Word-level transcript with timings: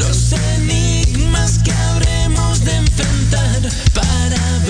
Los 0.00 0.32
enigmas 0.32 1.58
que 1.62 1.72
habremos 1.72 2.64
de 2.64 2.74
enfrentar 2.74 3.60
para 3.92 4.58
ver. 4.64 4.69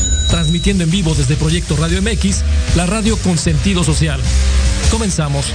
Transmitiendo 0.31 0.85
en 0.85 0.89
vivo 0.89 1.13
desde 1.13 1.35
Proyecto 1.35 1.75
Radio 1.75 2.01
MX, 2.01 2.41
la 2.75 2.85
radio 2.85 3.17
con 3.17 3.37
sentido 3.37 3.83
social. 3.83 4.19
Comenzamos. 4.89 5.45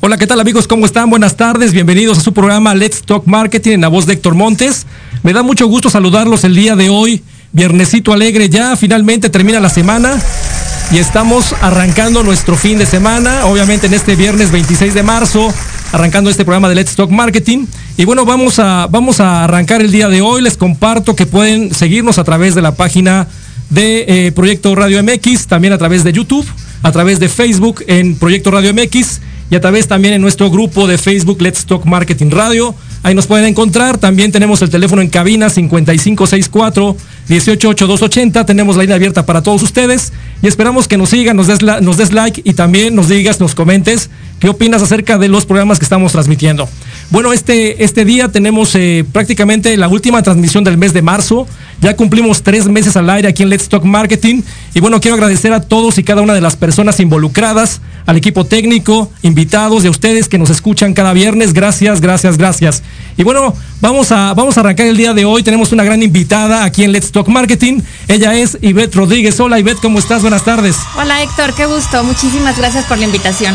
Hola, 0.00 0.16
¿qué 0.16 0.26
tal 0.26 0.40
amigos? 0.40 0.68
¿Cómo 0.68 0.86
están? 0.86 1.10
Buenas 1.10 1.36
tardes, 1.36 1.72
bienvenidos 1.72 2.18
a 2.18 2.20
su 2.20 2.32
programa 2.32 2.74
Let's 2.74 3.02
Talk 3.02 3.26
Marketing 3.26 3.72
en 3.72 3.80
la 3.82 3.88
voz 3.88 4.06
de 4.06 4.14
Héctor 4.14 4.34
Montes. 4.34 4.86
Me 5.24 5.32
da 5.32 5.42
mucho 5.42 5.66
gusto 5.66 5.90
saludarlos 5.90 6.44
el 6.44 6.54
día 6.54 6.76
de 6.76 6.90
hoy, 6.90 7.22
viernesito 7.52 8.12
alegre 8.12 8.48
ya, 8.48 8.76
finalmente 8.76 9.28
termina 9.28 9.60
la 9.60 9.68
semana 9.68 10.18
y 10.90 10.98
estamos 10.98 11.54
arrancando 11.60 12.22
nuestro 12.22 12.56
fin 12.56 12.78
de 12.78 12.86
semana, 12.86 13.46
obviamente 13.46 13.86
en 13.86 13.94
este 13.94 14.16
viernes 14.16 14.50
26 14.50 14.94
de 14.94 15.02
marzo, 15.02 15.52
arrancando 15.92 16.30
este 16.30 16.44
programa 16.44 16.68
de 16.68 16.74
Let's 16.74 16.96
Talk 16.96 17.10
Marketing. 17.10 17.66
Y 17.96 18.04
bueno, 18.04 18.24
vamos 18.24 18.58
a, 18.58 18.88
vamos 18.90 19.20
a 19.20 19.44
arrancar 19.44 19.80
el 19.80 19.92
día 19.92 20.08
de 20.08 20.20
hoy, 20.20 20.42
les 20.42 20.56
comparto 20.56 21.14
que 21.14 21.26
pueden 21.26 21.74
seguirnos 21.74 22.18
a 22.18 22.24
través 22.24 22.54
de 22.54 22.62
la 22.62 22.74
página 22.74 23.28
de 23.70 24.04
eh, 24.26 24.32
Proyecto 24.32 24.74
Radio 24.74 25.02
MX, 25.02 25.46
también 25.46 25.72
a 25.72 25.78
través 25.78 26.04
de 26.04 26.12
YouTube, 26.12 26.46
a 26.82 26.92
través 26.92 27.20
de 27.20 27.28
Facebook 27.28 27.84
en 27.86 28.16
Proyecto 28.16 28.50
Radio 28.50 28.74
MX 28.74 29.20
y 29.52 29.54
a 29.54 29.60
través 29.60 29.86
también 29.86 30.14
en 30.14 30.22
nuestro 30.22 30.50
grupo 30.50 30.86
de 30.86 30.96
Facebook 30.96 31.42
Let's 31.42 31.66
Talk 31.66 31.84
Marketing 31.84 32.30
Radio. 32.30 32.74
Ahí 33.02 33.14
nos 33.14 33.26
pueden 33.26 33.44
encontrar. 33.44 33.98
También 33.98 34.32
tenemos 34.32 34.62
el 34.62 34.70
teléfono 34.70 35.02
en 35.02 35.10
cabina 35.10 35.50
5564 35.50 36.96
188280. 37.28 38.46
Tenemos 38.46 38.76
la 38.76 38.82
línea 38.84 38.96
abierta 38.96 39.26
para 39.26 39.42
todos 39.42 39.62
ustedes 39.62 40.14
y 40.40 40.46
esperamos 40.46 40.88
que 40.88 40.96
nos 40.96 41.10
sigan, 41.10 41.36
nos 41.36 41.48
des, 41.48 41.60
nos 41.60 41.98
des 41.98 42.14
like 42.14 42.40
y 42.42 42.54
también 42.54 42.94
nos 42.94 43.10
digas, 43.10 43.40
nos 43.40 43.54
comentes 43.54 44.08
qué 44.40 44.48
opinas 44.48 44.80
acerca 44.80 45.18
de 45.18 45.28
los 45.28 45.44
programas 45.44 45.78
que 45.78 45.84
estamos 45.84 46.12
transmitiendo. 46.12 46.66
Bueno, 47.12 47.34
este, 47.34 47.84
este 47.84 48.06
día 48.06 48.32
tenemos 48.32 48.74
eh, 48.74 49.04
prácticamente 49.12 49.76
la 49.76 49.86
última 49.86 50.22
transmisión 50.22 50.64
del 50.64 50.78
mes 50.78 50.94
de 50.94 51.02
marzo. 51.02 51.46
Ya 51.82 51.94
cumplimos 51.94 52.42
tres 52.42 52.68
meses 52.68 52.96
al 52.96 53.10
aire 53.10 53.28
aquí 53.28 53.42
en 53.42 53.50
Let's 53.50 53.68
Talk 53.68 53.84
Marketing. 53.84 54.40
Y 54.72 54.80
bueno, 54.80 54.98
quiero 54.98 55.16
agradecer 55.16 55.52
a 55.52 55.60
todos 55.60 55.98
y 55.98 56.04
cada 56.04 56.22
una 56.22 56.32
de 56.32 56.40
las 56.40 56.56
personas 56.56 57.00
involucradas, 57.00 57.82
al 58.06 58.16
equipo 58.16 58.46
técnico, 58.46 59.12
invitados 59.20 59.84
y 59.84 59.88
a 59.88 59.90
ustedes 59.90 60.26
que 60.26 60.38
nos 60.38 60.48
escuchan 60.48 60.94
cada 60.94 61.12
viernes. 61.12 61.52
Gracias, 61.52 62.00
gracias, 62.00 62.38
gracias. 62.38 62.82
Y 63.18 63.24
bueno, 63.24 63.54
vamos 63.82 64.10
a, 64.10 64.32
vamos 64.32 64.56
a 64.56 64.60
arrancar 64.60 64.86
el 64.86 64.96
día 64.96 65.12
de 65.12 65.26
hoy. 65.26 65.42
Tenemos 65.42 65.70
una 65.70 65.84
gran 65.84 66.02
invitada 66.02 66.64
aquí 66.64 66.82
en 66.82 66.92
Let's 66.92 67.12
Talk 67.12 67.28
Marketing. 67.28 67.82
Ella 68.08 68.34
es 68.36 68.56
Ivette 68.62 68.94
Rodríguez. 68.94 69.38
Hola 69.38 69.58
Ivette, 69.58 69.80
¿cómo 69.82 69.98
estás? 69.98 70.22
Buenas 70.22 70.46
tardes. 70.46 70.76
Hola 70.96 71.22
Héctor, 71.22 71.52
qué 71.52 71.66
gusto. 71.66 72.04
Muchísimas 72.04 72.56
gracias 72.56 72.86
por 72.86 72.96
la 72.96 73.04
invitación. 73.04 73.54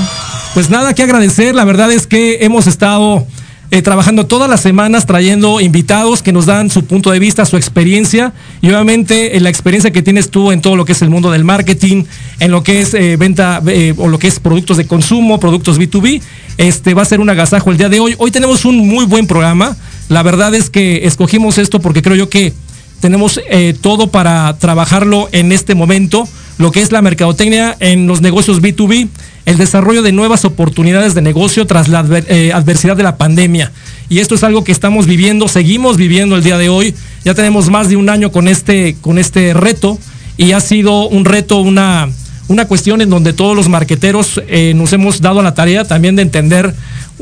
Pues 0.54 0.70
nada 0.70 0.94
que 0.94 1.02
agradecer. 1.02 1.56
La 1.56 1.66
verdad 1.66 1.92
es 1.92 2.06
que 2.06 2.46
hemos 2.46 2.68
estado 2.68 3.26
eh, 3.70 3.82
trabajando 3.82 4.26
todas 4.26 4.50
las 4.50 4.62
semanas, 4.62 5.06
trayendo 5.06 5.60
invitados 5.60 6.24
que 6.24 6.32
nos 6.32 6.46
dan 6.46 6.70
su 6.70 6.86
punto 6.86 7.12
de 7.12 7.20
vista, 7.20 7.46
su 7.46 7.58
experiencia 7.58 8.32
y 8.62 8.70
obviamente 8.70 9.36
eh, 9.36 9.42
la 9.42 9.50
experiencia 9.50 9.92
que 9.92 10.02
tienes 10.02 10.30
tú 10.30 10.54
en 10.54 10.62
todo 10.62 10.78
lo 10.78 10.86
que 10.86 10.94
es 10.94 11.02
el 11.02 11.10
mundo 11.10 11.32
del 11.32 11.44
marketing, 11.44 12.06
en 12.40 12.52
lo 12.52 12.64
que 12.64 12.80
es 12.80 12.94
eh, 12.94 13.18
venta 13.18 13.62
o 13.98 14.08
lo 14.08 14.20
que 14.20 14.28
es 14.28 14.40
productos 14.40 14.78
de 14.78 14.88
consumo, 14.88 15.38
productos 15.42 15.78
B2B. 15.78 16.22
Este 16.58 16.94
va 16.94 17.02
a 17.02 17.06
ser 17.06 17.20
un 17.20 17.30
agasajo 17.30 17.70
el 17.70 17.78
día 17.78 17.90
de 17.90 18.00
hoy. 18.00 18.16
Hoy 18.20 18.32
tenemos 18.32 18.64
un 18.64 18.88
muy 18.88 19.04
buen 19.04 19.28
programa. 19.28 19.76
La 20.08 20.24
verdad 20.24 20.56
es 20.56 20.70
que 20.70 21.06
escogimos 21.06 21.58
esto 21.58 21.82
porque 21.82 22.02
creo 22.02 22.16
yo 22.16 22.30
que 22.30 22.54
tenemos 23.02 23.40
todo 23.82 24.08
para 24.08 24.58
trabajarlo 24.58 25.28
en 25.34 25.52
este 25.52 25.76
momento, 25.76 26.28
lo 26.58 26.72
que 26.72 26.82
es 26.82 26.92
la 26.92 27.02
mercadotecnia 27.02 27.76
en 27.80 28.08
los 28.08 28.22
negocios 28.22 28.62
B2B 28.62 29.10
el 29.48 29.58
desarrollo 29.58 30.02
de 30.02 30.12
nuevas 30.12 30.44
oportunidades 30.44 31.16
de 31.16 31.22
negocio 31.22 31.66
tras 31.66 31.88
la 31.88 32.06
eh, 32.28 32.52
adversidad 32.54 32.98
de 32.98 33.04
la 33.04 33.16
pandemia. 33.16 33.72
Y 34.10 34.20
esto 34.20 34.36
es 34.36 34.44
algo 34.44 34.66
que 34.66 34.74
estamos 34.74 35.08
viviendo, 35.08 35.48
seguimos 35.48 35.96
viviendo 35.96 36.36
el 36.36 36.44
día 36.44 36.58
de 36.58 36.68
hoy. 36.68 36.94
Ya 37.24 37.34
tenemos 37.34 37.70
más 37.70 37.88
de 37.88 37.96
un 37.96 38.10
año 38.10 38.30
con 38.30 38.50
este, 38.50 38.98
con 39.00 39.18
este 39.18 39.54
reto 39.54 39.98
y 40.36 40.52
ha 40.52 40.60
sido 40.60 41.08
un 41.08 41.24
reto, 41.24 41.62
una, 41.62 42.10
una 42.50 42.68
cuestión 42.68 43.00
en 43.00 43.10
donde 43.10 43.32
todos 43.32 43.56
los 43.56 43.70
marqueteros 43.70 44.42
eh, 44.50 44.74
nos 44.76 44.92
hemos 44.92 45.22
dado 45.22 45.42
la 45.42 45.54
tarea 45.54 45.86
también 45.86 46.18
de 46.18 46.24
entender 46.24 46.76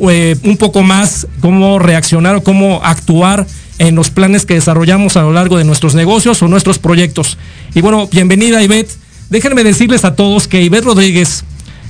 eh, 0.09 0.35
un 0.43 0.57
poco 0.57 0.81
más 0.81 1.27
cómo 1.41 1.77
reaccionar 1.77 2.37
o 2.37 2.43
cómo 2.43 2.81
actuar 2.83 3.45
en 3.77 3.93
los 3.93 4.09
planes 4.09 4.47
que 4.47 4.55
desarrollamos 4.55 5.15
a 5.15 5.21
lo 5.21 5.31
largo 5.31 5.59
de 5.59 5.63
nuestros 5.63 5.93
negocios 5.93 6.41
o 6.41 6.47
nuestros 6.47 6.79
proyectos. 6.79 7.37
Y 7.75 7.81
bueno, 7.81 8.09
bienvenida 8.11 8.63
Ivette. 8.63 8.97
Déjenme 9.29 9.63
decirles 9.63 10.05
a 10.05 10.15
todos 10.15 10.47
que 10.47 10.63
Ivette 10.63 10.85
Rodríguez 10.85 11.43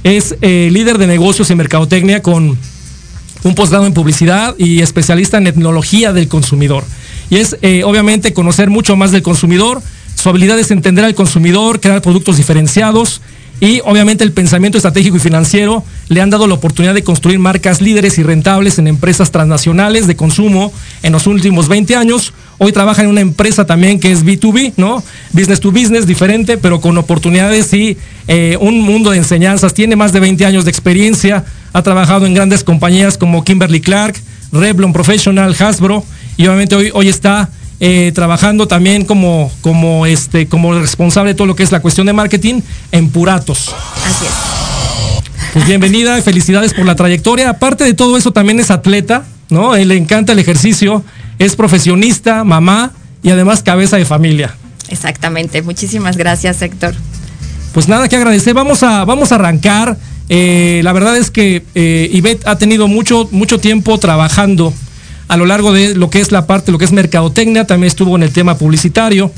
es 0.05 0.35
eh, 0.41 0.69
líder 0.71 0.99
de 0.99 1.07
negocios 1.07 1.49
y 1.49 1.55
mercadotecnia 1.55 2.21
con 2.21 2.55
un 3.43 3.55
posgrado 3.55 3.87
en 3.87 3.93
publicidad 3.93 4.53
y 4.55 4.81
especialista 4.81 5.39
en 5.39 5.47
etnología 5.47 6.13
del 6.13 6.27
consumidor. 6.27 6.83
Y 7.31 7.37
es 7.37 7.57
eh, 7.63 7.83
obviamente 7.83 8.31
conocer 8.31 8.69
mucho 8.69 8.95
más 8.95 9.11
del 9.11 9.23
consumidor, 9.23 9.81
su 10.13 10.29
habilidad 10.29 10.59
es 10.59 10.69
entender 10.69 11.03
al 11.05 11.15
consumidor, 11.15 11.81
crear 11.81 12.03
productos 12.03 12.37
diferenciados 12.37 13.21
y 13.61 13.81
obviamente 13.85 14.23
el 14.23 14.33
pensamiento 14.33 14.77
estratégico 14.77 15.15
y 15.15 15.19
financiero 15.19 15.83
le 16.09 16.21
han 16.21 16.29
dado 16.29 16.45
la 16.45 16.55
oportunidad 16.55 16.93
de 16.93 17.03
construir 17.03 17.39
marcas 17.39 17.81
líderes 17.81 18.17
y 18.17 18.23
rentables 18.23 18.79
en 18.79 18.87
empresas 18.87 19.31
transnacionales 19.31 20.07
de 20.07 20.15
consumo 20.15 20.73
en 21.03 21.13
los 21.13 21.25
últimos 21.25 21.69
20 21.69 21.95
años. 21.95 22.33
Hoy 22.57 22.73
trabaja 22.73 23.03
en 23.03 23.09
una 23.09 23.21
empresa 23.21 23.65
también 23.65 23.99
que 23.99 24.11
es 24.11 24.25
B2B, 24.25 24.73
¿no? 24.77 25.03
Business 25.31 25.61
to 25.61 25.71
business, 25.71 26.05
diferente, 26.05 26.57
pero 26.57 26.81
con 26.81 26.97
oportunidades 26.97 27.73
y 27.73 27.97
eh, 28.27 28.57
un 28.59 28.81
mundo 28.81 29.11
de 29.11 29.17
enseñanzas. 29.17 29.73
Tiene 29.73 29.95
más 29.95 30.11
de 30.11 30.19
20 30.19 30.45
años 30.45 30.65
de 30.65 30.71
experiencia, 30.71 31.45
ha 31.71 31.81
trabajado 31.81 32.25
en 32.25 32.33
grandes 32.33 32.63
compañías 32.63 33.17
como 33.17 33.43
Kimberly 33.43 33.79
Clark, 33.79 34.15
Revlon 34.51 34.93
Professional, 34.93 35.55
Hasbro, 35.57 36.03
y 36.37 36.45
obviamente 36.47 36.75
hoy, 36.75 36.91
hoy 36.93 37.07
está 37.07 37.49
eh, 37.79 38.11
trabajando 38.15 38.67
también 38.67 39.05
como, 39.05 39.51
como, 39.61 40.05
este, 40.05 40.47
como 40.47 40.73
responsable 40.73 41.31
de 41.31 41.35
todo 41.35 41.47
lo 41.47 41.55
que 41.55 41.63
es 41.63 41.71
la 41.71 41.81
cuestión 41.81 42.07
de 42.07 42.13
marketing 42.13 42.61
en 42.91 43.09
Puratos. 43.09 43.75
Así 44.05 44.25
es. 44.25 44.65
Pues 45.53 45.67
bienvenida 45.67 46.21
felicidades 46.21 46.73
por 46.73 46.85
la 46.85 46.95
trayectoria. 46.95 47.49
Aparte 47.49 47.83
de 47.83 47.93
todo 47.93 48.17
eso, 48.17 48.31
también 48.31 48.59
es 48.59 48.71
atleta, 48.71 49.23
¿no? 49.49 49.75
Él 49.75 49.87
le 49.87 49.97
encanta 49.97 50.33
el 50.33 50.39
ejercicio, 50.39 51.03
es 51.39 51.55
profesionista, 51.55 52.43
mamá 52.43 52.91
y 53.23 53.29
además 53.29 53.63
cabeza 53.63 53.97
de 53.97 54.05
familia. 54.05 54.55
Exactamente. 54.89 55.61
Muchísimas 55.61 56.17
gracias, 56.17 56.61
Héctor. 56.61 56.93
Pues 57.73 57.87
nada 57.87 58.07
que 58.07 58.15
agradecer. 58.15 58.53
Vamos 58.53 58.83
a, 58.83 59.05
vamos 59.05 59.31
a 59.31 59.35
arrancar. 59.35 59.97
Eh, 60.29 60.81
la 60.83 60.93
verdad 60.93 61.17
es 61.17 61.31
que 61.31 61.63
eh, 61.75 62.09
Ivette 62.11 62.47
ha 62.47 62.57
tenido 62.57 62.87
mucho, 62.87 63.27
mucho 63.31 63.59
tiempo 63.59 63.97
trabajando 63.97 64.73
a 65.27 65.37
lo 65.37 65.45
largo 65.45 65.73
de 65.73 65.95
lo 65.95 66.09
que 66.09 66.19
es 66.19 66.31
la 66.31 66.45
parte, 66.45 66.71
lo 66.71 66.77
que 66.77 66.85
es 66.85 66.91
mercadotecnia, 66.91 67.65
también 67.65 67.87
estuvo 67.87 68.15
en 68.15 68.23
el 68.23 68.31
tema 68.31 68.57
publicitario. 68.57 69.31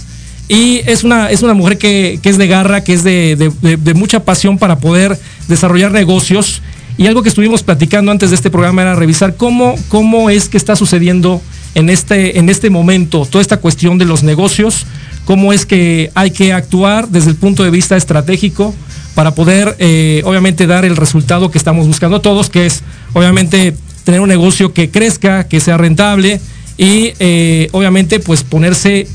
Y 0.49 0.81
es 0.85 1.03
una, 1.03 1.29
es 1.29 1.41
una 1.41 1.53
mujer 1.53 1.77
que, 1.77 2.19
es 2.23 2.37
de 2.37 2.47
garra, 2.47 2.83
que 2.83 2.93
es 2.93 3.03
de, 3.03 3.51
mucha 3.95 4.23
pasión 4.23 4.57
para 4.57 4.79
poder 4.79 5.19
desarrollar 5.47 5.91
negocios. 5.91 6.61
Y 6.97 7.07
algo 7.07 7.21
que 7.21 7.29
estuvimos 7.29 7.63
platicando 7.63 8.11
antes 8.11 8.29
de 8.29 8.35
este 8.35 8.49
programa 8.49 8.81
era 8.81 8.95
revisar 8.95 9.35
cómo, 9.35 9.75
cómo 9.89 10.29
es 10.29 10.49
que 10.49 10.57
está 10.57 10.75
sucediendo 10.75 11.41
en 11.75 11.89
este, 11.89 12.39
en 12.39 12.49
este 12.49 12.69
momento 12.69 13.25
toda 13.25 13.41
esta 13.41 13.57
cuestión 13.57 13.97
de 13.97 14.05
los 14.05 14.23
negocios, 14.23 14.87
cómo 15.25 15.53
es 15.53 15.65
que 15.65 16.11
hay 16.15 16.31
que 16.31 16.53
actuar 16.53 17.09
desde 17.09 17.29
el 17.29 17.35
punto 17.35 17.63
de 17.63 17.69
vista 17.69 17.97
estratégico 17.97 18.73
para 19.13 19.35
poder, 19.35 19.75
eh, 19.79 20.21
obviamente, 20.25 20.65
dar 20.65 20.85
el 20.85 20.95
resultado 20.95 21.51
que 21.51 21.57
estamos 21.57 21.87
buscando 21.87 22.21
todos, 22.21 22.49
que 22.49 22.65
es, 22.65 22.83
obviamente, 23.13 23.75
tener 24.07 24.21
un 24.21 24.29
negocio 24.29 24.71
que 24.71 24.89
crezca, 24.89 25.49
que 25.49 25.59
sea 25.59 25.75
rentable 25.75 26.39
y 26.77 27.11
eh, 27.19 27.67
obviamente 27.73 28.21
pues 28.21 28.41
ponerse 28.41 29.05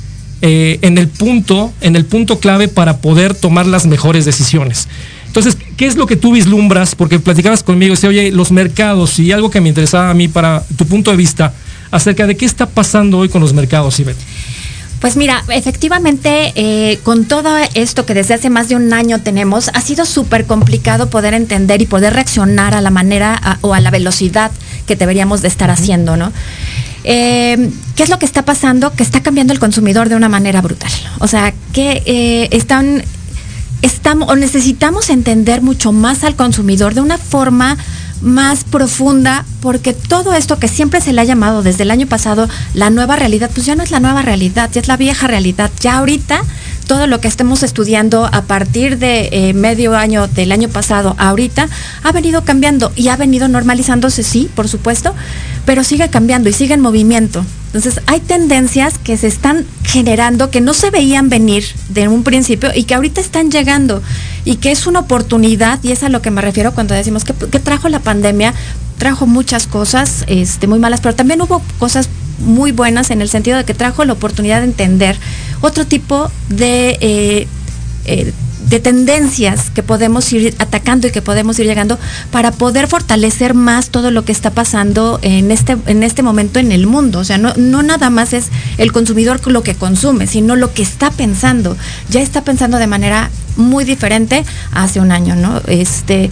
eh, 0.42 0.78
en 0.82 0.98
el 0.98 1.08
punto, 1.08 1.72
en 1.80 1.96
el 1.96 2.04
punto 2.04 2.40
clave 2.40 2.68
para 2.68 2.98
poder 2.98 3.34
tomar 3.34 3.64
las 3.64 3.86
mejores 3.86 4.26
decisiones. 4.26 4.88
Entonces, 5.28 5.56
¿qué 5.78 5.86
es 5.86 5.96
lo 5.96 6.04
que 6.06 6.16
tú 6.16 6.32
vislumbras? 6.32 6.94
Porque 6.94 7.18
platicabas 7.18 7.62
conmigo, 7.62 7.94
y 8.02 8.06
oye, 8.06 8.32
los 8.32 8.52
mercados 8.52 9.18
y 9.18 9.32
algo 9.32 9.48
que 9.48 9.62
me 9.62 9.70
interesaba 9.70 10.10
a 10.10 10.14
mí 10.14 10.28
para 10.28 10.62
tu 10.76 10.84
punto 10.84 11.10
de 11.10 11.16
vista 11.16 11.54
acerca 11.90 12.26
de 12.26 12.36
qué 12.36 12.44
está 12.44 12.66
pasando 12.66 13.16
hoy 13.16 13.30
con 13.30 13.40
los 13.40 13.54
mercados, 13.54 13.98
Ivette. 13.98 14.20
Pues 15.02 15.16
mira, 15.16 15.42
efectivamente, 15.48 16.52
eh, 16.54 17.00
con 17.02 17.24
todo 17.24 17.56
esto 17.74 18.06
que 18.06 18.14
desde 18.14 18.34
hace 18.34 18.50
más 18.50 18.68
de 18.68 18.76
un 18.76 18.92
año 18.92 19.20
tenemos, 19.20 19.68
ha 19.74 19.80
sido 19.80 20.04
súper 20.04 20.46
complicado 20.46 21.10
poder 21.10 21.34
entender 21.34 21.82
y 21.82 21.86
poder 21.86 22.14
reaccionar 22.14 22.76
a 22.76 22.80
la 22.80 22.90
manera 22.90 23.58
o 23.62 23.74
a 23.74 23.80
la 23.80 23.90
velocidad 23.90 24.52
que 24.86 24.96
deberíamos 24.96 25.42
de 25.42 25.48
estar 25.48 25.70
haciendo, 25.70 26.16
¿no? 26.16 26.32
Eh, 27.04 27.70
¿Qué 27.96 28.02
es 28.02 28.08
lo 28.08 28.18
que 28.18 28.26
está 28.26 28.44
pasando? 28.44 28.92
Que 28.92 29.02
está 29.02 29.22
cambiando 29.22 29.52
el 29.52 29.58
consumidor 29.58 30.08
de 30.08 30.16
una 30.16 30.28
manera 30.28 30.60
brutal. 30.60 30.92
O 31.18 31.26
sea, 31.26 31.52
que 31.72 32.02
eh, 32.06 32.48
están, 32.52 33.02
estamos 33.82 34.28
o 34.28 34.36
necesitamos 34.36 35.10
entender 35.10 35.62
mucho 35.62 35.92
más 35.92 36.24
al 36.24 36.36
consumidor 36.36 36.94
de 36.94 37.00
una 37.00 37.18
forma 37.18 37.76
más 38.20 38.62
profunda, 38.62 39.44
porque 39.60 39.92
todo 39.92 40.32
esto 40.34 40.58
que 40.60 40.68
siempre 40.68 41.00
se 41.00 41.12
le 41.12 41.20
ha 41.20 41.24
llamado 41.24 41.64
desde 41.64 41.82
el 41.82 41.90
año 41.90 42.06
pasado 42.06 42.48
la 42.72 42.88
nueva 42.88 43.16
realidad, 43.16 43.50
pues 43.52 43.66
ya 43.66 43.74
no 43.74 43.82
es 43.82 43.90
la 43.90 43.98
nueva 43.98 44.22
realidad, 44.22 44.70
ya 44.72 44.80
es 44.80 44.86
la 44.86 44.96
vieja 44.96 45.26
realidad. 45.26 45.72
Ya 45.80 45.98
ahorita 45.98 46.42
todo 46.92 47.06
lo 47.06 47.22
que 47.22 47.28
estemos 47.28 47.62
estudiando 47.62 48.28
a 48.30 48.42
partir 48.42 48.98
de 48.98 49.30
eh, 49.32 49.54
medio 49.54 49.96
año 49.96 50.28
del 50.28 50.52
año 50.52 50.68
pasado 50.68 51.14
ahorita 51.16 51.66
ha 52.02 52.12
venido 52.12 52.44
cambiando 52.44 52.92
y 52.96 53.08
ha 53.08 53.16
venido 53.16 53.48
normalizándose, 53.48 54.22
sí, 54.22 54.50
por 54.54 54.68
supuesto, 54.68 55.14
pero 55.64 55.84
sigue 55.84 56.08
cambiando 56.10 56.48
y 56.48 56.52
sigue 56.52 56.74
en 56.74 56.80
movimiento. 56.80 57.44
Entonces 57.66 58.02
hay 58.06 58.20
tendencias 58.20 58.98
que 58.98 59.16
se 59.16 59.26
están 59.28 59.64
generando 59.84 60.50
que 60.50 60.60
no 60.60 60.74
se 60.74 60.90
veían 60.90 61.30
venir 61.30 61.64
de 61.88 62.06
un 62.06 62.22
principio 62.22 62.70
y 62.74 62.84
que 62.84 62.94
ahorita 62.94 63.20
están 63.20 63.50
llegando 63.50 64.02
y 64.44 64.56
que 64.56 64.72
es 64.72 64.86
una 64.86 65.00
oportunidad 65.00 65.78
y 65.82 65.92
es 65.92 66.02
a 66.02 66.10
lo 66.10 66.20
que 66.20 66.30
me 66.30 66.42
refiero 66.42 66.72
cuando 66.72 66.94
decimos 66.94 67.24
que, 67.24 67.32
trajo 67.60 67.88
la 67.88 68.00
pandemia, 68.00 68.52
trajo 68.98 69.26
muchas 69.26 69.66
cosas 69.66 70.24
este, 70.26 70.66
muy 70.66 70.80
malas, 70.80 71.00
pero 71.00 71.14
también 71.14 71.40
hubo 71.40 71.62
cosas 71.78 72.10
muy 72.40 72.72
buenas 72.72 73.10
en 73.10 73.22
el 73.22 73.30
sentido 73.30 73.56
de 73.56 73.64
que 73.64 73.72
trajo 73.72 74.04
la 74.04 74.12
oportunidad 74.12 74.58
de 74.58 74.66
entender 74.66 75.16
otro 75.62 75.86
tipo 75.86 76.30
de... 76.50 76.98
Eh, 77.00 77.46
eh, 78.04 78.32
de 78.72 78.80
tendencias 78.80 79.68
que 79.68 79.82
podemos 79.82 80.32
ir 80.32 80.54
atacando 80.58 81.06
y 81.06 81.10
que 81.10 81.20
podemos 81.20 81.58
ir 81.58 81.66
llegando 81.66 81.98
para 82.30 82.52
poder 82.52 82.88
fortalecer 82.88 83.52
más 83.52 83.90
todo 83.90 84.10
lo 84.10 84.24
que 84.24 84.32
está 84.32 84.50
pasando 84.50 85.18
en 85.20 85.50
este, 85.50 85.76
en 85.84 86.02
este 86.02 86.22
momento 86.22 86.58
en 86.58 86.72
el 86.72 86.86
mundo. 86.86 87.18
O 87.18 87.24
sea, 87.24 87.36
no, 87.36 87.52
no 87.58 87.82
nada 87.82 88.08
más 88.08 88.32
es 88.32 88.48
el 88.78 88.90
consumidor 88.90 89.46
lo 89.46 89.62
que 89.62 89.74
consume, 89.74 90.26
sino 90.26 90.56
lo 90.56 90.72
que 90.72 90.82
está 90.82 91.10
pensando. 91.10 91.76
Ya 92.08 92.22
está 92.22 92.44
pensando 92.44 92.78
de 92.78 92.86
manera 92.86 93.30
muy 93.56 93.84
diferente 93.84 94.42
hace 94.72 95.00
un 95.00 95.12
año, 95.12 95.36
¿no? 95.36 95.60
Este, 95.66 96.30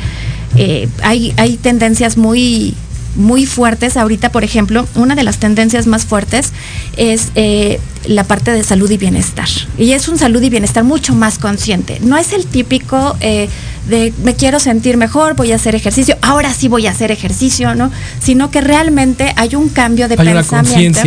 eh, 0.57 0.89
hay, 1.03 1.35
hay 1.37 1.59
tendencias 1.59 2.17
muy 2.17 2.75
muy 3.17 3.47
fuertes. 3.47 3.97
Ahorita, 3.97 4.31
por 4.31 4.45
ejemplo, 4.45 4.87
una 4.95 5.15
de 5.15 5.23
las 5.23 5.39
tendencias 5.39 5.87
más 5.87 6.05
fuertes 6.05 6.53
es 6.97 7.33
eh, 7.35 7.81
la 8.07 8.25
parte 8.25 8.51
de 8.53 8.63
salud 8.63 8.91
y 8.91 8.97
bienestar. 8.97 9.49
Y 9.79 9.93
es 9.93 10.09
un 10.09 10.19
salud 10.19 10.43
y 10.43 10.51
bienestar 10.51 10.85
mucho 10.85 11.15
más 11.15 11.39
consciente. 11.39 11.99
No 12.01 12.17
es 12.17 12.33
el 12.33 12.47
típico 12.47 13.17
eh, 13.21 13.49
de 13.89 14.13
me 14.23 14.35
quiero 14.35 14.61
sentir 14.61 14.97
mejor, 14.97 15.35
voy 15.35 15.53
a 15.53 15.57
hacer 15.57 15.75
ejercicio, 15.75 16.17
ahora 16.23 16.53
sí 16.53 16.69
voy 16.69 16.87
a 16.87 16.91
hacer 16.91 17.11
ejercicio, 17.11 17.75
¿no? 17.75 17.91
Sino 18.21 18.51
que 18.51 18.61
realmente 18.61 19.33
hay 19.37 19.55
un 19.55 19.69
cambio 19.69 20.09
de 20.09 20.17
pensamiento. 20.17 21.01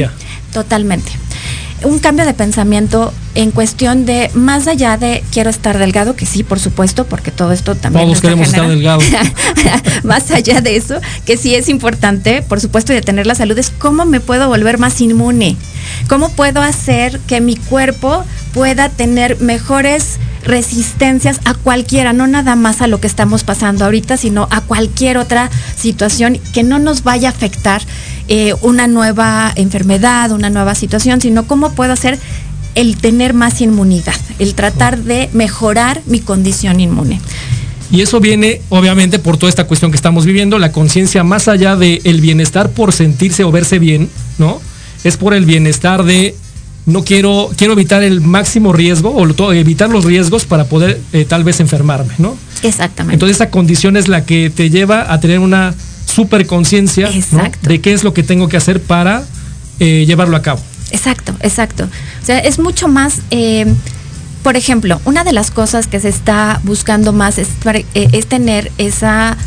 Totalmente 0.52 1.12
un 1.84 2.00
cambio 2.00 2.26
de 2.26 2.34
pensamiento 2.34 3.14
en 3.36 3.52
cuestión 3.52 4.06
de 4.06 4.30
más 4.34 4.68
allá 4.68 4.98
de 4.98 5.24
quiero 5.32 5.50
estar 5.50 5.78
delgado, 5.78 6.16
que 6.16 6.26
sí, 6.26 6.44
por 6.44 6.60
supuesto, 6.60 7.06
porque 7.06 7.32
todo 7.32 7.52
esto 7.52 7.76
también. 7.76 8.06
Todos 8.06 8.22
queremos 8.22 8.48
estar 8.48 8.68
delgados. 8.68 9.04
más 10.04 10.32
allá 10.32 10.62
de 10.62 10.76
eso, 10.76 11.00
que 11.26 11.38
sí 11.38 11.56
es 11.56 11.70
importante, 11.70 12.42
por 12.42 12.62
supuesto, 12.62 12.94
de 12.94 13.02
tener 13.02 13.28
la 13.28 13.36
salud, 13.36 13.58
es 13.58 13.70
cómo 13.70 14.06
me 14.06 14.20
puedo 14.20 14.48
volver 14.48 14.78
más 14.78 15.00
inmune. 15.02 15.58
¿Cómo 16.08 16.30
puedo 16.30 16.62
hacer 16.62 17.20
que 17.22 17.42
mi 17.42 17.56
cuerpo 17.56 18.24
pueda 18.54 18.90
tener 18.90 19.40
mejores 19.42 20.20
resistencias 20.44 21.40
a 21.46 21.54
cualquiera, 21.54 22.14
no 22.14 22.28
nada 22.28 22.56
más 22.56 22.82
a 22.82 22.88
lo 22.88 23.00
que 23.00 23.08
estamos 23.08 23.44
pasando 23.44 23.86
ahorita, 23.86 24.18
sino 24.18 24.48
a 24.52 24.62
cualquier 24.62 25.18
otra 25.18 25.50
situación 25.76 26.40
que 26.54 26.64
no 26.64 26.80
nos 26.80 27.04
vaya 27.04 27.30
a 27.30 27.32
afectar 27.32 27.82
eh, 28.28 28.54
una 28.62 28.88
nueva 28.88 29.52
enfermedad, 29.56 30.32
una 30.32 30.50
nueva 30.50 30.76
situación, 30.76 31.22
sino 31.22 31.48
cómo 31.48 31.72
puedo 31.72 31.94
hacer 31.94 32.20
el 32.76 32.98
tener 32.98 33.34
más 33.34 33.62
inmunidad, 33.62 34.16
el 34.40 34.56
tratar 34.56 35.00
de 35.00 35.30
mejorar 35.34 36.02
mi 36.06 36.20
condición 36.20 36.80
inmune. 36.80 37.20
Y 37.92 38.02
eso 38.02 38.20
viene, 38.20 38.62
obviamente, 38.70 39.20
por 39.20 39.38
toda 39.38 39.50
esta 39.50 39.66
cuestión 39.66 39.92
que 39.92 39.98
estamos 39.98 40.26
viviendo, 40.26 40.58
la 40.58 40.72
conciencia 40.72 41.24
más 41.24 41.48
allá 41.48 41.76
del 41.76 42.02
el 42.04 42.22
bienestar 42.22 42.72
por 42.72 42.92
sentirse 42.92 43.44
o 43.44 43.52
verse 43.52 43.78
bien, 43.78 44.10
¿no? 44.40 44.60
Es 45.04 45.18
por 45.18 45.36
el 45.36 45.46
bienestar 45.46 46.04
de 46.04 46.36
no 46.86 47.04
quiero, 47.04 47.50
quiero 47.56 47.74
evitar 47.74 48.04
el 48.04 48.22
máximo 48.22 48.74
riesgo 48.74 49.12
o 49.12 49.54
evitar 49.54 49.90
los 49.90 50.04
riesgos 50.04 50.46
para 50.46 50.66
poder 50.66 51.00
eh, 51.14 51.26
tal 51.26 51.44
vez 51.44 51.60
enfermarme, 51.60 52.14
¿no? 52.18 52.36
Exactamente. 52.62 53.16
Entonces 53.16 53.38
esa 53.38 53.50
condición 53.50 53.96
es 53.96 54.08
la 54.08 54.26
que 54.26 54.50
te 54.50 54.70
lleva 54.70 55.12
a 55.12 55.20
tener 55.20 55.40
una 55.40 55.74
super 56.06 56.46
conciencia 56.46 57.10
de 57.62 57.82
qué 57.82 57.94
es 57.94 58.04
lo 58.04 58.14
que 58.14 58.24
tengo 58.24 58.48
que 58.50 58.58
hacer 58.58 58.82
para 58.82 59.24
eh, 59.80 60.04
llevarlo 60.06 60.36
a 60.36 60.42
cabo. 60.42 60.62
Exacto, 60.92 61.34
exacto. 61.40 61.86
O 62.22 62.26
sea, 62.26 62.40
es 62.40 62.60
mucho 62.60 62.88
más, 62.88 63.22
eh, 63.32 63.66
por 64.44 64.58
ejemplo, 64.58 65.00
una 65.06 65.24
de 65.24 65.32
las 65.32 65.52
cosas 65.52 65.88
que 65.88 66.00
se 66.00 66.10
está 66.10 66.60
buscando 66.64 67.14
más 67.14 67.38
es, 67.38 67.48
es 67.94 68.28
tener 68.28 68.72
esa 68.78 69.38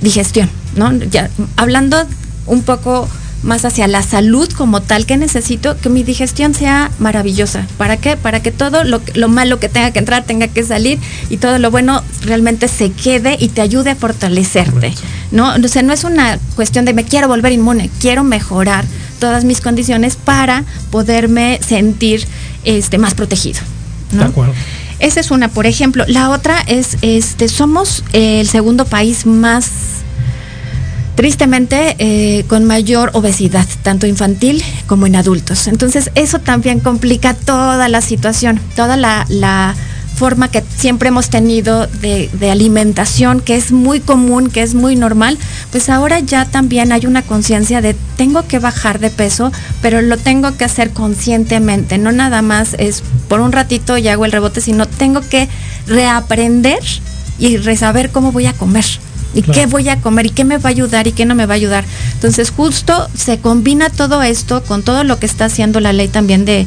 digestión, 0.00 0.48
¿no? 0.76 0.92
Ya, 0.92 1.28
hablando 1.56 2.06
un 2.46 2.62
poco 2.62 3.08
más 3.46 3.64
hacia 3.64 3.86
la 3.86 4.02
salud 4.02 4.50
como 4.52 4.82
tal, 4.82 5.06
que 5.06 5.16
necesito 5.16 5.78
que 5.78 5.88
mi 5.88 6.02
digestión 6.02 6.52
sea 6.52 6.90
maravillosa. 6.98 7.66
¿Para 7.78 7.96
qué? 7.96 8.16
Para 8.16 8.42
que 8.42 8.50
todo 8.50 8.84
lo, 8.84 9.00
malo 9.28 9.58
que 9.58 9.68
tenga 9.68 9.92
que 9.92 9.98
entrar 9.98 10.24
tenga 10.24 10.48
que 10.48 10.62
salir 10.64 10.98
y 11.30 11.38
todo 11.38 11.58
lo 11.58 11.70
bueno 11.70 12.02
realmente 12.22 12.68
se 12.68 12.90
quede 12.90 13.36
y 13.38 13.48
te 13.48 13.60
ayude 13.60 13.90
a 13.90 13.96
fortalecerte. 13.96 14.92
¿no? 15.30 15.54
O 15.54 15.68
sea, 15.68 15.82
no 15.82 15.92
es 15.92 16.04
una 16.04 16.38
cuestión 16.56 16.84
de 16.84 16.92
me 16.92 17.04
quiero 17.04 17.28
volver 17.28 17.52
inmune, 17.52 17.90
quiero 18.00 18.24
mejorar 18.24 18.84
todas 19.20 19.44
mis 19.44 19.60
condiciones 19.60 20.16
para 20.16 20.64
poderme 20.90 21.60
sentir 21.66 22.26
este, 22.64 22.98
más 22.98 23.14
protegido. 23.14 23.60
De 24.10 24.24
acuerdo. 24.24 24.52
Esa 24.98 25.20
es 25.20 25.30
una, 25.30 25.48
por 25.48 25.66
ejemplo. 25.66 26.04
La 26.08 26.30
otra 26.30 26.60
es, 26.66 26.96
este, 27.02 27.48
somos 27.48 28.02
el 28.12 28.48
segundo 28.48 28.84
país 28.86 29.26
más 29.26 29.70
tristemente 31.16 31.96
eh, 31.98 32.44
con 32.46 32.64
mayor 32.64 33.10
obesidad, 33.14 33.66
tanto 33.82 34.06
infantil 34.06 34.62
como 34.86 35.06
en 35.06 35.16
adultos. 35.16 35.66
Entonces 35.66 36.10
eso 36.14 36.38
también 36.38 36.78
complica 36.78 37.34
toda 37.34 37.88
la 37.88 38.00
situación, 38.00 38.60
toda 38.76 38.96
la, 38.96 39.74
forma 40.16 40.50
que 40.50 40.64
siempre 40.78 41.08
hemos 41.08 41.28
tenido 41.28 41.86
de, 41.86 42.30
alimentación, 42.50 43.40
que 43.40 43.54
es 43.54 43.70
muy 43.70 44.00
común, 44.00 44.48
que 44.48 44.62
es 44.62 44.74
muy 44.74 44.96
normal, 44.96 45.36
pues 45.70 45.90
ahora 45.90 46.20
ya 46.20 46.46
también 46.46 46.90
hay 46.90 47.04
una 47.04 47.20
conciencia 47.20 47.82
de 47.82 47.94
tengo 48.16 48.48
que 48.48 48.58
bajar 48.58 48.98
de 48.98 49.10
peso, 49.10 49.52
pero 49.82 50.00
lo 50.00 50.16
tengo 50.16 50.56
que 50.56 50.64
hacer 50.64 50.92
conscientemente, 50.92 51.98
no 51.98 52.12
nada 52.12 52.40
más 52.40 52.76
es 52.78 53.02
por 53.28 53.40
un 53.40 53.52
ratito 53.52 53.98
y 53.98 54.08
hago 54.08 54.24
el 54.24 54.32
rebote, 54.32 54.62
sino 54.62 54.86
tengo 54.86 55.20
que 55.20 55.50
reaprender 55.86 56.80
y 57.38 57.58
resaber 57.58 58.08
cómo 58.08 58.32
voy 58.32 58.46
a 58.46 58.54
comer 58.54 58.86
y 59.36 59.42
qué 59.42 59.66
voy 59.66 59.88
a 59.88 60.00
comer 60.00 60.26
y 60.26 60.30
qué 60.30 60.44
me 60.44 60.58
va 60.58 60.70
a 60.70 60.72
ayudar 60.72 61.06
y 61.06 61.12
qué 61.12 61.26
no 61.26 61.34
me 61.34 61.46
va 61.46 61.54
a 61.54 61.56
ayudar. 61.56 61.84
Entonces 62.14 62.50
justo 62.50 63.08
se 63.14 63.38
combina 63.38 63.90
todo 63.90 64.22
esto 64.22 64.62
con 64.64 64.82
todo 64.82 65.04
lo 65.04 65.18
que 65.18 65.26
está 65.26 65.44
haciendo 65.44 65.78
la 65.80 65.92
ley 65.92 66.08
también 66.08 66.44
de, 66.44 66.66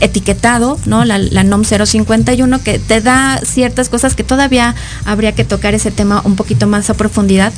etiquetado, 0.00 0.78
¿no? 0.86 1.04
La, 1.04 1.18
la, 1.18 1.44
NOM 1.44 1.64
051 1.64 2.62
que 2.64 2.78
te 2.78 3.00
da 3.00 3.38
ciertas 3.44 3.88
cosas 3.88 4.16
que 4.16 4.24
todavía 4.24 4.74
habría 5.04 5.32
que 5.32 5.44
tocar 5.44 5.74
ese 5.74 5.90
tema 5.90 6.22
un 6.24 6.34
poquito 6.34 6.66
más 6.66 6.90
a 6.90 6.94
profundidad 6.94 7.52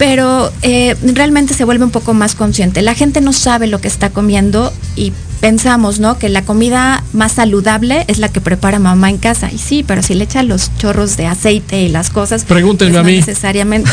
pero 0.00 0.50
eh, 0.62 0.96
realmente 1.02 1.52
se 1.52 1.64
vuelve 1.64 1.84
un 1.84 1.90
poco 1.90 2.14
más 2.14 2.34
consciente. 2.34 2.80
La 2.80 2.94
gente 2.94 3.20
no 3.20 3.34
sabe 3.34 3.66
lo 3.66 3.82
que 3.82 3.88
está 3.88 4.08
comiendo 4.08 4.72
y 4.96 5.12
pensamos, 5.40 5.98
¿no? 5.98 6.18
Que 6.18 6.28
la 6.28 6.42
comida 6.42 7.02
más 7.12 7.32
saludable 7.32 8.04
es 8.08 8.18
la 8.18 8.28
que 8.28 8.40
prepara 8.40 8.78
mamá 8.78 9.10
en 9.10 9.18
casa. 9.18 9.50
Y 9.52 9.58
sí, 9.58 9.84
pero 9.86 10.02
si 10.02 10.14
le 10.14 10.24
echa 10.24 10.42
los 10.42 10.70
chorros 10.78 11.16
de 11.16 11.26
aceite 11.26 11.82
y 11.82 11.88
las 11.88 12.10
cosas. 12.10 12.44
Pregúntenme 12.44 12.92
pues 12.92 13.00
a 13.00 13.04
mí. 13.04 13.16
Necesariamente, 13.16 13.90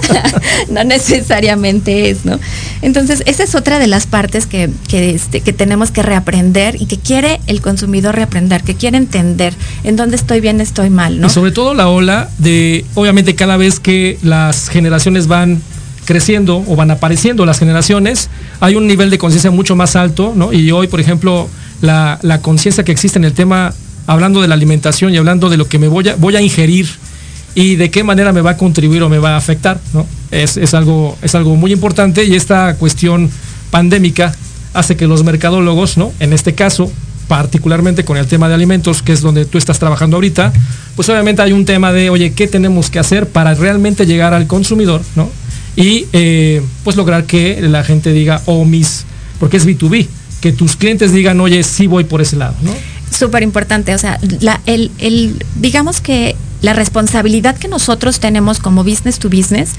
no 0.70 0.84
necesariamente 0.84 2.10
es, 2.10 2.24
¿no? 2.24 2.38
Entonces, 2.82 3.22
esa 3.26 3.42
es 3.42 3.54
otra 3.54 3.78
de 3.78 3.86
las 3.86 4.06
partes 4.06 4.46
que, 4.46 4.70
que, 4.88 5.10
este, 5.10 5.40
que 5.40 5.52
tenemos 5.52 5.90
que 5.90 6.02
reaprender 6.02 6.80
y 6.80 6.86
que 6.86 6.98
quiere 6.98 7.40
el 7.46 7.60
consumidor 7.60 8.14
reaprender, 8.14 8.62
que 8.62 8.74
quiere 8.74 8.96
entender 8.96 9.54
en 9.84 9.96
dónde 9.96 10.16
estoy 10.16 10.40
bien, 10.40 10.60
estoy 10.60 10.90
mal, 10.90 11.20
¿no? 11.20 11.26
Y 11.26 11.30
sobre 11.30 11.50
todo 11.50 11.74
la 11.74 11.88
ola 11.88 12.30
de, 12.38 12.84
obviamente, 12.94 13.34
cada 13.34 13.56
vez 13.56 13.80
que 13.80 14.18
las 14.22 14.68
generaciones 14.68 15.26
van 15.26 15.60
creciendo 16.06 16.64
o 16.66 16.76
van 16.76 16.90
apareciendo 16.90 17.44
las 17.44 17.58
generaciones, 17.58 18.30
hay 18.60 18.76
un 18.76 18.86
nivel 18.86 19.10
de 19.10 19.18
conciencia 19.18 19.50
mucho 19.50 19.76
más 19.76 19.96
alto, 19.96 20.32
¿no? 20.34 20.52
Y 20.52 20.70
hoy, 20.72 20.86
por 20.86 21.00
ejemplo, 21.00 21.48
la, 21.82 22.18
conciencia 22.40 22.84
que 22.84 22.92
existe 22.92 23.18
en 23.18 23.24
el 23.24 23.34
tema, 23.34 23.74
hablando 24.06 24.40
de 24.40 24.48
la 24.48 24.54
alimentación 24.54 25.12
y 25.12 25.18
hablando 25.18 25.50
de 25.50 25.58
lo 25.58 25.68
que 25.68 25.78
me 25.78 25.88
voy 25.88 26.08
a, 26.08 26.16
voy 26.16 26.36
a 26.36 26.40
ingerir 26.40 26.88
y 27.54 27.76
de 27.76 27.90
qué 27.90 28.04
manera 28.04 28.32
me 28.32 28.40
va 28.40 28.52
a 28.52 28.56
contribuir 28.56 29.02
o 29.02 29.08
me 29.08 29.18
va 29.18 29.34
a 29.34 29.36
afectar, 29.36 29.78
¿no? 29.92 30.06
Es, 30.30 30.56
es, 30.56 30.72
algo, 30.72 31.18
es 31.22 31.34
algo 31.34 31.56
muy 31.56 31.72
importante 31.72 32.24
y 32.24 32.34
esta 32.34 32.76
cuestión 32.76 33.30
pandémica 33.70 34.32
hace 34.72 34.96
que 34.96 35.06
los 35.06 35.24
mercadólogos, 35.24 35.96
¿no? 35.96 36.12
En 36.20 36.32
este 36.32 36.54
caso, 36.54 36.90
particularmente 37.28 38.04
con 38.04 38.16
el 38.16 38.26
tema 38.26 38.48
de 38.48 38.54
alimentos, 38.54 39.02
que 39.02 39.12
es 39.12 39.20
donde 39.20 39.44
tú 39.44 39.58
estás 39.58 39.78
trabajando 39.78 40.16
ahorita, 40.16 40.52
pues 40.94 41.08
obviamente 41.08 41.42
hay 41.42 41.52
un 41.52 41.64
tema 41.64 41.92
de, 41.92 42.10
oye, 42.10 42.32
¿qué 42.32 42.46
tenemos 42.46 42.90
que 42.90 42.98
hacer 42.98 43.28
para 43.28 43.54
realmente 43.54 44.06
llegar 44.06 44.34
al 44.34 44.46
consumidor, 44.46 45.02
¿no? 45.14 45.28
Y 45.76 46.06
eh, 46.12 46.62
pues 46.84 46.96
lograr 46.96 47.24
que 47.24 47.60
la 47.60 47.84
gente 47.84 48.12
diga, 48.12 48.42
oh, 48.46 48.64
mis, 48.64 49.04
porque 49.38 49.58
es 49.58 49.66
B2B, 49.66 50.06
que 50.40 50.52
tus 50.52 50.76
clientes 50.76 51.12
digan, 51.12 51.40
oye, 51.40 51.62
sí 51.62 51.86
voy 51.86 52.04
por 52.04 52.22
ese 52.22 52.36
lado, 52.36 52.54
¿no? 52.62 52.72
Súper 53.10 53.42
importante, 53.42 53.94
o 53.94 53.98
sea, 53.98 54.18
la, 54.40 54.60
el, 54.66 54.90
el, 54.98 55.44
digamos 55.56 56.00
que 56.00 56.34
la 56.62 56.72
responsabilidad 56.72 57.56
que 57.56 57.68
nosotros 57.68 58.20
tenemos 58.20 58.58
como 58.58 58.82
business 58.82 59.18
to 59.18 59.28
business 59.28 59.70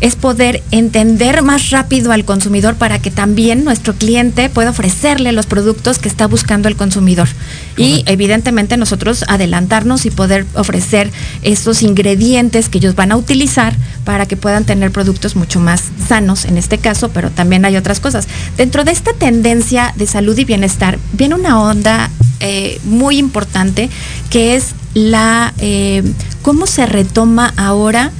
es 0.00 0.14
poder 0.14 0.62
entender 0.70 1.42
más 1.42 1.70
rápido 1.70 2.12
al 2.12 2.24
consumidor 2.24 2.76
para 2.76 3.00
que 3.00 3.10
también 3.10 3.64
nuestro 3.64 3.94
cliente 3.94 4.48
pueda 4.48 4.70
ofrecerle 4.70 5.32
los 5.32 5.46
productos 5.46 5.98
que 5.98 6.08
está 6.08 6.26
buscando 6.26 6.68
el 6.68 6.76
consumidor. 6.76 7.28
Y 7.76 8.02
evidentemente 8.06 8.76
nosotros 8.76 9.24
adelantarnos 9.28 10.06
y 10.06 10.10
poder 10.10 10.46
ofrecer 10.54 11.10
esos 11.42 11.82
ingredientes 11.82 12.68
que 12.68 12.78
ellos 12.78 12.94
van 12.94 13.12
a 13.12 13.16
utilizar 13.16 13.74
para 14.04 14.26
que 14.26 14.36
puedan 14.36 14.64
tener 14.64 14.90
productos 14.90 15.36
mucho 15.36 15.60
más 15.60 15.84
sanos 16.06 16.44
en 16.44 16.58
este 16.58 16.78
caso, 16.78 17.10
pero 17.10 17.30
también 17.30 17.64
hay 17.64 17.76
otras 17.76 18.00
cosas. 18.00 18.28
Dentro 18.56 18.84
de 18.84 18.92
esta 18.92 19.12
tendencia 19.12 19.92
de 19.96 20.06
salud 20.06 20.36
y 20.38 20.44
bienestar 20.44 20.98
viene 21.12 21.34
una 21.34 21.60
onda 21.60 22.10
eh, 22.40 22.80
muy 22.84 23.18
importante 23.18 23.90
que 24.30 24.54
es 24.54 24.74
la 24.98 25.54
eh, 25.58 26.02
cómo 26.42 26.66
se 26.66 26.86
retoma 26.86 27.52
ahora 27.56 28.10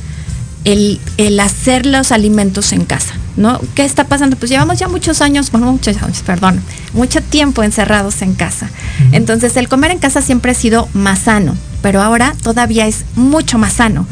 el, 0.65 1.01
hacer 1.41 1.87
los 1.87 2.13
alimentos 2.13 2.73
en 2.73 2.85
casa. 2.85 3.15
¿No? 3.37 3.61
¿Qué 3.77 3.85
está 3.85 4.03
pasando? 4.03 4.35
Pues 4.37 4.51
llevamos 4.51 4.81
ya 4.81 4.89
muchos 4.89 5.23
años, 5.23 5.53
bueno, 5.53 5.71
muchos 5.71 5.97
años, 6.03 6.23
perdón, 6.27 6.61
mucho 6.93 7.21
tiempo 7.21 7.63
encerrados 7.63 8.21
en 8.23 8.35
casa. 8.35 8.69
Entonces 9.13 9.57
el 9.57 9.69
comer 9.69 9.93
en 9.93 9.99
casa 9.99 10.23
siempre 10.23 10.51
ha 10.51 10.55
sido 10.57 10.89
más 10.93 11.21
sano, 11.21 11.57
pero 11.81 12.03
ahora 12.03 12.35
todavía 12.43 12.89
es 12.89 13.05
mucho 13.15 13.57
más 13.57 13.75
sano 13.75 14.09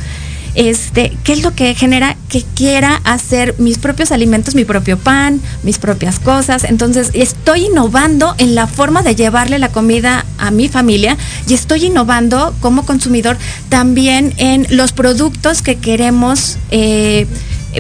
este, 0.57 1.17
¿qué 1.23 1.33
es 1.33 1.43
lo 1.43 1.55
que 1.55 1.75
genera 1.75 2.17
que 2.29 2.43
quiera 2.43 3.01
hacer 3.05 3.55
mis 3.59 3.79
propios 3.79 4.11
alimentos, 4.11 4.55
mi 4.55 4.65
propio 4.65 4.99
pan, 4.99 5.41
mis 5.63 5.79
propias 5.79 6.19
cosas? 6.19 6.65
Entonces, 6.65 7.11
estoy 7.13 7.67
innovando 7.67 8.35
en 8.39 8.55
la 8.55 8.67
forma 8.67 9.03
de 9.03 9.15
llevarle 9.15 9.59
la 9.59 9.69
comida 9.69 10.25
a 10.39 10.51
mi 10.51 10.69
familia 10.69 11.17
y 11.47 11.55
estoy 11.55 11.87
innovando 11.87 12.55
como 12.61 12.85
consumidor 12.85 13.37
también 13.69 14.35
en 14.39 14.67
los 14.71 14.93
productos 14.93 15.63
que 15.63 15.77
queremos. 15.77 16.59
Eh, 16.71 17.27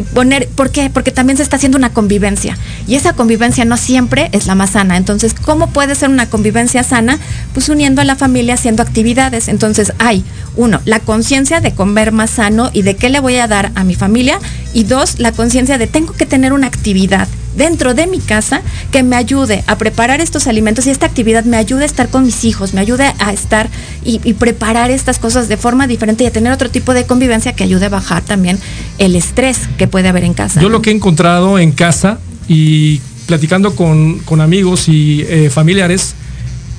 poner, 0.02 0.48
¿por 0.48 0.70
qué? 0.70 0.90
Porque 0.90 1.10
también 1.10 1.36
se 1.36 1.42
está 1.42 1.56
haciendo 1.56 1.78
una 1.78 1.90
convivencia 1.90 2.56
y 2.86 2.94
esa 2.94 3.12
convivencia 3.12 3.64
no 3.64 3.76
siempre 3.76 4.28
es 4.32 4.46
la 4.46 4.54
más 4.54 4.70
sana. 4.70 4.96
Entonces, 4.96 5.34
¿cómo 5.34 5.70
puede 5.70 5.94
ser 5.94 6.08
una 6.08 6.28
convivencia 6.28 6.82
sana? 6.82 7.18
Pues 7.52 7.68
uniendo 7.68 8.00
a 8.00 8.04
la 8.04 8.16
familia 8.16 8.54
haciendo 8.54 8.82
actividades. 8.82 9.48
Entonces, 9.48 9.92
hay, 9.98 10.24
uno, 10.56 10.80
la 10.84 11.00
conciencia 11.00 11.60
de 11.60 11.74
comer 11.74 12.12
más 12.12 12.30
sano 12.30 12.70
y 12.72 12.82
de 12.82 12.96
qué 12.96 13.08
le 13.08 13.20
voy 13.20 13.36
a 13.36 13.48
dar 13.48 13.72
a 13.74 13.84
mi 13.84 13.94
familia 13.94 14.38
y 14.72 14.84
dos, 14.84 15.18
la 15.18 15.32
conciencia 15.32 15.78
de 15.78 15.86
tengo 15.86 16.12
que 16.12 16.26
tener 16.26 16.52
una 16.52 16.66
actividad 16.66 17.28
dentro 17.56 17.94
de 17.94 18.06
mi 18.06 18.20
casa 18.20 18.62
que 18.92 19.02
me 19.02 19.16
ayude 19.16 19.64
a 19.66 19.78
preparar 19.78 20.20
estos 20.20 20.46
alimentos 20.46 20.86
y 20.86 20.90
esta 20.90 21.06
actividad 21.06 21.44
me 21.44 21.56
ayude 21.56 21.82
a 21.82 21.86
estar 21.86 22.08
con 22.08 22.24
mis 22.24 22.44
hijos, 22.44 22.74
me 22.74 22.80
ayude 22.80 23.12
a 23.18 23.32
estar 23.32 23.68
y, 24.04 24.18
preparar 24.34 24.90
estas 24.90 25.18
cosas 25.18 25.48
de 25.48 25.56
forma 25.56 25.86
diferente 25.86 26.24
y 26.24 26.26
a 26.26 26.30
tener 26.30 26.52
otro 26.52 26.70
tipo 26.70 26.94
de 26.94 27.06
convivencia 27.06 27.54
que 27.54 27.64
ayude 27.64 27.86
a 27.86 27.88
bajar 27.88 28.22
también 28.22 28.58
el 28.98 29.16
estrés 29.16 29.60
que 29.78 29.88
puede 29.88 30.08
haber 30.08 30.24
en 30.24 30.34
casa. 30.34 30.60
Yo 30.60 30.68
lo 30.68 30.82
que 30.82 30.90
he 30.90 30.94
encontrado 30.94 31.58
en 31.58 31.72
casa 31.72 32.18
y 32.48 33.00
platicando 33.26 33.74
con, 33.74 34.20
amigos 34.40 34.88
y 34.88 35.22
eh, 35.22 35.50
familiares, 35.50 36.14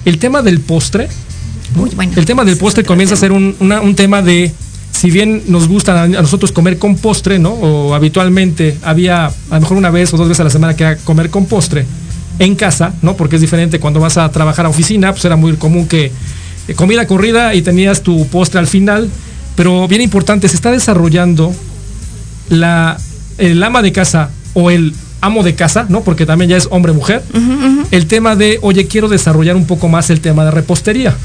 el 0.05 0.19
tema 0.19 0.41
del 0.41 0.61
postre, 0.61 1.09
Muy 1.75 1.89
bueno. 1.89 2.13
el 2.15 2.25
tema 2.25 2.45
del 2.45 2.57
postre 2.57 2.83
comienza 2.83 3.15
a 3.15 3.17
ser 3.17 3.31
un, 3.31 3.55
un 3.59 3.95
tema 3.95 4.21
de 4.21 4.53
si 4.97 5.11
bien 5.11 5.43
nos 5.47 5.67
gusta 5.67 6.03
a 6.03 6.07
nosotros 6.07 6.51
comer 6.51 6.79
con 6.79 6.95
postre, 6.95 7.37
¿no? 7.37 7.51
O 7.51 7.93
habitualmente 7.93 8.77
había 8.81 9.27
a 9.27 9.31
lo 9.51 9.61
mejor 9.61 9.77
una 9.77 9.91
vez 9.91 10.11
o 10.13 10.17
dos 10.17 10.27
veces 10.27 10.41
a 10.41 10.45
la 10.45 10.49
semana 10.49 10.75
que 10.75 10.83
era 10.83 10.97
comer 10.97 11.29
con 11.29 11.45
postre 11.45 11.85
en 12.39 12.55
casa, 12.55 12.93
¿no? 13.03 13.15
Porque 13.15 13.35
es 13.35 13.41
diferente 13.41 13.79
cuando 13.79 13.99
vas 13.99 14.17
a 14.17 14.27
trabajar 14.31 14.65
a 14.65 14.69
oficina, 14.69 15.11
pues 15.11 15.23
era 15.23 15.35
muy 15.35 15.53
común 15.53 15.87
que 15.87 16.11
eh, 16.67 16.73
comida 16.73 17.05
corrida 17.05 17.53
y 17.53 17.61
tenías 17.61 18.01
tu 18.01 18.27
postre 18.27 18.59
al 18.59 18.65
final. 18.65 19.07
Pero 19.55 19.87
bien 19.87 20.01
importante, 20.01 20.47
se 20.47 20.55
está 20.55 20.71
desarrollando 20.71 21.53
la, 22.49 22.97
el 23.37 23.61
ama 23.61 23.83
de 23.83 23.91
casa 23.91 24.31
o 24.55 24.71
el 24.71 24.95
amo 25.21 25.43
de 25.43 25.53
casa, 25.53 25.85
¿no? 25.89 26.01
Porque 26.01 26.25
también 26.25 26.49
ya 26.49 26.57
es 26.57 26.67
hombre-mujer. 26.71 27.23
El 27.91 28.07
tema 28.07 28.35
de, 28.35 28.57
oye, 28.63 28.87
quiero 28.87 29.09
desarrollar 29.09 29.55
un 29.55 29.65
poco 29.65 29.89
más 29.89 30.09
el 30.09 30.21
tema 30.21 30.43
de 30.43 30.51
repostería. 30.51 31.15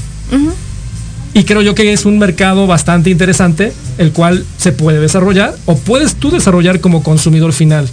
Y 1.33 1.45
creo 1.45 1.61
yo 1.61 1.73
que 1.73 1.91
es 1.93 2.05
un 2.05 2.19
mercado 2.19 2.67
bastante 2.67 3.09
interesante, 3.09 3.73
el 3.97 4.11
cual 4.11 4.45
se 4.57 4.71
puede 4.71 4.99
desarrollar 4.99 5.55
o 5.65 5.75
puedes 5.75 6.15
tú 6.15 6.29
desarrollar 6.29 6.79
como 6.79 7.01
consumidor 7.01 7.53
final. 7.53 7.89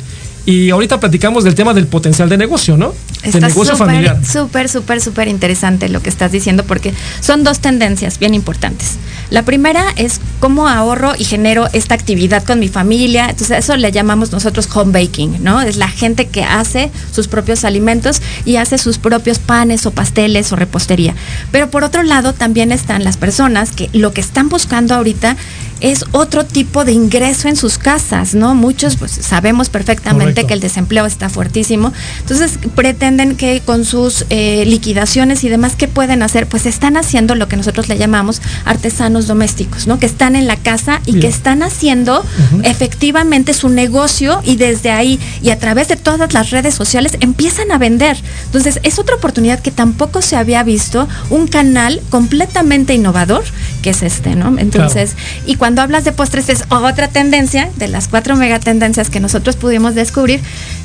Y 0.47 0.71
ahorita 0.71 0.99
platicamos 1.01 1.45
del 1.45 1.55
tema 1.55 1.75
del 1.75 1.87
potencial 1.87 2.29
de 2.29 2.39
negocio, 2.39 2.77
¿no? 2.77 2.95
Está 3.23 3.41
negocio 3.41 3.77
familiar. 3.77 4.19
Súper, 4.25 4.69
súper, 4.69 5.01
súper 5.01 5.29
interesante 5.29 5.89
lo 5.89 6.03
que 6.03 6.09
estás 6.09 6.33
diciendo 6.33 6.65
porque 6.65 6.95
son 7.21 7.45
dos 7.45 7.61
tendencias 7.61 8.19
bien 8.19 8.35
importantes. 8.35 8.97
La 9.29 9.45
primera 9.45 9.85
es 9.97 10.21
cómo 10.41 10.69
ahorro 10.69 11.13
y 11.17 11.25
genero 11.25 11.69
esta 11.73 11.95
actividad 11.95 12.43
con 12.45 12.59
mi 12.59 12.69
familia. 12.69 13.29
Entonces, 13.29 13.59
eso 13.59 13.77
le 13.77 13.93
llamamos 13.93 14.33
nosotros 14.33 14.69
home 14.75 14.93
baking, 14.93 15.45
¿no? 15.45 15.61
Es 15.61 15.77
la 15.77 15.89
gente 15.89 16.27
que 16.27 16.43
hace 16.43 16.91
sus 17.13 17.29
propios 17.29 17.65
alimentos 17.65 18.23
y 18.45 18.57
hace 18.57 18.79
sus 18.79 18.99
propios 18.99 19.39
panes 19.39 19.85
o 19.87 19.91
pasteles 19.91 20.51
o 20.53 20.57
repostería. 20.57 21.15
Pero 21.53 21.71
por 21.71 21.85
otro 21.85 22.03
lado, 22.03 22.33
también 22.33 22.73
están 22.73 23.05
las 23.05 23.17
personas 23.19 23.73
que 23.73 23.91
lo 23.93 24.13
que 24.13 24.21
están 24.21 24.49
buscando 24.49 24.95
ahorita 24.95 25.37
es 25.81 26.05
otro 26.13 26.45
tipo 26.45 26.85
de 26.85 26.93
ingreso 26.93 27.49
en 27.49 27.57
sus 27.57 27.79
casas, 27.79 28.35
¿no? 28.35 28.55
Muchos 28.55 28.97
pues 28.97 29.13
sabemos 29.13 29.71
perfectamente 29.71 30.30
que 30.35 30.55
el 30.55 30.61
desempleo 30.61 31.07
está 31.07 31.29
fuertísimo, 31.29 31.93
entonces 32.21 32.59
pretenden 32.75 33.37
que 33.37 33.63
con 33.65 33.85
sus 33.85 34.27
eh, 34.31 34.65
liquidaciones 34.67 35.43
y 35.45 35.49
demás, 35.49 35.75
¿qué 35.77 35.89
pueden 35.89 36.23
hacer? 36.23 36.47
Pues 36.47 36.67
están 36.67 36.97
haciendo 36.97 37.35
lo 37.35 37.49
que 37.49 37.57
nosotros 37.57 37.89
le 37.89 37.97
llamamos 37.97 38.43
artesanos 38.65 39.27
domésticos, 39.27 39.87
¿no? 39.87 39.99
Que 39.99 40.07
están 40.07 40.37
en 40.37 40.47
la 40.47 40.57
casa 40.57 41.01
y 41.07 41.19
que 41.21 41.29
están 41.29 41.63
haciendo 41.63 42.25
efectivamente 42.63 43.55
su 43.55 43.69
negocio 43.69 44.41
y 44.45 44.57
desde 44.57 44.91
ahí 44.91 45.19
y 45.43 45.51
a 45.51 45.59
través 45.59 45.89
de 45.89 45.97
todas 45.97 46.35
las 46.35 46.51
redes 46.51 46.75
sociales 46.75 47.17
empiezan 47.21 47.73
a 47.73 47.79
vender. 47.79 48.19
Entonces 48.47 48.81
es 48.83 48.99
otra 48.99 49.17
oportunidad 49.17 49.61
que 49.61 49.71
tampoco 49.71 50.21
se 50.21 50.37
había 50.37 50.63
visto, 50.63 51.09
un 51.31 51.47
canal 51.47 52.03
completamente 52.11 52.95
innovador 52.95 53.45
que 53.83 53.91
es 53.91 54.03
este, 54.03 54.37
¿no? 54.37 54.59
Entonces, 54.59 55.17
y 55.47 55.57
cuando 55.57 55.71
cuando 55.71 55.83
hablas 55.83 56.03
de 56.03 56.11
postres 56.11 56.49
es 56.49 56.65
otra 56.69 57.07
tendencia 57.07 57.71
de 57.77 57.87
las 57.87 58.09
cuatro 58.09 58.35
megatendencias 58.35 59.09
que 59.09 59.21
nosotros 59.21 59.55
pudimos 59.55 59.95
descubrir, 59.95 60.20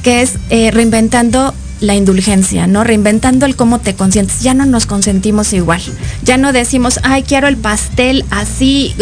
que 0.04 0.22
es 0.22 0.34
eh, 0.50 0.72
reinventando 0.72 1.54
la 1.82 1.96
indulgencia, 1.96 2.68
¿no? 2.68 2.84
Reinventando 2.84 3.46
el 3.46 3.56
cómo 3.56 3.80
te 3.80 3.96
consientes. 3.96 4.42
Ya 4.42 4.54
no 4.54 4.65
nos 4.65 4.86
consentimos 4.86 5.54
igual. 5.54 5.82
Ya 6.24 6.38
no 6.38 6.54
decimos, 6.54 7.00
ay, 7.04 7.24
quiero 7.24 7.48
el 7.48 7.58
pastel 7.58 8.25
así. 8.30 8.96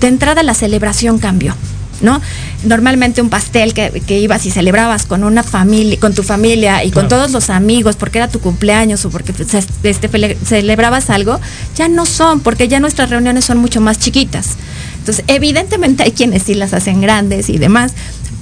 De 0.00 0.06
entrada 0.06 0.42
la 0.42 0.54
celebración 0.54 1.18
cambió. 1.18 1.54
¿no? 2.00 2.20
Normalmente 2.64 3.22
un 3.22 3.30
pastel 3.30 3.72
que, 3.72 4.20
ibas 4.20 4.46
y 4.46 4.50
celebrabas 4.50 5.06
con 5.06 5.24
una 5.24 5.42
familia, 5.42 5.98
con 5.98 6.14
tu 6.14 6.22
familia 6.22 6.84
y 6.84 6.90
con 6.90 7.08
todos 7.08 7.30
los 7.32 7.50
amigos, 7.50 7.96
porque 7.96 8.18
era 8.18 8.28
tu 8.28 8.40
cumpleaños 8.40 9.04
o 9.04 9.10
porque 9.10 9.32
este, 9.82 10.36
celebrabas 10.44 11.10
algo, 11.10 11.40
ya 11.76 11.88
no 11.88 12.04
son, 12.04 12.40
porque 12.40 12.68
ya 12.68 12.80
nuestras 12.80 13.10
reuniones 13.10 13.44
son 13.44 13.58
mucho 13.58 13.80
más 13.80 13.98
chiquitas. 13.98 14.56
Entonces, 14.98 15.24
evidentemente 15.28 16.02
hay 16.02 16.12
quienes 16.12 16.44
sí 16.44 16.54
las 16.54 16.72
hacen 16.72 17.00
grandes 17.00 17.48
y 17.48 17.58
demás, 17.58 17.92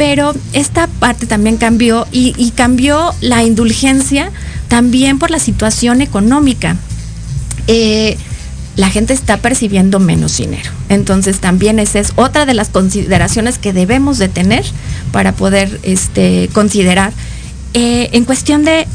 pero 0.03 0.35
esta 0.53 0.89
parte 0.89 1.29
también 1.29 1.59
cambió 1.59 2.09
y, 2.11 2.51
cambió 2.57 3.15
la 3.21 3.45
indulgencia 3.45 4.33
también 4.67 5.21
por 5.21 5.31
la 5.31 5.39
situación 5.39 6.01
económica. 6.01 6.77
Eh, 7.69 8.17
la 8.75 8.91
gente 8.91 9.13
está 9.13 9.37
percibiendo 9.37 10.01
menos 10.01 10.39
dinero. 10.39 10.69
Entonces 10.89 11.39
también 11.39 11.79
esa 11.79 12.01
es 12.01 12.15
otra 12.17 12.47
de 12.47 12.55
las 12.55 12.71
consideraciones 12.71 13.59
que 13.59 13.73
debemos 13.73 14.19
de 14.19 14.29
tener 14.29 14.65
para 15.13 15.35
poder 15.35 15.79
este, 15.85 16.51
considerar. 16.53 17.13
Eh, 17.73 18.09
en 18.11 18.25
cuestión 18.25 18.65
de 18.65 18.89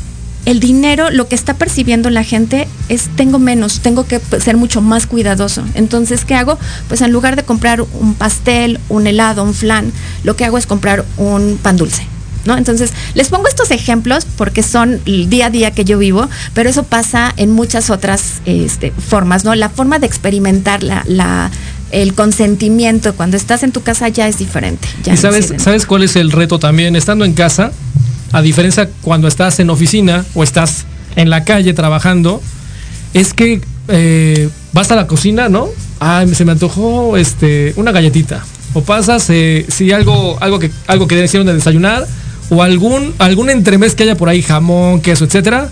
el 0.46 0.60
dinero, 0.62 1.10
lo 1.10 1.28
que 1.28 1.36
está 1.36 1.56
percibiendo 1.56 2.10
la 2.10 2.24
gente 2.24 2.68
es 2.88 3.10
tengo 3.16 3.38
menos, 3.38 3.82
tengo 3.82 4.08
que 4.08 4.22
ser 4.40 4.56
mucho 4.56 4.82
más 4.82 5.06
cuidadoso. 5.06 5.64
Entonces, 5.74 6.24
¿qué 6.24 6.36
hago? 6.36 6.58
Pues 6.88 7.02
en 7.02 7.12
lugar 7.12 7.36
de 7.36 7.44
comprar 7.44 7.82
un 7.82 8.14
pastel, 8.14 8.80
un 8.88 9.08
helado, 9.08 9.44
un 9.44 9.54
flan, 9.54 9.92
lo 10.24 10.36
que 10.38 10.46
hago 10.46 10.58
es 10.58 10.66
comprar 10.66 11.04
un 11.18 11.60
pan 11.62 11.76
dulce. 11.78 12.08
¿No? 12.46 12.58
Entonces, 12.58 12.94
les 13.14 13.28
pongo 13.28 13.50
estos 13.50 13.72
ejemplos 13.72 14.26
porque 14.38 14.64
son 14.64 15.02
el 15.06 15.30
día 15.30 15.48
a 15.48 15.50
día 15.50 15.72
que 15.72 15.84
yo 15.84 15.98
vivo, 15.98 16.30
pero 16.54 16.70
eso 16.70 16.84
pasa 16.84 17.34
en 17.36 17.52
muchas 17.52 17.90
otras 17.90 18.36
este, 18.46 18.92
formas, 18.92 19.44
¿no? 19.44 19.54
La 19.54 19.68
forma 19.68 20.00
de 20.00 20.08
experimentar 20.08 20.82
la, 20.82 21.52
el 21.92 22.14
consentimiento 22.14 23.16
cuando 23.16 23.36
estás 23.36 23.64
en 23.64 23.74
tu 23.74 23.82
casa 23.82 24.08
ya 24.08 24.30
es 24.30 24.38
diferente. 24.38 24.88
¿Y 25.12 25.18
sabes, 25.18 25.56
sabes 25.58 25.86
cuál 25.86 26.04
es 26.04 26.16
el 26.16 26.32
reto 26.32 26.58
también? 26.58 26.96
Estando 26.96 27.26
en 27.26 27.34
casa, 27.34 27.74
a 28.32 28.42
diferencia 28.42 28.90
cuando 29.02 29.28
estás 29.28 29.60
en 29.60 29.70
oficina 29.70 30.26
o 30.34 30.44
estás 30.44 30.86
en 31.16 31.30
la 31.30 31.44
calle 31.44 31.74
trabajando, 31.74 32.42
es 33.14 33.34
que 33.34 33.62
eh, 33.88 34.50
vas 34.74 34.92
a 34.92 34.96
la 34.96 35.08
cocina, 35.08 35.50
¿no? 35.50 35.68
Ah, 36.00 36.26
se 36.32 36.46
me 36.46 36.52
antojó 36.52 37.18
este, 37.18 37.74
una 37.78 37.92
galletita. 37.92 38.44
O 38.74 38.82
pasas, 38.82 39.30
eh, 39.30 39.66
si 39.70 39.92
algo, 39.92 40.38
algo 40.42 40.60
que, 40.60 40.70
algo 40.88 41.08
que 41.08 41.16
de 41.16 41.54
desayunar, 41.54 42.06
o 42.50 42.64
algún, 42.64 43.14
algún 43.18 43.50
entremés 43.50 43.96
que 43.96 44.04
haya 44.04 44.16
por 44.16 44.30
ahí, 44.30 44.42
jamón, 44.42 45.02
queso, 45.02 45.26
etcétera, 45.26 45.70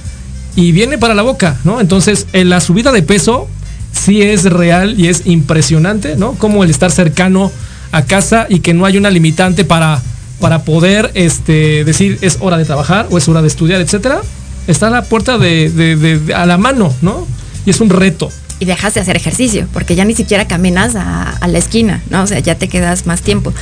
y 0.56 0.72
viene 0.72 0.98
para 0.98 1.14
la 1.14 1.22
boca, 1.22 1.58
¿no? 1.64 1.80
Entonces, 1.80 2.28
en 2.34 2.50
la 2.50 2.62
subida 2.62 2.92
de 2.92 3.04
peso 3.04 3.48
sí 3.92 4.22
es 4.22 4.44
real 4.46 5.00
y 5.00 5.08
es 5.08 5.26
impresionante, 5.26 6.16
¿no? 6.16 6.34
Como 6.34 6.64
el 6.64 6.70
estar 6.70 6.92
cercano 6.92 7.52
a 7.92 8.04
casa 8.04 8.48
y 8.50 8.60
que 8.60 8.74
no 8.74 8.86
hay 8.86 8.98
una 8.98 9.10
limitante 9.10 9.64
para 9.66 10.02
para 10.40 10.64
poder 10.64 11.12
este, 11.14 11.84
decir 11.86 12.18
es 12.22 12.38
hora 12.42 12.58
de 12.58 12.66
trabajar 12.66 13.08
o 13.10 13.18
es 13.18 13.28
hora 13.28 13.42
de 13.42 13.48
estudiar, 13.48 13.82
etcétera, 13.82 14.22
está 14.68 14.88
a 14.88 14.90
la 14.90 15.04
puerta 15.04 15.38
de, 15.38 16.22
a 16.36 16.46
la 16.46 16.58
mano, 16.58 16.94
¿no? 17.02 17.28
Y 17.66 17.70
es 17.70 17.80
un 17.80 17.90
reto. 17.90 18.30
Y 18.58 18.66
dejas 18.66 18.94
de 18.94 19.02
hacer 19.02 19.18
ejercicio, 19.18 19.68
porque 19.74 19.96
ya 19.96 20.06
ni 20.06 20.16
siquiera 20.16 20.48
caminas 20.48 20.96
a, 20.96 21.38
la 21.46 21.58
esquina, 21.58 22.02
¿no? 22.10 22.24
O 22.24 22.28
sea, 22.28 22.40
ya 22.40 22.56
te 22.56 22.70
quedas 22.70 23.06
más 23.06 23.22
tiempo. 23.22 23.54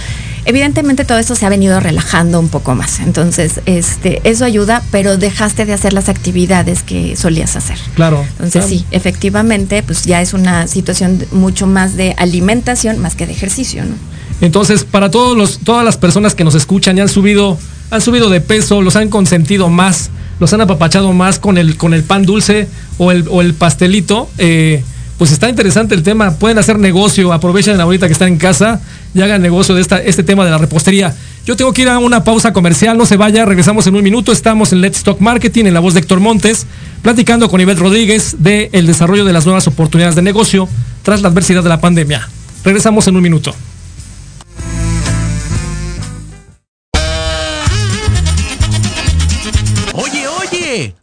Evidentemente 0.46 1.04
todo 1.04 1.18
eso 1.18 1.36
se 1.36 1.46
ha 1.46 1.50
venido 1.50 1.80
relajando 1.80 2.40
un 2.40 2.50
poco 2.50 2.76
más. 2.76 3.00
Entonces, 3.00 3.62
este, 3.66 4.22
eso 4.24 4.46
ayuda, 4.46 4.84
pero 4.92 5.18
dejaste 5.18 5.66
de 5.66 5.74
hacer 5.74 5.94
las 5.94 6.10
actividades 6.10 6.84
que 6.84 7.16
solías 7.16 7.56
hacer. 7.56 7.78
Claro. 7.96 8.24
Entonces, 8.34 8.66
sí, 8.66 8.86
efectivamente, 8.92 9.82
pues 9.82 10.04
ya 10.04 10.22
es 10.22 10.34
una 10.34 10.68
situación 10.68 11.26
mucho 11.32 11.66
más 11.66 11.96
de 11.96 12.14
alimentación 12.18 13.00
más 13.00 13.16
que 13.16 13.26
de 13.26 13.34
ejercicio, 13.34 13.84
¿no? 13.86 13.96
Entonces, 14.41 14.84
para 14.84 15.10
todos 15.12 15.38
los, 15.38 15.60
todas 15.60 15.86
las 15.86 15.98
personas 15.98 16.36
que 16.36 16.43
nos 16.43 16.56
escuchan 16.56 16.98
y 16.98 17.02
han 17.02 17.10
subido, 17.10 17.58
han 17.91 18.02
subido 18.02 18.30
de 18.30 18.41
peso, 18.41 18.82
los 18.82 18.96
han 18.96 19.10
consentido 19.10 19.69
más, 19.69 20.10
los 20.39 20.52
han 20.54 20.62
apapachado 20.62 21.13
más 21.13 21.39
con 21.39 21.58
el, 21.58 21.78
con 21.78 21.93
el 21.93 22.04
pan 22.04 22.26
dulce 22.26 22.67
o 22.98 23.12
el, 23.12 23.26
o 23.30 23.41
el 23.41 23.54
pastelito, 23.54 24.30
eh, 24.38 24.84
pues 25.17 25.32
está 25.32 25.48
interesante 25.48 25.96
el 25.96 26.04
tema. 26.04 26.32
Pueden 26.32 26.58
hacer 26.58 26.80
negocio, 26.80 27.32
aprovechen 27.32 27.80
ahorita 27.80 28.08
que 28.08 28.13
están 28.13 28.30
en 28.30 28.38
casa 28.38 28.82
y 29.13 29.22
hagan 29.22 29.41
negocio 29.41 29.76
de 29.76 29.82
esta, 29.82 30.02
este 30.02 30.24
tema 30.24 30.43
de 30.43 30.52
la 30.52 30.58
repostería. 30.58 31.15
Yo 31.46 31.56
tengo 31.56 31.74
que 31.74 31.84
ir 31.84 31.89
a 31.89 32.00
una 32.00 32.24
pausa 32.24 32.54
comercial, 32.54 32.98
no 32.98 33.06
se 33.06 33.17
vaya, 33.17 33.46
regresamos 33.46 33.86
en 33.88 33.96
un 33.96 34.04
minuto. 34.04 34.32
Estamos 34.32 34.74
en 34.74 34.82
Let's 34.82 35.04
Talk 35.04 35.19
Marketing, 35.19 35.65
en 35.65 35.74
la 35.74 35.80
voz 35.80 35.93
de 35.93 36.00
Héctor 36.00 36.19
Montes, 36.19 36.65
platicando 37.02 37.50
con 37.50 37.62
Ivette 37.62 37.80
Rodríguez 37.80 38.38
del 38.39 38.69
el 38.72 38.88
desarrollo 38.88 39.26
de 39.26 39.34
las 39.34 39.46
nuevas 39.46 39.67
oportunidades 39.67 40.15
de 40.15 40.22
negocio 40.22 40.67
tras 41.04 41.22
la 41.22 41.30
adversidad 41.30 41.63
de 41.63 41.69
la 41.69 41.80
pandemia. 41.80 42.28
Regresamos 42.63 43.08
en 43.08 43.15
un 43.15 43.22
minuto. 43.22 43.54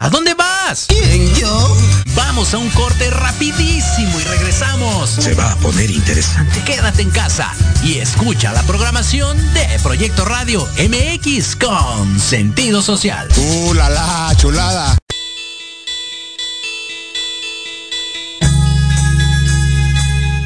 ¿A 0.00 0.10
dónde 0.10 0.34
vas? 0.34 0.86
¿Quién, 0.88 1.32
yo? 1.36 1.76
Vamos 2.16 2.54
a 2.54 2.58
un 2.58 2.68
corte 2.70 3.08
rapidísimo 3.08 4.18
y 4.18 4.24
regresamos. 4.24 5.10
Se 5.10 5.32
va 5.34 5.52
a 5.52 5.56
poner 5.58 5.92
interesante. 5.92 6.60
Quédate 6.64 7.02
en 7.02 7.10
casa 7.10 7.54
y 7.84 7.98
escucha 7.98 8.52
la 8.52 8.64
programación 8.64 9.36
de 9.54 9.78
Proyecto 9.80 10.24
Radio 10.24 10.68
MX 10.76 11.54
con 11.54 12.18
sentido 12.18 12.82
social. 12.82 13.28
¡Uh, 13.36 13.74
la, 13.74 13.90
la 13.90 14.34
chulada! 14.36 14.98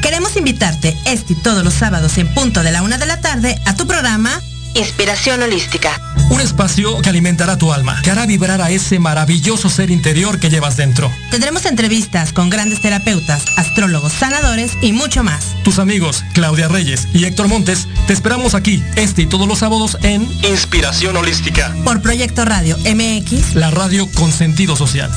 Queremos 0.03 0.35
invitarte 0.35 0.95
este 1.05 1.33
y 1.33 1.35
todos 1.37 1.63
los 1.63 1.73
sábados 1.73 2.19
en 2.19 2.31
punto 2.31 2.61
de 2.61 2.71
la 2.71 2.83
una 2.83 2.99
de 2.99 3.07
la 3.07 3.21
tarde 3.21 3.59
a 3.65 3.75
tu 3.75 3.87
programa 3.87 4.39
Inspiración 4.75 5.41
Holística 5.41 6.14
Un 6.29 6.41
espacio 6.41 7.01
que 7.01 7.09
alimentará 7.09 7.57
tu 7.57 7.71
alma, 7.71 8.01
que 8.01 8.09
hará 8.09 8.25
vibrar 8.25 8.59
a 8.61 8.71
ese 8.71 8.97
maravilloso 8.99 9.69
ser 9.69 9.91
interior 9.91 10.39
que 10.39 10.49
llevas 10.49 10.75
dentro. 10.75 11.11
Tendremos 11.29 11.65
entrevistas 11.65 12.33
con 12.33 12.49
grandes 12.49 12.81
terapeutas, 12.81 13.45
astrólogos, 13.57 14.11
sanadores 14.11 14.71
y 14.81 14.91
mucho 14.91 15.23
más. 15.23 15.55
Tus 15.63 15.77
amigos 15.77 16.23
Claudia 16.33 16.67
Reyes 16.67 17.07
y 17.13 17.25
Héctor 17.25 17.47
Montes 17.47 17.87
te 18.07 18.13
esperamos 18.13 18.55
aquí, 18.55 18.83
este 18.95 19.21
y 19.23 19.27
todos 19.27 19.47
los 19.47 19.59
sábados 19.59 19.97
en 20.01 20.23
Inspiración 20.43 21.15
Holística. 21.15 21.73
Por 21.83 22.01
Proyecto 22.01 22.43
Radio 22.43 22.75
MX. 22.77 23.55
La 23.55 23.69
radio 23.69 24.09
con 24.11 24.31
sentido 24.31 24.75
social. 24.75 25.11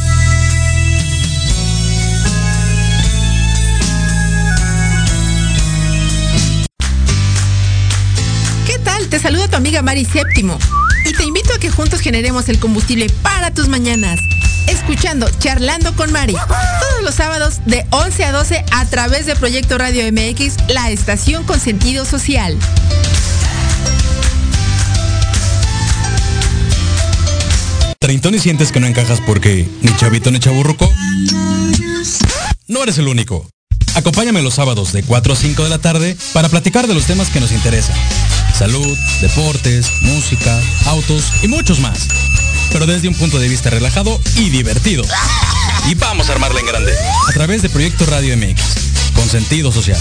¿Qué 8.67 8.79
tal? 8.85 9.09
Te 9.09 9.19
saluda 9.19 9.49
tu 9.49 9.57
amiga 9.57 9.81
Mari 9.81 10.05
Séptimo 10.05 10.59
invito 11.49 11.55
a 11.55 11.61
que 11.61 11.71
juntos 11.71 12.01
generemos 12.01 12.49
el 12.49 12.59
combustible 12.59 13.09
para 13.23 13.53
tus 13.53 13.69
mañanas. 13.69 14.21
Escuchando 14.67 15.29
Charlando 15.39 15.95
con 15.95 16.13
Mari, 16.13 16.35
todos 16.35 17.03
los 17.03 17.15
sábados 17.15 17.61
de 17.65 17.87
11 17.91 18.25
a 18.25 18.33
12 18.33 18.65
a 18.71 18.85
través 18.87 19.27
de 19.27 19.35
Proyecto 19.35 19.79
Radio 19.79 20.05
MX, 20.13 20.57
la 20.69 20.91
estación 20.91 21.45
con 21.45 21.59
sentido 21.59 22.05
social. 22.05 22.59
¿Treintón 27.99 28.35
y 28.35 28.39
sientes 28.39 28.71
que 28.71 28.81
no 28.81 28.87
encajas 28.87 29.21
porque 29.21 29.67
ni 29.81 29.97
chavito 29.97 30.31
ni 30.31 30.41
chaburruco? 30.41 30.93
No 32.67 32.83
eres 32.83 32.99
el 32.99 33.09
único. 33.09 33.49
Acompáñame 33.95 34.43
los 34.43 34.55
sábados 34.55 34.93
de 34.93 35.03
4 35.03 35.33
a 35.33 35.37
5 35.37 35.63
de 35.63 35.69
la 35.71 35.79
tarde 35.79 36.17
para 36.33 36.49
platicar 36.49 36.87
de 36.87 36.95
los 36.95 37.07
temas 37.07 37.29
que 37.29 37.41
nos 37.41 37.53
interesan. 37.53 37.97
Salud, 38.59 38.99
deportes, 39.21 39.93
música, 40.01 40.61
autos 40.87 41.33
y 41.43 41.47
muchos 41.47 41.79
más. 41.79 42.09
Pero 42.73 42.87
desde 42.87 43.07
un 43.07 43.15
punto 43.15 43.39
de 43.39 43.49
vista 43.49 43.71
relajado 43.71 44.21
y 44.35 44.51
divertido. 44.51 45.05
Y 45.89 45.95
vamos 45.95 46.29
a 46.29 46.33
armarla 46.33 46.59
en 46.59 46.67
grande. 46.67 46.93
A 47.29 47.33
través 47.33 47.63
de 47.63 47.69
Proyecto 47.69 48.05
Radio 48.07 48.37
MX. 48.37 49.13
Con 49.15 49.29
sentido 49.29 49.71
social. 49.71 50.01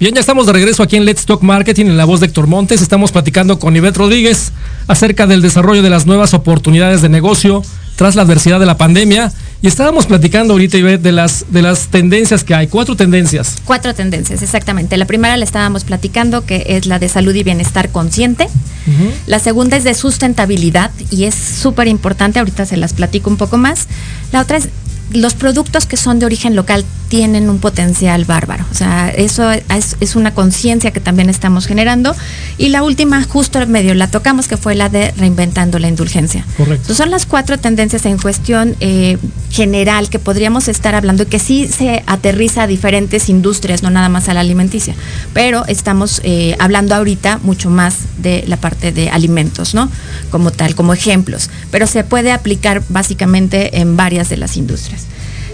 Bien, 0.00 0.14
ya 0.14 0.20
estamos 0.20 0.46
de 0.46 0.52
regreso 0.52 0.84
aquí 0.84 0.94
en 0.94 1.04
Let's 1.04 1.26
Talk 1.26 1.42
Marketing 1.42 1.86
en 1.86 1.96
la 1.96 2.04
voz 2.04 2.20
de 2.20 2.26
Héctor 2.26 2.46
Montes. 2.46 2.82
Estamos 2.82 3.10
platicando 3.10 3.58
con 3.58 3.74
Ivette 3.74 3.96
Rodríguez 3.96 4.52
acerca 4.86 5.26
del 5.26 5.42
desarrollo 5.42 5.82
de 5.82 5.90
las 5.90 6.06
nuevas 6.06 6.34
oportunidades 6.34 7.02
de 7.02 7.08
negocio 7.08 7.64
tras 7.96 8.14
la 8.14 8.22
adversidad 8.22 8.60
de 8.60 8.66
la 8.66 8.76
pandemia. 8.76 9.32
Y 9.60 9.66
estábamos 9.66 10.06
platicando 10.06 10.52
ahorita, 10.52 10.76
Ivette, 10.76 11.02
de 11.02 11.10
las, 11.10 11.46
de 11.50 11.62
las 11.62 11.88
tendencias 11.88 12.44
que 12.44 12.54
hay, 12.54 12.68
cuatro 12.68 12.94
tendencias. 12.94 13.56
Cuatro 13.64 13.92
tendencias, 13.92 14.40
exactamente. 14.40 14.96
La 14.96 15.06
primera 15.06 15.36
la 15.36 15.44
estábamos 15.44 15.82
platicando, 15.82 16.46
que 16.46 16.64
es 16.68 16.86
la 16.86 17.00
de 17.00 17.08
salud 17.08 17.34
y 17.34 17.42
bienestar 17.42 17.90
consciente. 17.90 18.44
Uh 18.44 18.90
-huh. 18.90 19.10
La 19.26 19.40
segunda 19.40 19.76
es 19.76 19.82
de 19.82 19.94
sustentabilidad 19.94 20.92
y 21.10 21.24
es 21.24 21.34
súper 21.34 21.88
importante, 21.88 22.38
ahorita 22.38 22.66
se 22.66 22.76
las 22.76 22.92
platico 22.92 23.30
un 23.30 23.36
poco 23.36 23.56
más. 23.56 23.88
La 24.30 24.42
otra 24.42 24.58
es 24.58 24.68
los 25.10 25.34
productos 25.34 25.86
que 25.86 25.96
son 25.96 26.20
de 26.20 26.26
origen 26.26 26.54
local 26.54 26.84
tienen 27.08 27.48
un 27.48 27.58
potencial 27.58 28.24
bárbaro. 28.24 28.64
O 28.70 28.74
sea, 28.74 29.08
eso 29.10 29.50
es, 29.50 29.96
es 30.00 30.16
una 30.16 30.34
conciencia 30.34 30.90
que 30.90 31.00
también 31.00 31.30
estamos 31.30 31.66
generando. 31.66 32.14
Y 32.58 32.68
la 32.68 32.82
última, 32.82 33.22
justo 33.22 33.60
en 33.60 33.70
medio, 33.70 33.94
la 33.94 34.10
tocamos, 34.10 34.46
que 34.46 34.56
fue 34.56 34.74
la 34.74 34.88
de 34.88 35.12
reinventando 35.12 35.78
la 35.78 35.88
indulgencia. 35.88 36.44
Correcto. 36.56 36.74
Entonces, 36.74 36.96
son 36.96 37.10
las 37.10 37.26
cuatro 37.26 37.58
tendencias 37.58 38.04
en 38.06 38.18
cuestión 38.18 38.76
eh, 38.80 39.18
general 39.50 40.10
que 40.10 40.18
podríamos 40.18 40.68
estar 40.68 40.94
hablando 40.94 41.22
y 41.22 41.26
que 41.26 41.38
sí 41.38 41.66
se 41.68 42.02
aterriza 42.06 42.64
a 42.64 42.66
diferentes 42.66 43.28
industrias, 43.28 43.82
no 43.82 43.90
nada 43.90 44.08
más 44.08 44.28
a 44.28 44.34
la 44.34 44.40
alimenticia. 44.40 44.94
Pero 45.32 45.64
estamos 45.66 46.20
eh, 46.24 46.56
hablando 46.58 46.94
ahorita 46.94 47.40
mucho 47.42 47.70
más 47.70 47.96
de 48.18 48.44
la 48.46 48.58
parte 48.58 48.92
de 48.92 49.08
alimentos, 49.08 49.74
¿no? 49.74 49.90
Como 50.30 50.50
tal, 50.50 50.74
como 50.74 50.92
ejemplos. 50.92 51.48
Pero 51.70 51.86
se 51.86 52.04
puede 52.04 52.32
aplicar 52.32 52.82
básicamente 52.88 53.78
en 53.80 53.96
varias 53.96 54.28
de 54.28 54.36
las 54.36 54.56
industrias. 54.56 55.06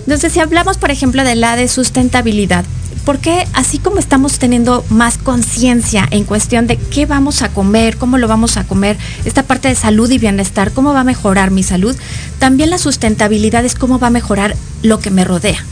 Entonces, 0.04 0.32
si 0.32 0.40
hablamos, 0.40 0.76
por 0.76 0.90
ejemplo, 0.90 1.24
de 1.24 1.34
la 1.34 1.56
de 1.56 1.66
sustentabilidad, 1.68 2.64
porque 3.04 3.46
así 3.52 3.78
como 3.78 3.98
estamos 3.98 4.38
teniendo 4.38 4.84
más 4.88 5.18
conciencia 5.18 6.06
en 6.10 6.24
cuestión 6.24 6.66
de 6.66 6.76
qué 6.76 7.06
vamos 7.06 7.42
a 7.42 7.50
comer, 7.50 7.96
cómo 7.96 8.18
lo 8.18 8.28
vamos 8.28 8.56
a 8.56 8.64
comer, 8.64 8.96
esta 9.24 9.42
parte 9.42 9.68
de 9.68 9.74
salud 9.74 10.10
y 10.10 10.18
bienestar, 10.18 10.72
cómo 10.72 10.92
va 10.92 11.00
a 11.00 11.04
mejorar 11.04 11.50
mi 11.50 11.62
salud, 11.62 11.96
también 12.38 12.70
la 12.70 12.78
sustentabilidad 12.78 13.64
es 13.64 13.74
cómo 13.74 13.98
va 13.98 14.08
a 14.08 14.10
mejorar 14.10 14.56
lo 14.82 15.00
que 15.00 15.10
me 15.10 15.24
rodea. 15.24 15.64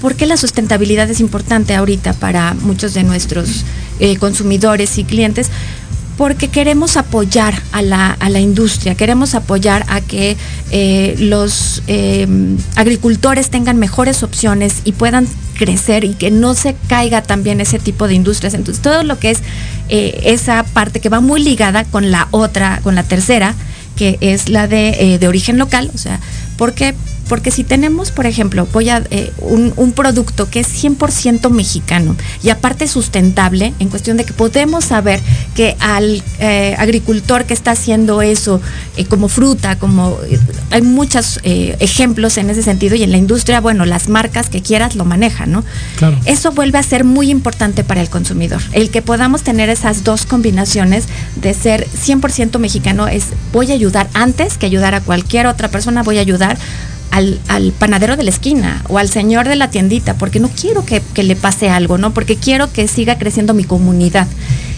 ¿Por 0.00 0.16
qué 0.16 0.26
la 0.26 0.36
sustentabilidad 0.36 1.08
es 1.10 1.20
importante 1.20 1.74
ahorita 1.74 2.12
para 2.14 2.54
muchos 2.54 2.94
de 2.94 3.04
nuestros 3.04 3.64
eh, 4.00 4.16
consumidores 4.16 4.98
y 4.98 5.04
clientes? 5.04 5.48
Porque 6.16 6.48
queremos 6.48 6.96
apoyar 6.96 7.54
a 7.72 7.82
la, 7.82 8.10
a 8.12 8.28
la, 8.28 8.40
industria, 8.40 8.94
queremos 8.94 9.34
apoyar 9.34 9.84
a 9.88 10.00
que 10.00 10.36
eh, 10.70 11.14
los 11.18 11.82
eh, 11.86 12.26
agricultores 12.76 13.50
tengan 13.50 13.78
mejores 13.78 14.22
opciones 14.22 14.82
y 14.84 14.92
puedan 14.92 15.26
crecer 15.58 16.04
y 16.04 16.14
que 16.14 16.30
no 16.30 16.54
se 16.54 16.76
caiga 16.88 17.22
también 17.22 17.60
ese 17.60 17.78
tipo 17.78 18.08
de 18.08 18.14
industrias. 18.14 18.54
Entonces, 18.54 18.82
todo 18.82 19.02
lo 19.04 19.18
que 19.18 19.30
es 19.30 19.38
eh, 19.88 20.20
esa 20.24 20.64
parte 20.64 21.00
que 21.00 21.08
va 21.08 21.20
muy 21.20 21.42
ligada 21.42 21.84
con 21.84 22.10
la 22.10 22.28
otra, 22.30 22.80
con 22.82 22.94
la 22.94 23.04
tercera, 23.04 23.54
que 23.96 24.18
es 24.20 24.48
la 24.48 24.68
de, 24.68 25.18
de 25.18 25.28
origen 25.28 25.58
local, 25.58 25.90
o 25.94 25.98
sea, 25.98 26.20
porque 26.56 26.94
porque 27.32 27.50
si 27.50 27.64
tenemos, 27.64 28.10
por 28.10 28.26
ejemplo, 28.26 28.68
voy 28.74 28.90
a, 28.90 29.02
eh, 29.10 29.32
un, 29.38 29.72
un, 29.76 29.92
producto 29.92 30.50
que 30.50 30.60
es 30.60 30.68
100% 30.84 31.48
mexicano 31.48 32.14
y 32.42 32.50
aparte 32.50 32.86
sustentable, 32.86 33.72
en 33.78 33.88
cuestión 33.88 34.18
de 34.18 34.26
que 34.26 34.34
podemos 34.34 34.84
saber 34.84 35.18
que 35.54 35.74
al 35.80 36.22
eh, 36.40 36.74
agricultor 36.76 37.46
que 37.46 37.54
está 37.54 37.70
haciendo 37.70 38.20
eso 38.20 38.60
eh, 38.98 39.06
como 39.06 39.28
fruta, 39.28 39.78
como 39.78 40.18
hay 40.70 40.82
muchos 40.82 41.40
ejemplos 41.42 42.36
en 42.36 42.50
ese 42.50 42.62
sentido 42.62 42.96
y 42.96 43.02
en 43.02 43.12
la 43.12 43.16
industria, 43.16 43.62
bueno, 43.62 43.86
las 43.86 44.10
marcas 44.10 44.50
que 44.50 44.60
quieras 44.60 44.94
lo 44.94 45.06
manejan, 45.06 45.52
¿no? 45.52 45.64
Claro. 45.96 46.18
Eso 46.26 46.52
vuelve 46.52 46.76
a 46.76 46.82
ser 46.82 47.04
muy 47.04 47.30
importante 47.30 47.82
para 47.82 48.02
el 48.02 48.10
consumidor. 48.10 48.60
El 48.72 48.90
que 48.90 49.00
podamos 49.00 49.42
tener 49.42 49.70
esas 49.70 50.04
dos 50.04 50.26
combinaciones 50.26 51.06
de 51.36 51.54
ser 51.54 51.88
100% 51.88 52.58
mexicano 52.58 53.08
es 53.08 53.28
voy 53.54 53.70
a 53.70 53.74
ayudar 53.74 54.10
antes 54.12 54.58
que 54.58 54.66
ayudar 54.66 54.94
a 54.94 55.00
cualquier 55.00 55.46
otra 55.46 55.68
persona, 55.68 56.02
voy 56.02 56.18
a 56.18 56.20
ayudar 56.20 56.58
al, 57.12 57.38
al, 57.46 57.72
panadero 57.72 58.16
de 58.16 58.24
la 58.24 58.30
esquina 58.30 58.82
o 58.88 58.98
al 58.98 59.08
señor 59.08 59.46
de 59.46 59.54
la 59.54 59.70
tiendita, 59.70 60.14
porque 60.14 60.40
no 60.40 60.48
quiero 60.48 60.84
que, 60.84 61.02
que, 61.14 61.22
le 61.22 61.36
pase 61.36 61.68
algo, 61.68 61.98
¿no? 61.98 62.12
Porque 62.12 62.36
quiero 62.36 62.72
que 62.72 62.88
siga 62.88 63.18
creciendo 63.18 63.54
mi 63.54 63.64
comunidad. 63.64 64.26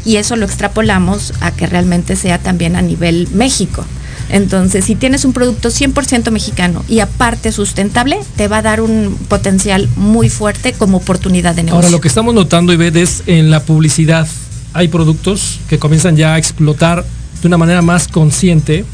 Y 0.05 0.17
eso 0.17 0.37
lo 0.37 0.45
extrapolamos 0.45 1.33
a 1.41 1.53
que 1.53 1.67
realmente 1.67 2.17
sea 2.17 2.39
también 2.39 2.77
a 2.77 2.83
nivel 2.83 3.29
México. 3.33 3.85
Entonces, 4.29 4.85
si 4.85 4.97
tienes 4.97 5.25
un 5.25 5.33
producto 5.33 5.69
100% 5.69 6.31
mexicano 6.31 6.85
y 6.89 6.99
aparte 6.99 7.53
sustentable, 7.53 8.19
te 8.37 8.49
va 8.49 8.59
a 8.59 8.63
dar 8.63 8.81
un 8.81 9.17
potencial 9.29 9.89
muy 9.97 10.29
fuerte 10.29 10.73
como 10.73 10.99
oportunidad 10.99 11.55
de 11.55 11.63
negocio. 11.63 11.87
Ahora, 11.87 11.91
lo 11.91 12.01
que 12.01 12.09
estamos 12.09 12.35
notando, 12.35 12.73
Ivette, 12.73 12.97
es 12.97 13.23
en 13.27 13.51
la 13.51 13.63
publicidad. 13.63 14.27
Hay 14.73 14.89
productos 14.89 15.61
que 15.69 15.79
comienzan 15.79 16.17
ya 16.17 16.35
a 16.35 16.39
explotar 16.39 17.05
de 17.41 17.47
una 17.47 17.59
manera 17.59 17.81
más 17.81 18.09
consciente 18.09 18.85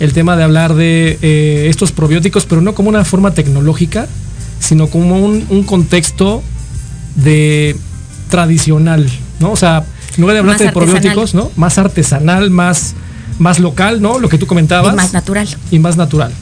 el 0.00 0.12
tema 0.12 0.36
de 0.36 0.44
hablar 0.44 0.74
de 0.74 1.18
eh, 1.22 1.66
estos 1.68 1.92
probióticos, 1.92 2.46
pero 2.46 2.60
no 2.60 2.74
como 2.74 2.88
una 2.88 3.04
forma 3.04 3.32
tecnológica, 3.34 4.06
sino 4.60 4.88
como 4.88 5.18
un, 5.18 5.46
un 5.48 5.62
contexto 5.64 6.42
de 7.16 7.76
tradicional, 8.30 9.08
¿no? 9.40 9.52
O 9.52 9.56
sea, 9.56 9.84
en 10.16 10.20
lugar 10.20 10.34
de 10.34 10.40
hablarte 10.40 10.64
de 10.64 10.72
probióticos, 10.72 11.34
¿no? 11.34 11.50
Más 11.56 11.78
artesanal, 11.78 12.50
más, 12.50 12.94
más 13.38 13.58
local, 13.58 14.00
¿no? 14.00 14.18
Lo 14.18 14.28
que 14.28 14.38
tú 14.38 14.46
comentabas. 14.46 14.92
Y 14.92 14.96
más 14.96 15.12
natural. 15.12 15.48
Y 15.70 15.78
más 15.78 15.96
natural. 15.96 16.32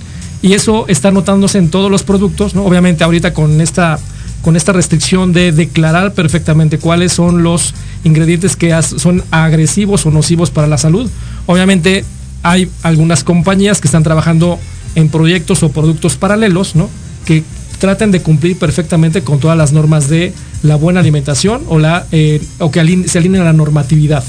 Y 0.42 0.52
eso 0.52 0.86
está 0.88 1.10
notándose 1.10 1.58
en 1.58 1.70
todos 1.70 1.90
los 1.90 2.02
productos, 2.02 2.54
¿no? 2.54 2.64
Obviamente 2.64 3.04
ahorita 3.04 3.32
con 3.32 3.60
esta, 3.60 3.98
con 4.42 4.56
esta 4.56 4.72
restricción 4.72 5.32
de 5.32 5.52
declarar 5.52 6.12
perfectamente 6.12 6.78
cuáles 6.78 7.12
son 7.12 7.42
los 7.42 7.74
ingredientes 8.04 8.56
que 8.56 8.74
son 8.82 9.24
agresivos 9.30 10.06
o 10.06 10.10
nocivos 10.10 10.50
para 10.50 10.66
la 10.66 10.78
salud. 10.78 11.10
Obviamente 11.46 12.04
hay 12.46 12.70
algunas 12.82 13.24
compañías 13.24 13.80
que 13.80 13.88
están 13.88 14.04
trabajando 14.04 14.58
en 14.94 15.08
proyectos 15.08 15.62
o 15.62 15.70
productos 15.70 16.16
paralelos, 16.16 16.76
¿no? 16.76 16.88
Que 17.24 17.42
traten 17.78 18.12
de 18.12 18.22
cumplir 18.22 18.56
perfectamente 18.56 19.22
con 19.22 19.40
todas 19.40 19.58
las 19.58 19.72
normas 19.72 20.08
de 20.08 20.32
la 20.62 20.76
buena 20.76 21.00
alimentación 21.00 21.62
o, 21.68 21.78
la, 21.78 22.06
eh, 22.12 22.40
o 22.58 22.70
que 22.70 23.04
se 23.06 23.18
alineen 23.18 23.42
a 23.42 23.46
la 23.46 23.52
normatividad 23.52 24.24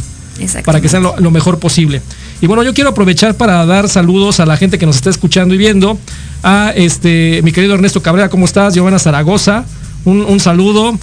para 0.66 0.82
que 0.82 0.90
sean 0.90 1.04
lo, 1.04 1.32
mejor 1.32 1.60
posible. 1.60 2.02
Y 2.42 2.48
bueno, 2.48 2.64
yo 2.64 2.74
quiero 2.74 2.92
aprovechar 2.92 3.36
para 3.36 3.66
dar 3.66 3.90
saludos 3.90 4.40
a 4.40 4.46
la 4.46 4.58
gente 4.58 4.78
que 4.78 4.86
nos 4.86 4.98
está 4.98 5.10
escuchando 5.10 5.56
y 5.56 5.58
viendo. 5.58 5.98
A 6.44 6.72
este, 6.76 7.42
mi 7.44 7.52
querido 7.52 7.74
Ernesto 7.74 8.02
Cabrera, 8.02 8.30
¿cómo 8.30 8.46
estás? 8.46 8.76
Giovanna 8.76 9.00
Zaragoza, 9.00 9.66
un, 10.06 10.40
saludo. 10.40 10.98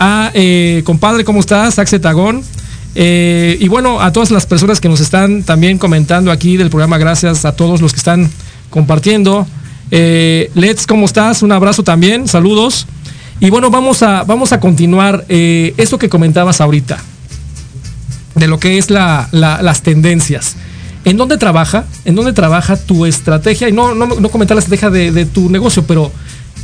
A 0.00 0.30
eh, 0.34 0.82
compadre, 0.84 1.24
¿cómo 1.24 1.40
estás? 1.40 1.78
Axe 1.78 2.00
Tagón. 2.00 2.42
Eh, 2.94 3.56
y 3.60 3.68
bueno, 3.68 4.00
a 4.00 4.12
todas 4.12 4.30
las 4.30 4.46
personas 4.46 4.80
que 4.80 4.88
nos 4.88 5.00
están 5.00 5.42
también 5.42 5.78
comentando 5.78 6.30
aquí 6.30 6.56
del 6.56 6.70
programa, 6.70 6.98
gracias 6.98 7.44
a 7.44 7.52
todos 7.52 7.80
los 7.80 7.92
que 7.92 7.98
están 7.98 8.30
compartiendo. 8.70 9.46
Eh, 9.90 10.50
Let's, 10.54 10.86
¿cómo 10.86 11.06
estás? 11.06 11.42
Un 11.42 11.52
abrazo 11.52 11.82
también, 11.82 12.28
saludos. 12.28 12.86
Y 13.40 13.50
bueno, 13.50 13.70
vamos 13.70 14.02
a, 14.02 14.24
vamos 14.24 14.52
a 14.52 14.60
continuar 14.60 15.24
eh, 15.28 15.74
eso 15.76 15.98
que 15.98 16.08
comentabas 16.08 16.60
ahorita 16.60 16.98
de 18.34 18.46
lo 18.46 18.58
que 18.58 18.78
es 18.78 18.90
las 18.90 19.82
tendencias. 19.82 20.56
¿En 21.04 21.16
dónde 21.16 21.38
trabaja? 21.38 21.84
¿En 22.04 22.14
dónde 22.14 22.32
trabaja 22.32 22.76
tu 22.76 23.06
estrategia? 23.06 23.68
Y 23.68 23.72
no, 23.72 23.94
no, 23.94 24.06
no 24.06 24.28
comentar 24.28 24.54
la 24.54 24.60
estrategia 24.60 24.90
de, 24.90 25.24
tu 25.24 25.48
negocio, 25.48 25.84
pero 25.86 26.12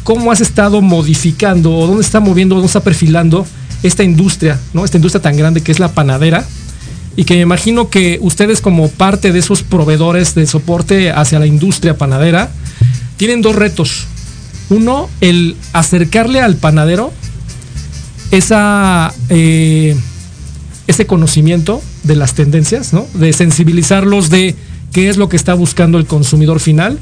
¿cómo 0.05 0.31
has 0.31 0.41
estado 0.41 0.83
modificando 0.83 1.75
o 1.75 1.87
dónde 1.87 2.03
está 2.03 2.21
moviendo, 2.21 2.55
dónde 2.55 2.67
está 2.67 2.81
perfilando 2.81 3.47
esta 3.83 4.05
industria, 4.05 4.59
¿no? 4.73 4.85
Esta 4.85 4.99
industria 4.99 5.23
tan 5.23 5.37
grande 5.37 5.62
que 5.62 5.73
es 5.73 5.79
la 5.79 5.93
panadera. 5.93 6.45
Y 7.17 7.25
que 7.25 7.35
me 7.35 7.41
imagino 7.41 7.89
que 7.89 8.19
ustedes 8.21 8.61
como 8.61 8.91
parte 8.91 9.33
de 9.33 9.39
esos 9.39 9.62
proveedores 9.62 10.35
de 10.35 10.47
soporte 10.47 11.11
hacia 11.11 11.39
la 11.39 11.47
industria 11.47 11.97
panadera, 11.97 12.51
tienen 13.17 13.41
dos 13.41 13.57
retos. 13.57 14.07
Uno, 14.69 15.09
el 15.21 15.57
acercarle 15.73 16.41
al 16.41 16.57
panadero 16.57 17.12
esa... 18.31 19.12
Eh, 19.31 19.97
ese 20.87 21.07
conocimiento 21.07 21.83
de 22.05 22.17
las 22.17 22.35
tendencias, 22.35 22.93
¿no? 22.93 23.07
de 23.15 23.33
sensibilizarlos 23.33 24.31
de 24.31 24.55
qué 24.93 25.09
es 25.09 25.17
lo 25.17 25.29
que 25.29 25.37
está 25.37 25.55
buscando 25.55 25.99
el 25.99 26.07
consumidor 26.07 26.61
final. 26.61 26.99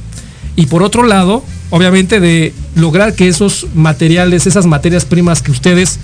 Y 0.57 0.67
por 0.67 0.83
otro 0.83 1.05
lado, 1.05 1.45
obviamente 1.71 2.21
de 2.21 2.55
lograr 2.77 3.15
que 3.15 3.29
esos 3.29 3.67
materiales, 3.75 4.47
esas 4.47 4.67
materias 4.67 5.05
primas 5.05 5.43
que 5.43 5.51
ustedes 5.51 5.99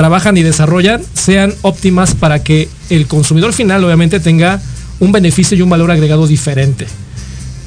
trabajan 0.00 0.34
y 0.38 0.42
desarrollan, 0.42 1.02
sean 1.12 1.52
óptimas 1.60 2.14
para 2.14 2.42
que 2.42 2.70
el 2.88 3.06
consumidor 3.06 3.52
final 3.52 3.84
obviamente 3.84 4.18
tenga 4.18 4.58
un 4.98 5.12
beneficio 5.12 5.58
y 5.58 5.60
un 5.60 5.68
valor 5.68 5.90
agregado 5.90 6.26
diferente. 6.26 6.86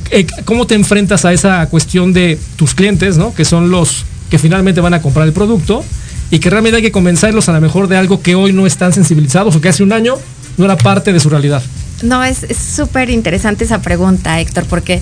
Eh, 0.09 0.25
¿Cómo 0.43 0.65
te 0.65 0.73
enfrentas 0.73 1.25
a 1.25 1.31
esa 1.31 1.63
cuestión 1.67 2.11
de 2.11 2.39
tus 2.55 2.73
clientes, 2.73 3.17
¿no? 3.17 3.35
que 3.35 3.45
son 3.45 3.69
los 3.69 4.05
que 4.31 4.39
finalmente 4.39 4.81
van 4.81 4.95
a 4.95 5.01
comprar 5.03 5.27
el 5.27 5.33
producto? 5.33 5.85
y 6.31 6.39
que 6.39 6.49
realmente 6.49 6.77
hay 6.77 6.81
que 6.81 6.91
convencerlos 6.91 7.47
a 7.49 7.51
lo 7.51 7.61
mejor 7.61 7.87
de 7.87 7.95
algo 7.95 8.23
que 8.23 8.33
hoy 8.33 8.53
no 8.53 8.65
están 8.65 8.91
sensibilizados 8.91 9.55
o 9.55 9.61
que 9.61 9.69
hace 9.69 9.83
un 9.83 9.93
año 9.93 10.15
no 10.57 10.65
era 10.65 10.75
parte 10.75 11.13
de 11.13 11.19
su 11.19 11.29
realidad. 11.29 11.61
No, 12.01 12.23
es 12.23 12.47
súper 12.57 13.11
interesante 13.11 13.65
esa 13.65 13.83
pregunta, 13.83 14.39
Héctor, 14.39 14.65
porque 14.65 14.99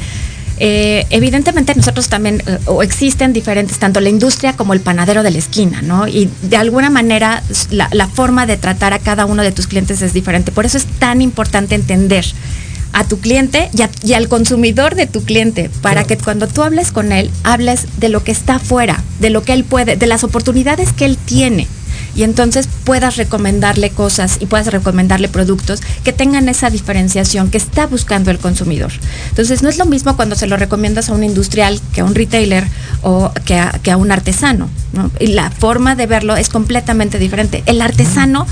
eh, 0.64 1.08
evidentemente 1.10 1.74
nosotros 1.74 2.08
también, 2.08 2.44
eh, 2.46 2.60
o 2.66 2.84
existen 2.84 3.34
diferentes, 3.34 3.80
tanto 3.80 4.00
la 4.00 4.10
industria 4.10 4.56
como 4.56 4.74
el 4.74 4.80
panadero 4.80 5.24
de 5.24 5.32
la 5.32 5.40
esquina, 5.40 5.82
¿no? 5.82 6.08
Y 6.08 6.30
de 6.44 6.56
alguna 6.56 6.92
manera 6.92 7.42
la, 7.72 7.90
la 7.92 8.08
forma 8.08 8.46
de 8.46 8.58
tratar 8.58 8.94
a 8.94 9.00
cada 9.00 9.26
uno 9.26 9.42
de 9.42 9.52
tus 9.52 9.66
clientes 9.66 10.04
es 10.04 10.14
diferente. 10.14 10.52
Por 10.52 10.68
eso 10.68 10.78
es 10.78 10.86
tan 10.86 11.24
importante 11.24 11.74
entender 11.74 12.26
a 12.94 13.08
tu 13.08 13.20
cliente 13.20 13.70
y, 14.04 14.14
al 14.14 14.28
consumidor 14.28 14.96
de 14.96 15.08
tu 15.08 15.24
cliente, 15.24 15.70
para 15.82 16.04
que 16.04 16.18
cuando 16.18 16.48
tú 16.48 16.62
hables 16.62 16.92
con 16.92 17.12
él, 17.12 17.32
hables 17.44 17.88
de 18.00 18.10
lo 18.10 18.24
que 18.24 18.32
está 18.32 18.56
afuera, 18.56 19.04
de 19.20 19.30
lo 19.30 19.44
que 19.44 19.54
él 19.54 19.64
puede, 19.64 19.96
de 19.96 20.08
las 20.08 20.24
oportunidades 20.24 20.94
que 20.94 21.06
él 21.06 21.18
tiene. 21.18 21.68
Y 22.16 22.24
entonces 22.24 22.68
puedas 22.84 23.18
recomendarle 23.18 23.90
cosas 23.90 24.38
y 24.40 24.46
puedas 24.46 24.68
recomendarle 24.68 25.30
productos 25.30 25.82
que 26.04 26.14
tengan 26.14 26.50
esa 26.50 26.70
diferenciación 26.70 27.50
que 27.50 27.58
está 27.58 27.88
buscando 27.88 28.32
el 28.32 28.40
consumidor. 28.40 28.92
Entonces 29.30 29.64
no 29.64 29.70
es 29.70 29.78
lo 29.78 29.86
mismo 29.86 30.16
cuando 30.16 30.36
se 30.36 30.48
lo 30.48 30.58
recomiendas 30.58 31.10
a 31.10 31.14
un 31.14 31.24
industrial 31.24 31.80
que 31.94 32.02
a 32.02 32.06
un 32.06 32.16
retailer 32.16 32.68
o 33.02 33.32
que 33.46 33.56
a, 33.56 33.72
que 33.84 33.92
a 33.92 33.98
un 33.98 34.12
artesano. 34.12 34.70
Y 35.20 35.28
la 35.28 35.52
forma 35.52 35.96
de 35.96 36.08
verlo 36.08 36.36
es 36.36 36.50
completamente 36.50 37.18
diferente. 37.18 37.64
El 37.66 37.82
artesano 37.82 38.46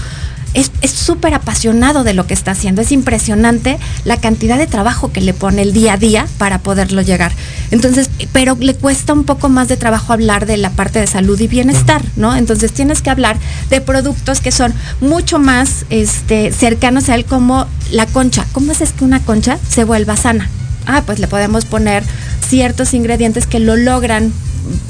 es 0.53 0.71
súper 0.91 1.33
apasionado 1.33 2.03
de 2.03 2.13
lo 2.13 2.25
que 2.25 2.33
está 2.33 2.51
haciendo. 2.51 2.81
Es 2.81 2.91
impresionante 2.91 3.77
la 4.05 4.17
cantidad 4.17 4.57
de 4.57 4.67
trabajo 4.67 5.11
que 5.11 5.21
le 5.21 5.33
pone 5.33 5.61
el 5.61 5.73
día 5.73 5.93
a 5.93 5.97
día 5.97 6.27
para 6.37 6.59
poderlo 6.59 7.01
llegar. 7.01 7.31
Entonces, 7.71 8.09
pero 8.33 8.57
le 8.59 8.75
cuesta 8.75 9.13
un 9.13 9.23
poco 9.23 9.49
más 9.49 9.67
de 9.67 9.77
trabajo 9.77 10.13
hablar 10.13 10.45
de 10.45 10.57
la 10.57 10.71
parte 10.71 10.99
de 10.99 11.07
salud 11.07 11.39
y 11.39 11.47
bienestar, 11.47 12.01
¿no? 12.15 12.35
Entonces 12.35 12.71
tienes 12.71 13.01
que 13.01 13.09
hablar 13.09 13.37
de 13.69 13.81
productos 13.81 14.39
que 14.39 14.51
son 14.51 14.73
mucho 15.01 15.39
más 15.39 15.85
este, 15.89 16.51
cercanos 16.51 17.09
a 17.09 17.15
él 17.15 17.25
como 17.25 17.67
la 17.91 18.05
concha. 18.05 18.45
¿Cómo 18.51 18.71
es 18.71 18.79
que 18.93 19.03
una 19.03 19.19
concha 19.21 19.59
se 19.69 19.83
vuelva 19.83 20.15
sana? 20.15 20.49
Ah, 20.85 21.03
pues 21.05 21.19
le 21.19 21.27
podemos 21.27 21.65
poner 21.65 22.03
ciertos 22.47 22.93
ingredientes 22.93 23.45
que 23.45 23.59
lo 23.59 23.75
logran 23.75 24.33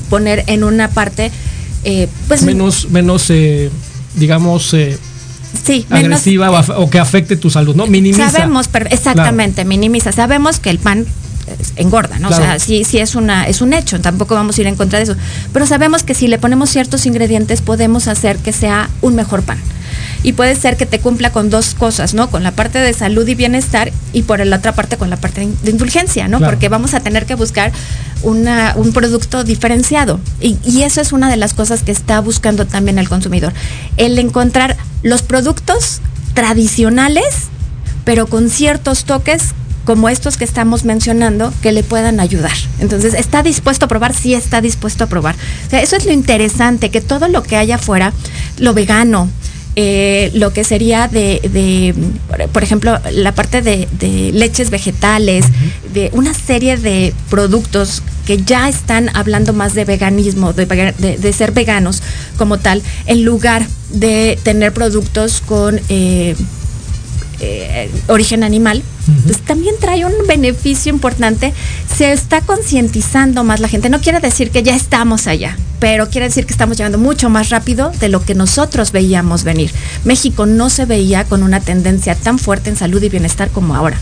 poner 0.09 0.43
en 0.47 0.63
una 0.63 0.89
parte 0.89 1.31
eh, 1.83 2.07
pues 2.27 2.41
menos 2.41 2.89
menos 2.89 3.29
eh, 3.29 3.69
digamos 4.15 4.73
eh, 4.73 4.97
sí, 5.63 5.85
agresiva 5.89 6.51
o, 6.51 6.89
que 6.89 6.99
afecte 6.99 7.35
tu 7.35 7.49
salud, 7.49 7.75
¿no? 7.75 7.87
Minimiza. 7.87 8.29
Sabemos, 8.29 8.69
exactamente, 8.89 9.65
minimiza. 9.65 10.11
Sabemos 10.11 10.59
que 10.59 10.69
el 10.69 10.79
pan 10.79 11.05
engorda, 11.75 12.19
¿no? 12.19 12.29
O 12.29 12.33
sea, 12.33 12.59
sí, 12.59 12.83
sí 12.83 12.99
es 12.99 13.15
una, 13.15 13.47
es 13.47 13.61
un 13.61 13.73
hecho, 13.73 13.99
tampoco 13.99 14.35
vamos 14.35 14.57
a 14.57 14.61
ir 14.61 14.67
en 14.67 14.75
contra 14.75 14.99
de 14.99 15.03
eso. 15.03 15.15
Pero 15.51 15.65
sabemos 15.65 16.03
que 16.03 16.13
si 16.13 16.27
le 16.27 16.37
ponemos 16.37 16.69
ciertos 16.69 17.05
ingredientes 17.05 17.61
podemos 17.61 18.07
hacer 18.07 18.37
que 18.37 18.53
sea 18.53 18.89
un 19.01 19.15
mejor 19.15 19.43
pan 19.43 19.59
y 20.23 20.33
puede 20.33 20.55
ser 20.55 20.77
que 20.77 20.85
te 20.85 20.99
cumpla 20.99 21.31
con 21.31 21.49
dos 21.49 21.73
cosas, 21.75 22.13
¿no? 22.13 22.29
Con 22.29 22.43
la 22.43 22.51
parte 22.51 22.79
de 22.79 22.93
salud 22.93 23.27
y 23.27 23.35
bienestar 23.35 23.91
y 24.13 24.23
por 24.23 24.45
la 24.45 24.57
otra 24.57 24.73
parte 24.73 24.97
con 24.97 25.09
la 25.09 25.17
parte 25.17 25.47
de 25.63 25.71
indulgencia, 25.71 26.27
¿no? 26.27 26.39
Porque 26.39 26.69
vamos 26.69 26.93
a 26.93 26.99
tener 26.99 27.25
que 27.25 27.35
buscar 27.35 27.71
una, 28.23 28.73
un 28.75 28.91
producto 28.91 29.43
diferenciado. 29.43 30.19
Y, 30.41 30.57
y, 30.65 30.83
eso 30.83 30.99
es 31.01 31.13
una 31.13 31.29
de 31.29 31.37
las 31.37 31.53
cosas 31.53 31.83
que 31.83 31.91
está 31.91 32.19
buscando 32.19 32.65
también 32.65 32.99
el 32.99 33.07
consumidor. 33.07 33.53
El 33.97 34.19
encontrar 34.19 34.75
los 35.03 35.21
productos 35.21 36.01
tradicionales, 36.33 37.47
pero 38.03 38.27
con 38.27 38.49
ciertos 38.49 39.05
toques 39.05 39.53
como 39.85 40.07
estos 40.09 40.37
que 40.37 40.43
estamos 40.43 40.85
mencionando 40.85 41.51
que 41.63 41.71
le 41.71 41.81
puedan 41.81 42.19
ayudar. 42.19 42.51
Entonces, 42.79 43.15
¿está 43.15 43.41
dispuesto 43.41 43.85
a 43.85 43.87
probar? 43.87 44.13
Sí, 44.13 44.35
está 44.35 44.61
dispuesto 44.61 45.05
a 45.05 45.07
probar. 45.07 45.35
O 45.65 45.69
sea, 45.69 45.81
eso 45.81 45.95
es 45.95 46.05
lo 46.05 46.11
interesante, 46.11 46.91
que 46.91 47.01
todo 47.01 47.27
lo 47.27 47.41
que 47.41 47.57
haya 47.57 47.75
afuera, 47.75 48.13
lo 48.59 48.75
vegano, 48.75 49.29
eh, 49.81 50.29
lo 50.33 50.51
que 50.51 50.65
sería 50.65 51.07
de, 51.07 51.95
por 52.51 52.63
ejemplo, 52.63 52.99
la 53.13 53.31
parte 53.31 53.61
de, 53.61 53.87
leches 54.33 54.71
vegetales, 54.71 55.45
de 55.93 56.09
una 56.11 56.33
serie 56.33 56.75
de 56.75 57.13
productos 57.29 58.03
que 58.25 58.43
ya 58.43 58.67
están 58.67 59.09
hablando 59.15 59.53
más 59.53 59.75
de 59.75 59.85
veganismo, 59.85 60.51
de, 60.51 61.33
ser 61.33 61.53
veganos 61.53 62.03
como 62.37 62.57
tal, 62.57 62.83
en 63.05 63.23
lugar 63.23 63.65
de 63.93 64.37
tener 64.43 64.73
productos 64.73 65.39
con 65.39 65.79
eh, 65.87 66.35
eh, 67.39 67.89
origen 68.07 68.43
animal, 68.43 68.83
pues 69.25 69.39
también 69.39 69.75
trae 69.79 70.05
un 70.05 70.13
beneficio 70.27 70.91
importante. 70.91 71.53
Se 71.95 72.11
está 72.11 72.41
concientizando 72.41 73.43
más 73.43 73.59
la 73.59 73.67
gente. 73.67 73.89
No 73.89 74.01
quiere 74.01 74.19
decir 74.19 74.51
que 74.51 74.63
ya 74.63 74.75
estamos 74.75 75.27
allá, 75.27 75.57
pero 75.79 76.09
quiere 76.09 76.27
decir 76.27 76.45
que 76.45 76.53
estamos 76.53 76.77
llegando 76.77 76.97
mucho 76.97 77.29
más 77.29 77.49
rápido 77.49 77.91
de 77.99 78.09
lo 78.09 78.23
que 78.23 78.35
nosotros 78.35 78.91
veíamos 78.91 79.43
venir. 79.43 79.71
México 80.03 80.45
no 80.45 80.69
se 80.69 80.85
veía 80.85 81.23
con 81.23 81.43
una 81.43 81.59
tendencia 81.59 82.15
tan 82.15 82.39
fuerte 82.39 82.69
en 82.69 82.75
salud 82.75 83.01
y 83.01 83.09
bienestar 83.09 83.49
como 83.49 83.75
ahora 83.75 83.97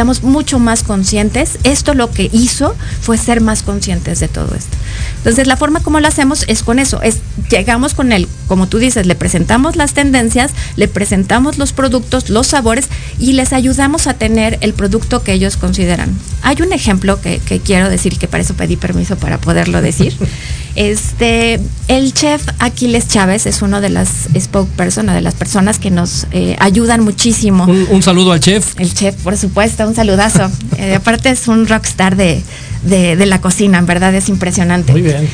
estamos 0.00 0.22
mucho 0.22 0.58
más 0.58 0.82
conscientes. 0.82 1.58
Esto 1.62 1.92
lo 1.92 2.10
que 2.10 2.30
hizo 2.32 2.74
fue 3.02 3.18
ser 3.18 3.42
más 3.42 3.62
conscientes 3.62 4.18
de 4.18 4.28
todo 4.28 4.54
esto. 4.54 4.74
Entonces, 5.18 5.46
la 5.46 5.58
forma 5.58 5.80
como 5.80 6.00
lo 6.00 6.08
hacemos 6.08 6.46
es 6.48 6.62
con 6.62 6.78
eso, 6.78 7.02
es 7.02 7.18
llegamos 7.50 7.92
con 7.92 8.10
él, 8.12 8.26
como 8.48 8.66
tú 8.66 8.78
dices, 8.78 9.04
le 9.04 9.14
presentamos 9.14 9.76
las 9.76 9.92
tendencias, 9.92 10.52
le 10.76 10.88
presentamos 10.88 11.58
los 11.58 11.74
productos, 11.74 12.30
los 12.30 12.46
sabores 12.46 12.88
y 13.18 13.34
les 13.34 13.52
ayudamos 13.52 14.06
a 14.06 14.14
tener 14.14 14.56
el 14.62 14.72
producto 14.72 15.22
que 15.22 15.34
ellos 15.34 15.58
consideran. 15.58 16.16
Hay 16.40 16.62
un 16.62 16.72
ejemplo 16.72 17.20
que, 17.20 17.38
quiero 17.62 17.90
decir, 17.90 18.16
que 18.16 18.26
para 18.26 18.42
eso 18.42 18.54
pedí 18.54 18.76
permiso 18.76 19.16
para 19.16 19.36
poderlo 19.36 19.82
decir. 19.82 20.16
Este, 20.76 21.60
el 21.88 22.12
chef 22.14 22.46
Aquiles 22.58 23.08
Chávez 23.08 23.46
es 23.46 23.62
uno 23.62 23.80
de 23.80 23.90
las 23.90 24.28
spokesperson, 24.38 25.06
de 25.06 25.20
las 25.20 25.34
personas 25.34 25.78
que 25.78 25.90
nos 25.90 26.26
eh, 26.32 26.56
ayudan 26.60 27.02
muchísimo. 27.02 27.64
un, 27.64 28.02
saludo 28.02 28.32
al 28.32 28.40
chef. 28.40 28.78
El 28.78 28.92
chef, 28.94 29.16
por 29.22 29.36
supuesto 29.36 29.86
un 29.86 29.94
saludazo. 29.94 30.50
Eh, 30.78 30.94
aparte 30.94 31.28
es 31.28 31.46
un 31.46 31.66
rockstar 31.66 32.16
de, 32.16 32.42
de, 32.84 33.26
la 33.26 33.42
cocina, 33.42 33.76
en 33.76 33.84
verdad 33.84 34.14
es 34.14 34.30
impresionante. 34.30 34.92
Muy 34.92 35.02
bien. 35.02 35.28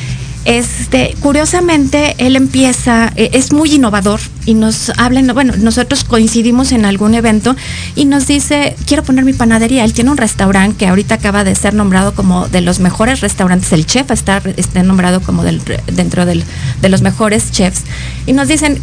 Este, 0.47 1.13
curiosamente, 1.19 2.15
él 2.19 2.37
empieza, 2.37 3.11
eh, 3.17 3.31
es 3.33 3.51
muy 3.51 3.73
innovador 3.73 4.21
y 4.45 4.53
nos 4.53 4.93
hablan, 4.95 5.27
bueno, 5.33 5.53
nosotros 5.57 6.05
coincidimos 6.05 6.71
en 6.71 6.85
algún 6.85 7.15
evento 7.15 7.53
y 7.95 8.05
nos 8.05 8.27
dice, 8.27 8.73
quiero 8.85 9.03
poner 9.03 9.25
mi 9.25 9.33
panadería. 9.33 9.83
Él 9.83 9.91
tiene 9.91 10.09
un 10.09 10.15
restaurante 10.15 10.77
que 10.77 10.87
ahorita 10.87 11.15
acaba 11.15 11.43
de 11.43 11.53
ser 11.53 11.73
nombrado 11.73 12.15
como 12.15 12.47
de 12.47 12.61
los 12.61 12.79
mejores 12.79 13.19
restaurantes. 13.19 13.73
El 13.73 13.85
chef 13.85 14.09
está, 14.09 14.41
está 14.55 14.83
nombrado 14.83 15.19
como 15.19 15.43
dentro 15.43 16.25
de 16.25 16.89
los 16.89 17.01
mejores 17.01 17.51
chefs. 17.51 17.83
Y 18.25 18.31
nos 18.31 18.47
dicen, 18.47 18.79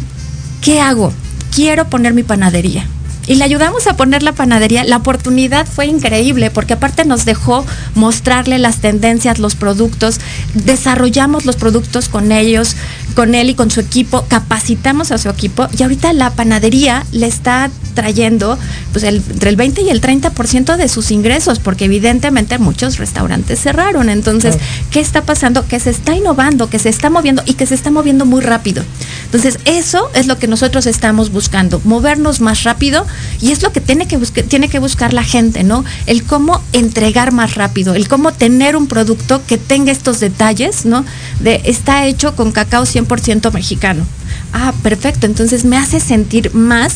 ¿qué 0.61 0.81
hago? 0.81 1.11
Quiero 1.51 1.89
poner 1.89 2.13
mi 2.13 2.21
panadería 2.21 2.85
y 3.27 3.35
le 3.35 3.43
ayudamos 3.43 3.87
a 3.87 3.95
poner 3.95 4.23
la 4.23 4.33
panadería. 4.33 4.83
La 4.83 4.97
oportunidad 4.97 5.67
fue 5.67 5.87
increíble 5.87 6.51
porque 6.51 6.73
aparte 6.73 7.05
nos 7.05 7.25
dejó 7.25 7.65
mostrarle 7.93 8.59
las 8.59 8.77
tendencias, 8.77 9.39
los 9.39 9.55
productos, 9.55 10.19
desarrollamos 10.53 11.45
los 11.45 11.55
productos 11.55 12.09
con 12.09 12.31
ellos, 12.31 12.75
con 13.15 13.35
él 13.35 13.49
y 13.49 13.55
con 13.55 13.71
su 13.71 13.79
equipo, 13.79 14.25
capacitamos 14.27 15.11
a 15.11 15.17
su 15.17 15.29
equipo 15.29 15.67
y 15.77 15.83
ahorita 15.83 16.13
la 16.13 16.31
panadería 16.31 17.05
le 17.11 17.27
está 17.27 17.71
trayendo 17.93 18.59
pues 18.91 19.03
entre 19.03 19.49
el 19.49 19.55
20 19.55 19.81
y 19.83 19.89
el 19.89 20.01
30% 20.01 20.75
de 20.75 20.87
sus 20.89 21.11
ingresos 21.11 21.59
porque 21.59 21.85
evidentemente 21.85 22.57
muchos 22.57 22.97
restaurantes 22.97 23.59
cerraron. 23.59 24.09
Entonces, 24.09 24.57
¿qué 24.91 24.99
está 24.99 25.23
pasando? 25.23 25.65
Que 25.67 25.79
se 25.79 25.89
está 25.89 26.15
innovando, 26.15 26.69
que 26.69 26.79
se 26.79 26.89
está 26.89 27.09
moviendo 27.09 27.41
y 27.45 27.53
que 27.53 27.65
se 27.65 27.75
está 27.75 27.89
moviendo 27.89 28.25
muy 28.25 28.41
rápido. 28.41 28.83
Entonces, 29.25 29.59
eso 29.65 30.09
es 30.13 30.27
lo 30.27 30.37
que 30.37 30.47
nosotros 30.47 30.85
estamos 30.85 31.31
buscando, 31.31 31.81
movernos 31.83 32.41
más 32.41 32.63
rápido 32.63 33.05
y 33.41 33.51
es 33.51 33.61
lo 33.61 33.71
que 33.71 33.81
tiene 33.81 34.07
que, 34.07 34.17
tiene 34.17 34.69
que 34.69 34.79
buscar 34.79 35.13
la 35.13 35.23
gente, 35.23 35.63
¿no? 35.63 35.83
El 36.05 36.23
cómo 36.23 36.61
entregar 36.73 37.31
más 37.31 37.55
rápido, 37.55 37.95
el 37.95 38.07
cómo 38.07 38.31
tener 38.31 38.75
un 38.75 38.87
producto 38.87 39.41
que 39.45 39.57
tenga 39.57 39.91
estos 39.91 40.19
detalles, 40.19 40.85
¿no? 40.85 41.05
De 41.39 41.61
está 41.65 42.05
hecho 42.05 42.35
con 42.35 42.51
cacao 42.51 42.83
100% 42.83 43.51
mexicano. 43.51 44.05
Ah, 44.53 44.73
perfecto, 44.83 45.25
entonces 45.25 45.65
me 45.65 45.77
hace 45.77 45.99
sentir 45.99 46.53
más 46.53 46.95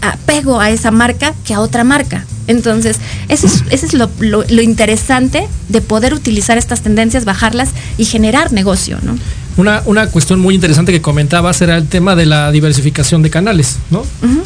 apego 0.00 0.60
a 0.60 0.70
esa 0.70 0.90
marca 0.90 1.34
que 1.44 1.54
a 1.54 1.60
otra 1.60 1.84
marca. 1.84 2.26
Entonces, 2.46 2.98
eso 3.28 3.46
es, 3.70 3.94
lo, 3.94 4.10
lo, 4.20 4.62
interesante 4.62 5.48
de 5.70 5.80
poder 5.80 6.12
utilizar 6.12 6.58
estas 6.58 6.82
tendencias, 6.82 7.24
bajarlas 7.24 7.70
y 7.96 8.04
generar 8.04 8.52
negocio, 8.52 8.98
¿no? 9.02 9.16
Una, 9.56 9.82
una 9.86 10.08
cuestión 10.08 10.40
muy 10.40 10.54
interesante 10.54 10.92
que 10.92 11.00
comentabas 11.00 11.62
era 11.62 11.76
el 11.76 11.86
tema 11.86 12.16
de 12.16 12.26
la 12.26 12.50
diversificación 12.50 13.22
de 13.22 13.30
canales, 13.30 13.78
¿no? 13.90 14.04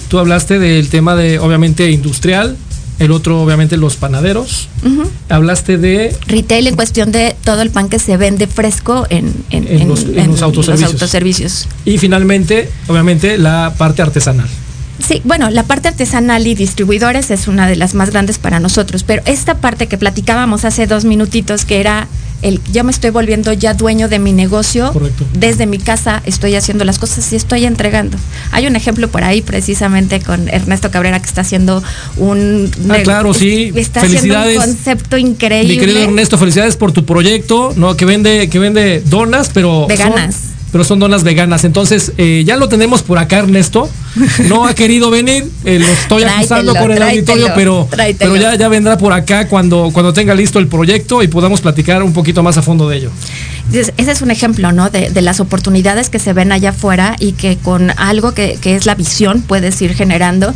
Tú 0.08 0.18
hablaste 0.18 0.58
del 0.58 0.88
tema 0.88 1.14
de, 1.14 1.38
obviamente, 1.38 1.90
industrial, 1.90 2.56
el 2.98 3.12
otro, 3.12 3.40
obviamente, 3.42 3.76
los 3.76 3.96
panaderos. 3.96 4.68
Hablaste 5.28 5.78
de... 5.78 6.16
Retail 6.26 6.66
en 6.66 6.76
cuestión 6.76 7.12
de 7.12 7.36
todo 7.44 7.62
el 7.62 7.70
pan 7.70 7.88
que 7.88 7.98
se 7.98 8.16
vende 8.16 8.46
fresco 8.46 9.06
en, 9.08 9.32
en, 9.50 9.88
los, 9.88 10.04
los, 10.04 10.42
autoservicios. 10.42 11.68
Y 11.84 11.98
finalmente, 11.98 12.68
obviamente, 12.88 13.38
la 13.38 13.74
parte 13.78 14.02
artesanal. 14.02 14.48
Sí, 15.06 15.22
bueno, 15.24 15.48
la 15.50 15.62
parte 15.62 15.88
artesanal 15.88 16.46
y 16.46 16.56
distribuidores 16.56 17.30
es 17.30 17.46
una 17.46 17.68
de 17.68 17.76
las 17.76 17.94
más 17.94 18.10
grandes 18.10 18.38
para 18.38 18.58
nosotros, 18.58 19.04
pero 19.04 19.22
esta 19.26 19.58
parte 19.58 19.86
que 19.86 19.96
platicábamos 19.96 20.64
hace 20.64 20.88
dos 20.88 21.04
minutitos, 21.04 21.64
que 21.64 21.78
era 21.78 22.08
el, 22.42 22.60
yo 22.72 22.84
me 22.84 22.90
estoy 22.90 23.10
volviendo 23.10 23.52
ya 23.52 23.74
dueño 23.74 24.08
de 24.08 24.18
mi 24.18 24.32
negocio, 24.32 24.92
desde 25.32 25.66
mi 25.66 25.78
casa 25.78 26.22
estoy 26.24 26.54
haciendo 26.54 26.84
las 26.84 26.98
cosas 26.98 27.32
y 27.32 27.36
estoy 27.36 27.64
entregando. 27.64 28.16
Hay 28.52 28.66
un 28.66 28.76
ejemplo 28.76 29.08
por 29.08 29.24
ahí 29.24 29.42
precisamente 29.42 30.20
con 30.20 30.48
Ernesto 30.48 30.90
Cabrera 30.90 31.20
que 31.20 31.26
está 31.26 31.40
haciendo 31.40 31.82
un... 32.16 32.70
Ah, 32.90 32.98
claro, 33.02 33.34
sí. 33.34 33.72
Está 33.74 34.00
felicidades. 34.00 34.58
haciendo 34.58 34.60
un 34.60 34.76
concepto 34.76 35.18
increíble. 35.18 35.74
Mi 35.74 35.80
querido 35.80 36.02
Ernesto, 36.02 36.38
felicidades 36.38 36.76
por 36.76 36.92
tu 36.92 37.04
proyecto, 37.04 37.72
¿no? 37.76 37.96
Que 37.96 38.04
vende, 38.04 38.48
que 38.48 38.58
vende 38.58 39.02
donas, 39.04 39.50
pero... 39.52 39.86
Veganas 39.86 40.47
pero 40.72 40.84
son 40.84 40.98
donas 40.98 41.24
veganas. 41.24 41.64
Entonces, 41.64 42.12
eh, 42.18 42.44
ya 42.46 42.56
lo 42.56 42.68
tenemos 42.68 43.02
por 43.02 43.18
acá, 43.18 43.38
Ernesto. 43.38 43.88
No 44.48 44.66
ha 44.66 44.74
querido 44.74 45.10
venir, 45.10 45.46
eh, 45.64 45.78
lo 45.78 45.86
estoy 45.86 46.22
acusando 46.24 46.74
por 46.74 46.90
el 46.90 47.02
auditorio, 47.02 47.48
pero, 47.54 47.88
pero 48.18 48.36
ya, 48.36 48.54
ya 48.56 48.68
vendrá 48.68 48.98
por 48.98 49.12
acá 49.12 49.48
cuando, 49.48 49.90
cuando 49.92 50.12
tenga 50.12 50.34
listo 50.34 50.58
el 50.58 50.66
proyecto 50.66 51.22
y 51.22 51.28
podamos 51.28 51.60
platicar 51.60 52.02
un 52.02 52.12
poquito 52.12 52.42
más 52.42 52.56
a 52.56 52.62
fondo 52.62 52.88
de 52.88 52.96
ello. 52.98 53.10
Ese 53.72 53.92
es 53.96 54.22
un 54.22 54.30
ejemplo, 54.30 54.72
¿no? 54.72 54.88
De, 54.88 55.10
las 55.20 55.40
oportunidades 55.40 56.08
que 56.08 56.18
se 56.18 56.32
ven 56.32 56.52
allá 56.52 56.70
afuera 56.70 57.16
y 57.18 57.32
que 57.32 57.58
con 57.58 57.90
algo 57.98 58.32
que, 58.32 58.58
es 58.62 58.86
la 58.86 58.94
visión 58.94 59.42
puedes 59.42 59.80
ir 59.82 59.94
generando. 59.94 60.54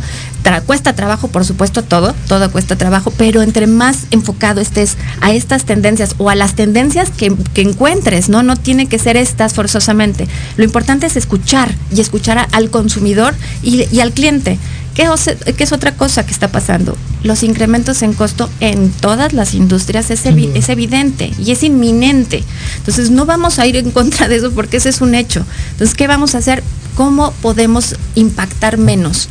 cuesta 0.65 0.93
trabajo, 0.93 1.27
por 1.27 1.45
supuesto, 1.45 1.83
todo, 1.83 2.15
todo 2.27 2.51
cuesta 2.51 2.75
trabajo, 2.75 3.13
pero 3.15 3.43
entre 3.43 3.67
más 3.67 4.07
enfocado 4.09 4.61
estés 4.61 4.97
a 5.21 5.31
estas 5.31 5.65
tendencias 5.65 6.15
o 6.17 6.29
a 6.29 6.35
las 6.35 6.55
tendencias 6.55 7.11
que, 7.11 7.31
encuentres, 7.55 8.29
¿no? 8.29 8.41
No 8.41 8.55
tiene 8.55 8.87
que 8.87 8.97
ser 8.97 9.15
estas 9.15 9.53
forzosamente. 9.53 10.27
Lo 10.57 10.63
importante 10.63 11.05
es 11.05 11.15
escuchar 11.15 11.73
y 11.95 12.01
escuchar 12.01 12.47
al 12.51 12.69
consumidor 12.71 13.35
y 13.61 13.99
al 13.99 14.11
cliente. 14.11 14.57
¿Qué, 14.93 15.09
es 15.57 15.71
otra 15.71 15.95
cosa 15.95 16.25
que 16.25 16.31
está 16.31 16.49
pasando? 16.49 16.95
Los 17.23 17.41
incrementos 17.41 18.03
en 18.03 18.13
costo 18.13 18.49
en 18.59 18.91
todas 18.91 19.33
las 19.33 19.55
industrias 19.55 20.11
es, 20.11 20.25
es, 20.25 20.69
evidente 20.69 21.31
y 21.39 21.51
es 21.51 21.63
inminente. 21.63 22.43
Entonces 22.77 23.09
no 23.09 23.25
vamos 23.25 23.57
a 23.57 23.65
ir 23.65 23.75
en 23.75 23.89
contra 23.91 24.27
de 24.27 24.35
eso 24.35 24.51
porque 24.51 24.77
ese 24.77 24.89
es 24.89 25.01
un 25.01 25.15
hecho. 25.15 25.45
Entonces, 25.71 25.95
¿qué 25.95 26.05
vamos 26.05 26.35
a 26.35 26.39
hacer? 26.39 26.63
¿Cómo 26.95 27.31
podemos 27.41 27.95
impactar 28.13 28.77
menos? 28.77 29.29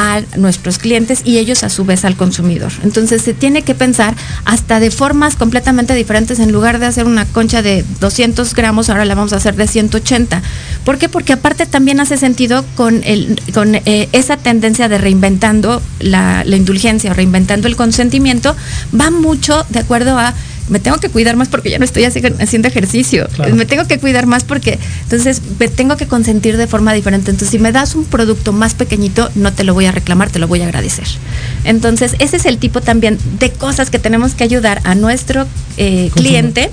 A 0.00 0.22
nuestros 0.38 0.78
clientes 0.78 1.20
y 1.26 1.36
ellos 1.36 1.62
a 1.62 1.68
su 1.68 1.84
vez 1.84 2.06
al 2.06 2.16
consumidor. 2.16 2.72
Entonces 2.82 3.20
se 3.20 3.34
tiene 3.34 3.60
que 3.60 3.74
pensar 3.74 4.16
hasta 4.46 4.80
de 4.80 4.90
formas 4.90 5.36
completamente 5.36 5.94
diferentes. 5.94 6.38
En 6.38 6.52
lugar 6.52 6.78
de 6.78 6.86
hacer 6.86 7.04
una 7.04 7.26
concha 7.26 7.60
de 7.60 7.84
200 8.00 8.54
gramos, 8.54 8.88
ahora 8.88 9.04
la 9.04 9.14
vamos 9.14 9.34
a 9.34 9.36
hacer 9.36 9.56
de 9.56 9.68
180. 9.68 10.40
¿Por 10.86 10.96
qué? 10.96 11.10
Porque 11.10 11.34
aparte 11.34 11.66
también 11.66 12.00
hace 12.00 12.16
sentido 12.16 12.64
con, 12.76 13.02
el, 13.04 13.38
con 13.52 13.74
eh, 13.74 14.08
esa 14.12 14.38
tendencia 14.38 14.88
de 14.88 14.96
reinventando 14.96 15.82
la, 15.98 16.44
la 16.46 16.56
indulgencia, 16.56 17.12
reinventando 17.12 17.68
el 17.68 17.76
consentimiento, 17.76 18.56
va 18.98 19.10
mucho 19.10 19.66
de 19.68 19.80
acuerdo 19.80 20.18
a 20.18 20.32
me 20.70 20.80
tengo 20.80 20.98
que 20.98 21.08
cuidar 21.08 21.36
más 21.36 21.48
porque 21.48 21.70
ya 21.70 21.78
no 21.78 21.84
estoy 21.84 22.04
haciendo 22.04 22.68
ejercicio. 22.68 23.28
Me 23.52 23.66
tengo 23.66 23.86
que 23.86 23.98
cuidar 23.98 24.26
más 24.26 24.44
porque 24.44 24.78
entonces 25.02 25.42
me 25.58 25.68
tengo 25.68 25.96
que 25.96 26.06
consentir 26.06 26.56
de 26.56 26.66
forma 26.66 26.92
diferente. 26.94 27.30
Entonces, 27.30 27.50
si 27.50 27.58
me 27.58 27.72
das 27.72 27.94
un 27.94 28.04
producto 28.04 28.52
más 28.52 28.74
pequeñito, 28.74 29.30
no 29.34 29.52
te 29.52 29.64
lo 29.64 29.74
voy 29.74 29.86
a 29.86 29.92
reclamar, 29.92 30.30
te 30.30 30.38
lo 30.38 30.48
voy 30.48 30.62
a 30.62 30.64
agradecer. 30.64 31.06
Entonces, 31.64 32.14
ese 32.20 32.36
es 32.36 32.46
el 32.46 32.58
tipo 32.58 32.80
también 32.80 33.18
de 33.38 33.50
cosas 33.50 33.90
que 33.90 33.98
tenemos 33.98 34.34
que 34.34 34.44
ayudar 34.44 34.80
a 34.84 34.94
nuestro 34.94 35.46
eh, 35.76 36.10
cliente, 36.14 36.70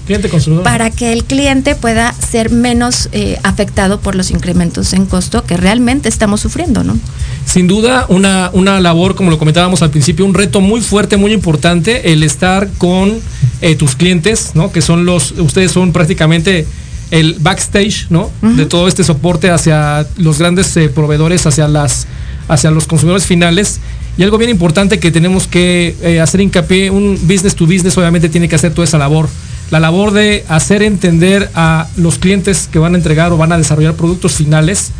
para 0.63 0.89
que 0.91 1.13
el 1.13 1.23
cliente 1.23 1.75
pueda 1.75 2.13
ser 2.13 2.51
menos 2.51 3.09
eh, 3.11 3.39
afectado 3.43 3.99
por 3.99 4.15
los 4.15 4.31
incrementos 4.31 4.93
en 4.93 5.05
costo 5.05 5.43
que 5.43 5.57
realmente 5.57 6.09
estamos 6.09 6.41
sufriendo, 6.41 6.83
¿no? 6.83 6.97
Sin 7.45 7.67
duda, 7.67 8.05
una, 8.09 8.49
una 8.53 8.79
labor, 8.79 9.15
como 9.15 9.31
lo 9.31 9.37
comentábamos 9.37 9.81
al 9.81 9.91
principio, 9.91 10.25
un 10.25 10.33
reto 10.33 10.61
muy 10.61 10.81
fuerte, 10.81 11.17
muy 11.17 11.31
importante, 11.31 12.11
el 12.11 12.23
estar 12.23 12.69
con 12.77 13.19
eh, 13.61 13.75
tus 13.87 13.95
clientes, 13.95 14.51
¿no? 14.53 14.69
Que 14.69 14.81
son 14.81 15.05
los, 15.05 15.31
ustedes 15.31 15.71
son 15.71 15.93
prácticamente 15.93 16.65
el 17.09 17.37
backstage, 17.39 18.07
¿no? 18.09 18.29
De 18.41 18.65
todo 18.65 18.89
este 18.89 19.05
soporte 19.05 19.49
hacia 19.49 20.05
los 20.17 20.39
grandes 20.39 20.75
eh, 20.75 20.89
proveedores, 20.89 21.45
hacia 21.45 21.69
las, 21.69 22.05
hacia 22.49 22.69
los 22.69 22.85
consumidores 22.85 23.25
finales. 23.25 23.79
Y 24.17 24.23
algo 24.23 24.37
bien 24.37 24.51
importante 24.51 24.99
que 24.99 25.09
tenemos 25.09 25.47
que 25.47 25.95
eh, 26.01 26.19
hacer 26.19 26.41
hincapié, 26.41 26.91
un 26.91 27.17
business 27.21 27.55
to 27.55 27.65
business 27.65 27.97
obviamente 27.97 28.27
tiene 28.27 28.49
que 28.49 28.55
hacer 28.55 28.73
toda 28.73 28.83
esa 28.83 28.97
labor. 28.97 29.29
La 29.71 29.79
labor 29.79 30.11
de 30.11 30.43
hacer 30.49 30.83
entender 30.83 31.49
a 31.55 31.87
los 31.95 32.19
clientes 32.19 32.67
que 32.69 32.79
van 32.79 32.93
a 32.93 32.97
entregar 32.97 33.31
o 33.31 33.37
van 33.37 33.53
a 33.53 33.57
desarrollar 33.57 33.93
productos 33.93 34.33
finales, 34.33 34.91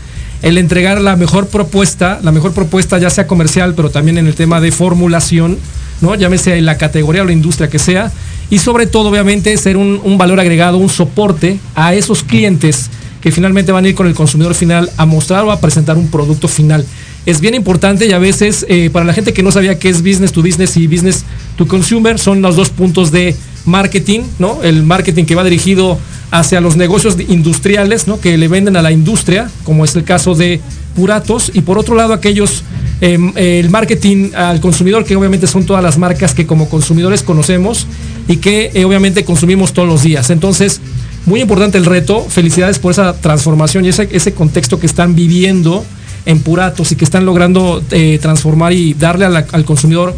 el 0.44 0.58
entregar 0.58 1.02
la 1.02 1.18
mejor 1.18 1.48
propuesta, 1.48 2.22
la 2.24 2.32
mejor 2.32 2.54
propuesta 2.54 2.98
ya 3.00 3.10
sea 3.10 3.28
comercial, 3.28 3.74
pero 3.76 3.90
también 3.90 4.18
en 4.18 4.28
el 4.28 4.36
tema 4.36 4.62
de 4.62 4.72
formulación, 4.72 5.58
¿no? 6.00 6.16
Llámese 6.16 6.58
en 6.58 6.66
la 6.66 6.78
categoría 6.78 7.24
o 7.24 7.26
la 7.26 7.34
industria 7.34 7.70
que 7.70 7.80
sea, 7.80 8.14
y 8.50 8.60
sobre 8.60 8.88
todo, 8.88 9.10
obviamente, 9.10 9.56
ser 9.58 9.78
un, 9.78 10.18
valor 10.18 10.40
agregado, 10.40 10.78
un 10.78 10.90
soporte 10.90 11.60
a 11.76 11.94
esos 11.94 12.24
clientes 12.24 12.90
que 13.22 13.32
finalmente 13.32 13.72
van 13.72 13.86
a 13.86 13.90
ir 13.90 13.96
con 13.96 14.08
el 14.08 14.14
consumidor 14.14 14.56
final 14.56 14.90
a 14.96 15.06
mostrar 15.06 15.44
o 15.44 15.52
a 15.52 15.60
presentar 15.60 15.98
un 15.98 16.08
producto 16.08 16.48
final. 16.48 16.86
Es 17.26 17.42
bien 17.42 17.56
importante 17.56 18.08
y 18.08 18.14
a 18.14 18.20
veces 18.20 18.66
eh, 18.70 18.90
para 18.92 19.06
la 19.06 19.14
gente 19.14 19.34
que 19.34 19.44
no 19.44 19.52
sabía 19.52 19.78
qué 19.78 19.90
es 19.90 20.02
business 20.02 20.32
to 20.32 20.42
business 20.42 20.78
y 20.78 20.88
business 20.88 21.26
to 21.58 21.68
consumer 21.68 22.20
son 22.20 22.42
los 22.42 22.56
dos 22.56 22.70
puntos 22.70 23.12
de 23.12 23.36
marketing, 23.66 24.22
¿no? 24.40 24.64
El 24.64 24.84
marketing 24.84 25.26
que 25.26 25.36
va 25.36 25.44
dirigido 25.44 26.00
hacia 26.32 26.62
los 26.62 26.78
negocios 26.78 27.18
industriales, 27.28 28.08
¿no? 28.08 28.22
Que 28.22 28.38
le 28.38 28.48
venden 28.48 28.78
a 28.78 28.82
la 28.82 28.94
industria, 28.94 29.50
como 29.66 29.84
es 29.84 29.94
el 29.98 30.06
caso 30.06 30.36
de 30.36 30.62
Puratos, 30.96 31.52
y 31.54 31.62
por 31.62 31.78
otro 31.78 31.96
lado 31.96 32.14
aquellos 32.14 32.64
Em, 33.00 33.32
el 33.36 33.70
marketing 33.70 34.32
al 34.34 34.60
consumidor, 34.60 35.06
que 35.06 35.16
obviamente 35.16 35.46
son 35.46 35.66
todas 35.66 35.84
las 35.84 36.00
marcas 36.00 36.34
que 36.34 36.48
como 36.48 36.68
consumidores 36.68 37.22
conocemos 37.22 37.86
y 38.28 38.38
que 38.38 38.72
eh, 38.74 38.86
obviamente 38.86 39.24
consumimos 39.24 39.74
todos 39.74 39.88
los 39.88 40.04
días. 40.04 40.30
Entonces, 40.30 40.82
muy 41.26 41.42
importante 41.42 41.78
el 41.78 41.86
reto. 41.86 42.26
Felicidades 42.28 42.80
por 42.80 42.92
esa 42.92 43.14
transformación 43.14 43.86
y 43.86 43.90
ese, 43.90 44.08
ese 44.12 44.34
contexto 44.34 44.80
que 44.80 44.86
están 44.86 45.16
viviendo 45.16 45.86
en 46.26 46.40
Puratos 46.40 46.92
y 46.92 46.96
que 46.96 47.06
están 47.06 47.26
logrando 47.26 47.82
eh, 47.92 48.20
transformar 48.22 48.74
y 48.74 48.94
darle 48.94 49.26
al 49.26 49.66
consumidor 49.66 50.14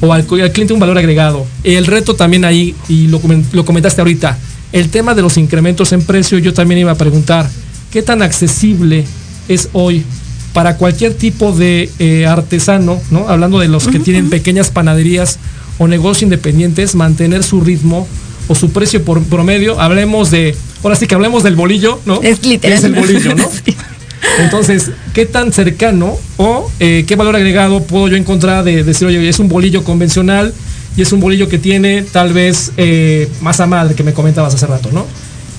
o 0.00 0.12
al, 0.12 0.24
cliente 0.26 0.72
un 0.72 0.80
valor 0.80 0.98
agregado. 0.98 1.46
El 1.64 1.86
reto 1.86 2.14
también 2.14 2.44
ahí, 2.44 2.74
y 2.88 3.08
lo, 3.08 3.20
lo 3.52 3.64
comentaste 3.64 4.00
ahorita, 4.00 4.38
el 4.72 4.90
tema 4.90 5.14
de 5.14 5.22
los 5.22 5.36
incrementos 5.36 5.92
en 5.92 6.02
precio, 6.02 6.38
yo 6.38 6.52
también 6.52 6.80
iba 6.80 6.92
a 6.92 6.96
preguntar, 6.96 7.48
¿qué 7.90 8.02
tan 8.02 8.22
accesible 8.22 9.04
es 9.48 9.68
hoy 9.72 10.04
para 10.52 10.76
cualquier 10.76 11.14
tipo 11.14 11.52
de 11.52 11.90
eh, 11.98 12.26
artesano, 12.26 13.00
¿no? 13.10 13.28
hablando 13.28 13.58
de 13.58 13.68
los 13.68 13.88
que 13.88 13.98
tienen 13.98 14.30
pequeñas 14.30 14.70
panaderías 14.70 15.38
o 15.78 15.88
negocios 15.88 16.24
independientes, 16.24 16.94
mantener 16.94 17.42
su 17.42 17.60
ritmo 17.60 18.06
o 18.48 18.54
su 18.54 18.70
precio 18.70 19.04
por 19.04 19.22
promedio? 19.24 19.80
Hablemos 19.80 20.30
de, 20.30 20.54
ahora 20.82 20.96
sí 20.96 21.06
que 21.06 21.14
hablemos 21.14 21.42
del 21.42 21.56
bolillo, 21.56 22.00
¿no? 22.06 22.20
Es 22.22 22.44
literal. 22.44 22.78
Es 22.78 22.84
el 22.84 22.94
bolillo, 22.94 23.34
¿no? 23.34 23.48
Entonces, 24.38 24.90
¿qué 25.14 25.26
tan 25.26 25.52
cercano 25.52 26.16
o 26.36 26.70
eh, 26.80 27.04
qué 27.06 27.16
valor 27.16 27.36
agregado 27.36 27.82
puedo 27.82 28.08
yo 28.08 28.16
encontrar 28.16 28.64
de, 28.64 28.84
decir, 28.84 29.06
oye, 29.06 29.28
es 29.28 29.38
un 29.38 29.48
bolillo 29.48 29.84
convencional 29.84 30.54
y 30.96 31.02
es 31.02 31.12
un 31.12 31.20
bolillo 31.20 31.48
que 31.48 31.58
tiene 31.58 32.02
tal 32.02 32.32
vez 32.32 32.72
eh, 32.76 33.28
masa 33.40 33.66
madre 33.66 33.94
que 33.94 34.02
me 34.02 34.12
comentabas 34.12 34.54
hace 34.54 34.66
rato, 34.66 34.90
¿no? 34.92 35.06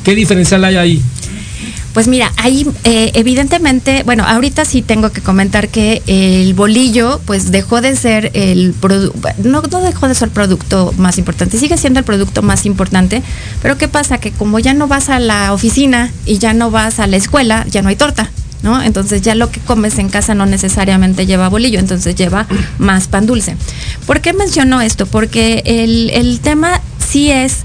¿Qué 0.03 0.15
diferencial 0.15 0.63
hay 0.63 0.75
ahí? 0.77 1.01
Pues 1.93 2.07
mira, 2.07 2.28
ahí 2.39 2.65
eh, 2.85 3.11
evidentemente, 3.15 4.03
bueno, 4.03 4.23
ahorita 4.25 4.63
sí 4.63 4.81
tengo 4.81 5.11
que 5.11 5.21
comentar 5.21 5.67
que 5.67 6.01
el 6.07 6.53
bolillo 6.53 7.19
pues 7.25 7.51
dejó 7.51 7.81
de 7.81 7.95
ser 7.95 8.31
el 8.33 8.73
producto, 8.73 9.29
no, 9.43 9.61
dejó 9.61 10.07
de 10.07 10.15
ser 10.15 10.29
el 10.29 10.33
producto 10.33 10.93
más 10.97 11.17
importante, 11.17 11.57
sigue 11.57 11.77
siendo 11.77 11.99
el 11.99 12.05
producto 12.05 12.41
más 12.41 12.65
importante, 12.65 13.21
pero 13.61 13.77
¿qué 13.77 13.89
pasa? 13.89 14.19
Que 14.19 14.31
como 14.31 14.59
ya 14.59 14.73
no 14.73 14.87
vas 14.87 15.09
a 15.09 15.19
la 15.19 15.53
oficina 15.53 16.11
y 16.25 16.37
ya 16.37 16.53
no 16.53 16.71
vas 16.71 16.99
a 16.99 17.07
la 17.07 17.17
escuela, 17.17 17.65
ya 17.69 17.81
no 17.81 17.89
hay 17.89 17.95
torta. 17.95 18.31
¿No? 18.61 18.83
Entonces 18.83 19.21
ya 19.21 19.35
lo 19.35 19.49
que 19.49 19.61
comes 19.61 19.99
en 19.99 20.09
casa 20.09 20.35
no 20.35 20.45
necesariamente 20.45 21.25
lleva 21.25 21.47
bolillo, 21.47 21.79
entonces 21.79 22.15
lleva 22.15 22.45
más 22.77 23.07
pan 23.07 23.25
dulce. 23.25 23.55
¿Por 24.05 24.19
qué 24.19 24.33
menciono 24.33 24.81
esto? 24.81 25.05
Porque 25.05 25.63
el, 25.65 26.09
el 26.09 26.41
tema 26.41 26.81
sí 26.99 27.31
es 27.31 27.59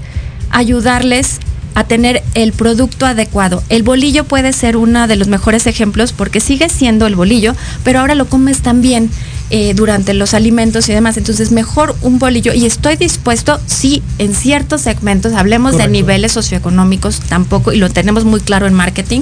ayudarles 0.51 1.41
a 1.75 1.83
tener 1.83 2.23
el 2.33 2.53
producto 2.53 3.05
adecuado. 3.05 3.61
El 3.69 3.83
bolillo 3.83 4.23
puede 4.23 4.53
ser 4.53 4.77
uno 4.77 5.07
de 5.07 5.17
los 5.17 5.27
mejores 5.27 5.67
ejemplos 5.67 6.13
porque 6.13 6.39
sigue 6.39 6.69
siendo 6.69 7.05
el 7.05 7.15
bolillo, 7.15 7.53
pero 7.83 7.99
ahora 7.99 8.15
lo 8.15 8.27
comes 8.27 8.61
también 8.61 9.09
eh, 9.51 9.73
durante 9.75 10.13
los 10.13 10.33
alimentos 10.33 10.89
y 10.89 10.93
demás. 10.93 11.17
Entonces, 11.17 11.51
mejor 11.51 11.95
un 12.01 12.17
bolillo. 12.17 12.53
Y 12.53 12.65
estoy 12.65 12.95
dispuesto, 12.95 13.59
sí, 13.67 14.01
en 14.17 14.33
ciertos 14.33 14.81
segmentos, 14.81 15.33
hablemos 15.33 15.73
Correcto. 15.73 15.91
de 15.91 15.97
niveles 15.97 16.31
socioeconómicos 16.31 17.19
tampoco, 17.19 17.73
y 17.73 17.77
lo 17.77 17.89
tenemos 17.89 18.23
muy 18.23 18.39
claro 18.39 18.67
en 18.67 18.73
marketing, 18.73 19.21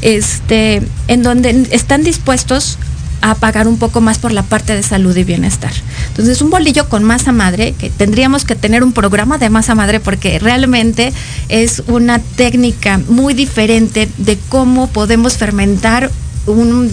este, 0.00 0.82
en 1.08 1.22
donde 1.22 1.66
están 1.70 2.04
dispuestos 2.04 2.78
a 3.22 3.34
pagar 3.36 3.68
un 3.68 3.78
poco 3.78 4.00
más 4.00 4.18
por 4.18 4.32
la 4.32 4.42
parte 4.42 4.74
de 4.74 4.82
salud 4.82 5.16
y 5.16 5.24
bienestar. 5.24 5.72
Entonces, 6.08 6.42
un 6.42 6.50
bolillo 6.50 6.88
con 6.88 7.04
masa 7.04 7.32
madre, 7.32 7.74
que 7.78 7.88
tendríamos 7.88 8.44
que 8.44 8.54
tener 8.54 8.82
un 8.82 8.92
programa 8.92 9.38
de 9.38 9.48
masa 9.48 9.74
madre 9.74 10.00
porque 10.00 10.38
realmente 10.38 11.12
es 11.48 11.82
una 11.86 12.18
técnica 12.18 13.00
muy 13.08 13.32
diferente 13.32 14.08
de 14.18 14.38
cómo 14.48 14.88
podemos 14.88 15.36
fermentar 15.36 16.10
un, 16.46 16.90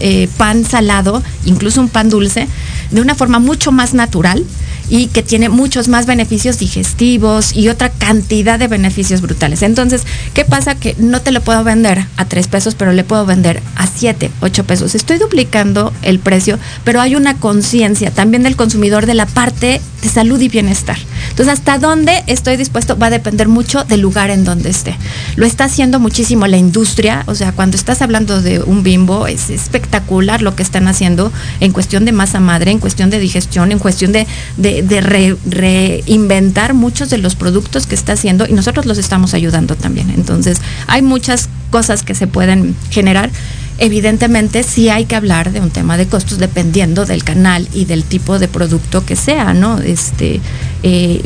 eh, 0.00 0.28
pan 0.36 0.64
salado, 0.64 1.22
incluso 1.44 1.80
un 1.80 1.88
pan 1.88 2.10
dulce, 2.10 2.48
de 2.90 3.00
una 3.00 3.14
forma 3.14 3.38
mucho 3.38 3.70
más 3.72 3.94
natural 3.94 4.44
y 4.90 5.08
que 5.08 5.22
tiene 5.22 5.48
muchos 5.48 5.88
más 5.88 6.06
beneficios 6.06 6.58
digestivos 6.58 7.54
y 7.54 7.68
otra 7.68 7.90
cantidad 7.90 8.58
de 8.58 8.68
beneficios 8.68 9.20
brutales. 9.20 9.62
Entonces, 9.62 10.02
¿qué 10.34 10.44
pasa? 10.44 10.74
Que 10.74 10.94
no 10.98 11.20
te 11.20 11.32
lo 11.32 11.40
puedo 11.40 11.64
vender 11.64 12.06
a 12.16 12.24
tres 12.24 12.48
pesos, 12.48 12.74
pero 12.74 12.92
le 12.92 13.04
puedo 13.04 13.26
vender 13.26 13.62
a 13.76 13.86
siete, 13.86 14.30
ocho 14.40 14.64
pesos. 14.64 14.94
Estoy 14.94 15.18
duplicando 15.18 15.92
el 16.02 16.18
precio, 16.18 16.58
pero 16.84 17.00
hay 17.00 17.14
una 17.14 17.34
conciencia 17.34 18.10
también 18.10 18.42
del 18.42 18.56
consumidor 18.56 19.06
de 19.06 19.14
la 19.14 19.26
parte 19.26 19.80
de 20.02 20.08
salud 20.08 20.40
y 20.40 20.48
bienestar. 20.48 20.98
Entonces, 21.30 21.54
hasta 21.54 21.78
dónde 21.78 22.22
estoy 22.26 22.56
dispuesto 22.56 22.98
va 22.98 23.06
a 23.06 23.10
depender 23.10 23.48
mucho 23.48 23.84
del 23.84 24.00
lugar 24.00 24.30
en 24.30 24.44
donde 24.44 24.70
esté. 24.70 24.96
Lo 25.36 25.46
está 25.46 25.64
haciendo 25.64 26.00
muchísimo 26.00 26.46
la 26.46 26.56
industria, 26.56 27.24
o 27.26 27.34
sea, 27.34 27.52
cuando 27.52 27.76
estás 27.76 28.02
hablando 28.02 28.40
de 28.42 28.60
un 28.60 28.82
bimbo, 28.82 29.26
es 29.26 29.50
espectacular 29.50 30.42
lo 30.42 30.56
que 30.56 30.62
están 30.62 30.88
haciendo 30.88 31.32
en 31.60 31.72
cuestión 31.72 32.04
de 32.04 32.12
masa 32.12 32.40
madre, 32.40 32.70
en 32.70 32.78
cuestión 32.78 33.10
de 33.10 33.18
digestión, 33.18 33.72
en 33.72 33.78
cuestión 33.78 34.12
de, 34.12 34.26
de, 34.56 34.82
de 34.82 35.00
re, 35.00 35.36
reinventar 35.46 36.74
muchos 36.74 37.10
de 37.10 37.18
los 37.18 37.34
productos 37.34 37.86
que 37.86 37.94
está 37.94 38.12
haciendo 38.12 38.46
y 38.46 38.52
nosotros 38.52 38.86
los 38.86 38.98
estamos 38.98 39.34
ayudando 39.34 39.76
también. 39.76 40.10
Entonces, 40.10 40.60
hay 40.86 41.02
muchas 41.02 41.48
cosas 41.70 42.02
que 42.02 42.14
se 42.14 42.26
pueden 42.26 42.74
generar. 42.90 43.30
Evidentemente 43.78 44.64
sí 44.64 44.88
hay 44.88 45.04
que 45.04 45.16
hablar 45.16 45.52
de 45.52 45.60
un 45.60 45.70
tema 45.70 45.96
de 45.96 46.06
costos 46.06 46.38
dependiendo 46.38 47.06
del 47.06 47.22
canal 47.22 47.68
y 47.72 47.84
del 47.84 48.02
tipo 48.02 48.38
de 48.38 48.48
producto 48.48 49.06
que 49.06 49.14
sea, 49.14 49.54
¿no? 49.54 49.78
Este, 49.78 50.40
eh, 50.82 51.22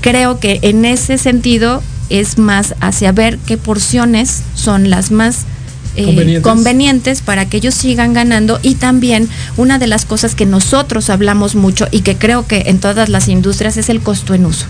creo 0.00 0.40
que 0.40 0.58
en 0.62 0.84
ese 0.84 1.18
sentido 1.18 1.82
es 2.10 2.38
más 2.38 2.74
hacia 2.80 3.12
ver 3.12 3.38
qué 3.38 3.56
porciones 3.56 4.42
son 4.54 4.90
las 4.90 5.10
más 5.10 5.44
eh, 5.94 6.04
Convenientes. 6.04 6.42
convenientes 6.42 7.22
para 7.22 7.48
que 7.48 7.56
ellos 7.56 7.74
sigan 7.74 8.12
ganando 8.12 8.60
y 8.62 8.76
también 8.76 9.28
una 9.56 9.78
de 9.78 9.86
las 9.88 10.04
cosas 10.04 10.34
que 10.34 10.46
nosotros 10.46 11.10
hablamos 11.10 11.54
mucho 11.54 11.88
y 11.90 12.02
que 12.02 12.16
creo 12.16 12.46
que 12.46 12.64
en 12.66 12.78
todas 12.78 13.08
las 13.08 13.28
industrias 13.28 13.76
es 13.76 13.88
el 13.88 14.00
costo 14.00 14.34
en 14.34 14.46
uso 14.46 14.66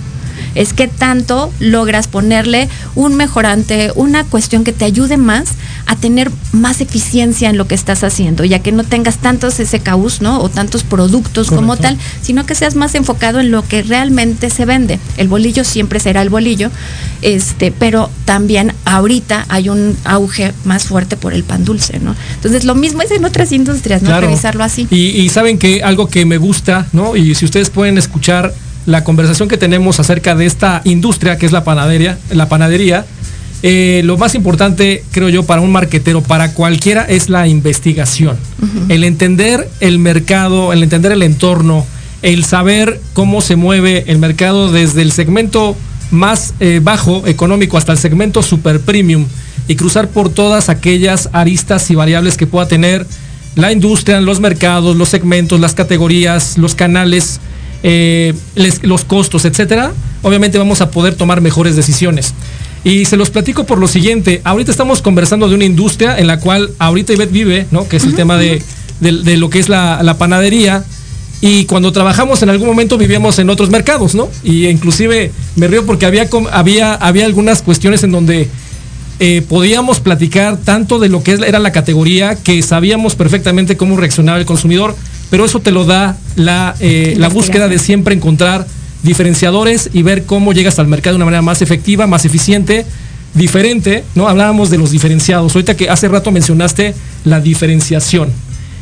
es 0.58 0.72
que 0.72 0.88
tanto 0.88 1.52
logras 1.60 2.08
ponerle 2.08 2.68
un 2.96 3.14
mejorante, 3.14 3.92
una 3.94 4.24
cuestión 4.24 4.64
que 4.64 4.72
te 4.72 4.84
ayude 4.84 5.16
más 5.16 5.50
a 5.86 5.94
tener 5.94 6.32
más 6.50 6.80
eficiencia 6.80 7.48
en 7.48 7.56
lo 7.56 7.68
que 7.68 7.76
estás 7.76 8.02
haciendo, 8.02 8.44
ya 8.44 8.58
que 8.58 8.72
no 8.72 8.82
tengas 8.82 9.18
tantos 9.18 9.54
SKUs, 9.54 10.20
¿no? 10.20 10.40
O 10.40 10.48
tantos 10.48 10.82
productos 10.82 11.52
como 11.52 11.76
tal, 11.76 11.96
sino 12.22 12.44
que 12.44 12.56
seas 12.56 12.74
más 12.74 12.96
enfocado 12.96 13.38
en 13.38 13.52
lo 13.52 13.66
que 13.66 13.84
realmente 13.84 14.50
se 14.50 14.64
vende. 14.64 14.98
El 15.16 15.28
bolillo 15.28 15.62
siempre 15.62 16.00
será 16.00 16.22
el 16.22 16.28
bolillo, 16.28 16.72
este, 17.22 17.70
pero 17.70 18.10
también 18.24 18.72
ahorita 18.84 19.46
hay 19.48 19.68
un 19.68 19.96
auge 20.02 20.52
más 20.64 20.86
fuerte 20.86 21.16
por 21.16 21.34
el 21.34 21.44
pan 21.44 21.64
dulce, 21.64 22.00
¿no? 22.00 22.16
Entonces 22.34 22.64
lo 22.64 22.74
mismo 22.74 23.02
es 23.02 23.12
en 23.12 23.24
otras 23.24 23.52
industrias, 23.52 24.02
¿no? 24.02 24.20
Revisarlo 24.20 24.64
así. 24.64 24.88
Y, 24.90 25.10
y 25.10 25.28
saben 25.28 25.56
que 25.56 25.84
algo 25.84 26.08
que 26.08 26.26
me 26.26 26.36
gusta, 26.36 26.88
¿no? 26.92 27.14
Y 27.14 27.36
si 27.36 27.44
ustedes 27.44 27.70
pueden 27.70 27.96
escuchar 27.96 28.52
la 28.88 29.04
conversación 29.04 29.50
que 29.50 29.58
tenemos 29.58 30.00
acerca 30.00 30.34
de 30.34 30.46
esta 30.46 30.80
industria 30.84 31.36
que 31.36 31.44
es 31.44 31.52
la 31.52 31.62
panadería, 31.62 32.18
la 32.30 32.48
panadería, 32.48 33.04
eh, 33.62 34.00
lo 34.02 34.16
más 34.16 34.34
importante, 34.34 35.04
creo 35.10 35.28
yo, 35.28 35.42
para 35.42 35.60
un 35.60 35.70
marquetero, 35.70 36.22
para 36.22 36.54
cualquiera, 36.54 37.02
es 37.02 37.28
la 37.28 37.46
investigación. 37.48 38.38
El 38.88 39.04
entender 39.04 39.68
el 39.80 39.98
mercado, 39.98 40.72
el 40.72 40.82
entender 40.82 41.12
el 41.12 41.22
entorno, 41.22 41.84
el 42.22 42.46
saber 42.46 42.98
cómo 43.12 43.42
se 43.42 43.56
mueve 43.56 44.04
el 44.06 44.16
mercado 44.16 44.72
desde 44.72 45.02
el 45.02 45.12
segmento 45.12 45.76
más 46.10 46.54
eh, 46.58 46.80
bajo 46.82 47.26
económico 47.26 47.76
hasta 47.76 47.92
el 47.92 47.98
segmento 47.98 48.42
super 48.42 48.80
premium 48.80 49.26
y 49.66 49.76
cruzar 49.76 50.08
por 50.08 50.30
todas 50.30 50.70
aquellas 50.70 51.28
aristas 51.34 51.90
y 51.90 51.94
variables 51.94 52.38
que 52.38 52.46
pueda 52.46 52.66
tener 52.66 53.06
la 53.54 53.70
industria, 53.70 54.18
los 54.22 54.40
mercados, 54.40 54.96
los 54.96 55.10
segmentos, 55.10 55.60
las 55.60 55.74
categorías, 55.74 56.56
los 56.56 56.74
canales, 56.74 57.38
eh, 57.82 58.34
les- 58.54 58.82
los 58.82 59.04
costos, 59.04 59.44
etcétera, 59.44 59.92
obviamente 60.22 60.58
vamos 60.58 60.80
a 60.80 60.90
poder 60.90 61.14
tomar 61.14 61.40
mejores 61.40 61.76
decisiones. 61.76 62.34
Y 62.84 63.04
se 63.06 63.16
los 63.16 63.30
platico 63.30 63.64
por 63.64 63.78
lo 63.78 63.88
siguiente. 63.88 64.40
Ahorita 64.44 64.70
estamos 64.70 65.02
conversando 65.02 65.48
de 65.48 65.54
una 65.54 65.64
industria 65.64 66.18
en 66.18 66.26
la 66.26 66.38
cual 66.38 66.70
ahorita 66.78 67.12
Ivette 67.12 67.32
vive, 67.32 67.66
¿no? 67.70 67.88
Que 67.88 67.96
es 67.96 68.04
el 68.04 68.14
tema 68.14 68.36
de, 68.36 68.62
de- 69.00 69.12
de 69.12 69.36
lo 69.36 69.50
que 69.50 69.58
es 69.58 69.68
la, 69.68 70.02
la 70.02 70.16
panadería. 70.16 70.84
Y 71.40 71.66
cuando 71.66 71.92
trabajamos 71.92 72.42
en 72.42 72.50
algún 72.50 72.66
momento 72.66 72.96
vivíamos 72.98 73.38
en 73.38 73.50
otros 73.50 73.70
mercados, 73.70 74.14
¿no? 74.14 74.28
Y 74.42 74.66
inclusive 74.68 75.30
me 75.56 75.66
río 75.68 75.86
porque 75.86 76.06
había, 76.06 76.28
había, 76.52 76.94
había 76.94 77.26
algunas 77.26 77.62
cuestiones 77.62 78.02
en 78.02 78.10
donde 78.12 78.48
eh, 79.20 79.42
podíamos 79.48 80.00
platicar 80.00 80.56
tanto 80.56 80.98
de 81.00 81.08
lo 81.08 81.22
que 81.24 81.32
era 81.32 81.58
la 81.58 81.72
categoría 81.72 82.36
que 82.36 82.62
sabíamos 82.62 83.16
perfectamente 83.16 83.76
cómo 83.76 83.96
reaccionaba 83.96 84.38
el 84.38 84.46
consumidor, 84.46 84.96
pero 85.30 85.44
eso 85.44 85.60
te 85.60 85.70
lo 85.70 85.84
da 85.84 86.16
la, 86.36 86.74
eh, 86.80 87.14
la 87.18 87.28
búsqueda 87.28 87.68
de 87.68 87.78
siempre 87.78 88.14
encontrar 88.14 88.66
diferenciadores 89.02 89.90
y 89.92 90.02
ver 90.02 90.24
cómo 90.24 90.52
llegas 90.52 90.78
al 90.78 90.88
mercado 90.88 91.14
de 91.14 91.16
una 91.16 91.24
manera 91.26 91.42
más 91.42 91.62
efectiva, 91.62 92.06
más 92.06 92.24
eficiente, 92.24 92.84
diferente, 93.34 94.04
¿no? 94.14 94.28
Hablábamos 94.28 94.70
de 94.70 94.78
los 94.78 94.90
diferenciados. 94.90 95.54
Ahorita 95.54 95.76
que 95.76 95.88
hace 95.88 96.08
rato 96.08 96.30
mencionaste 96.30 96.94
la 97.24 97.40
diferenciación 97.40 98.30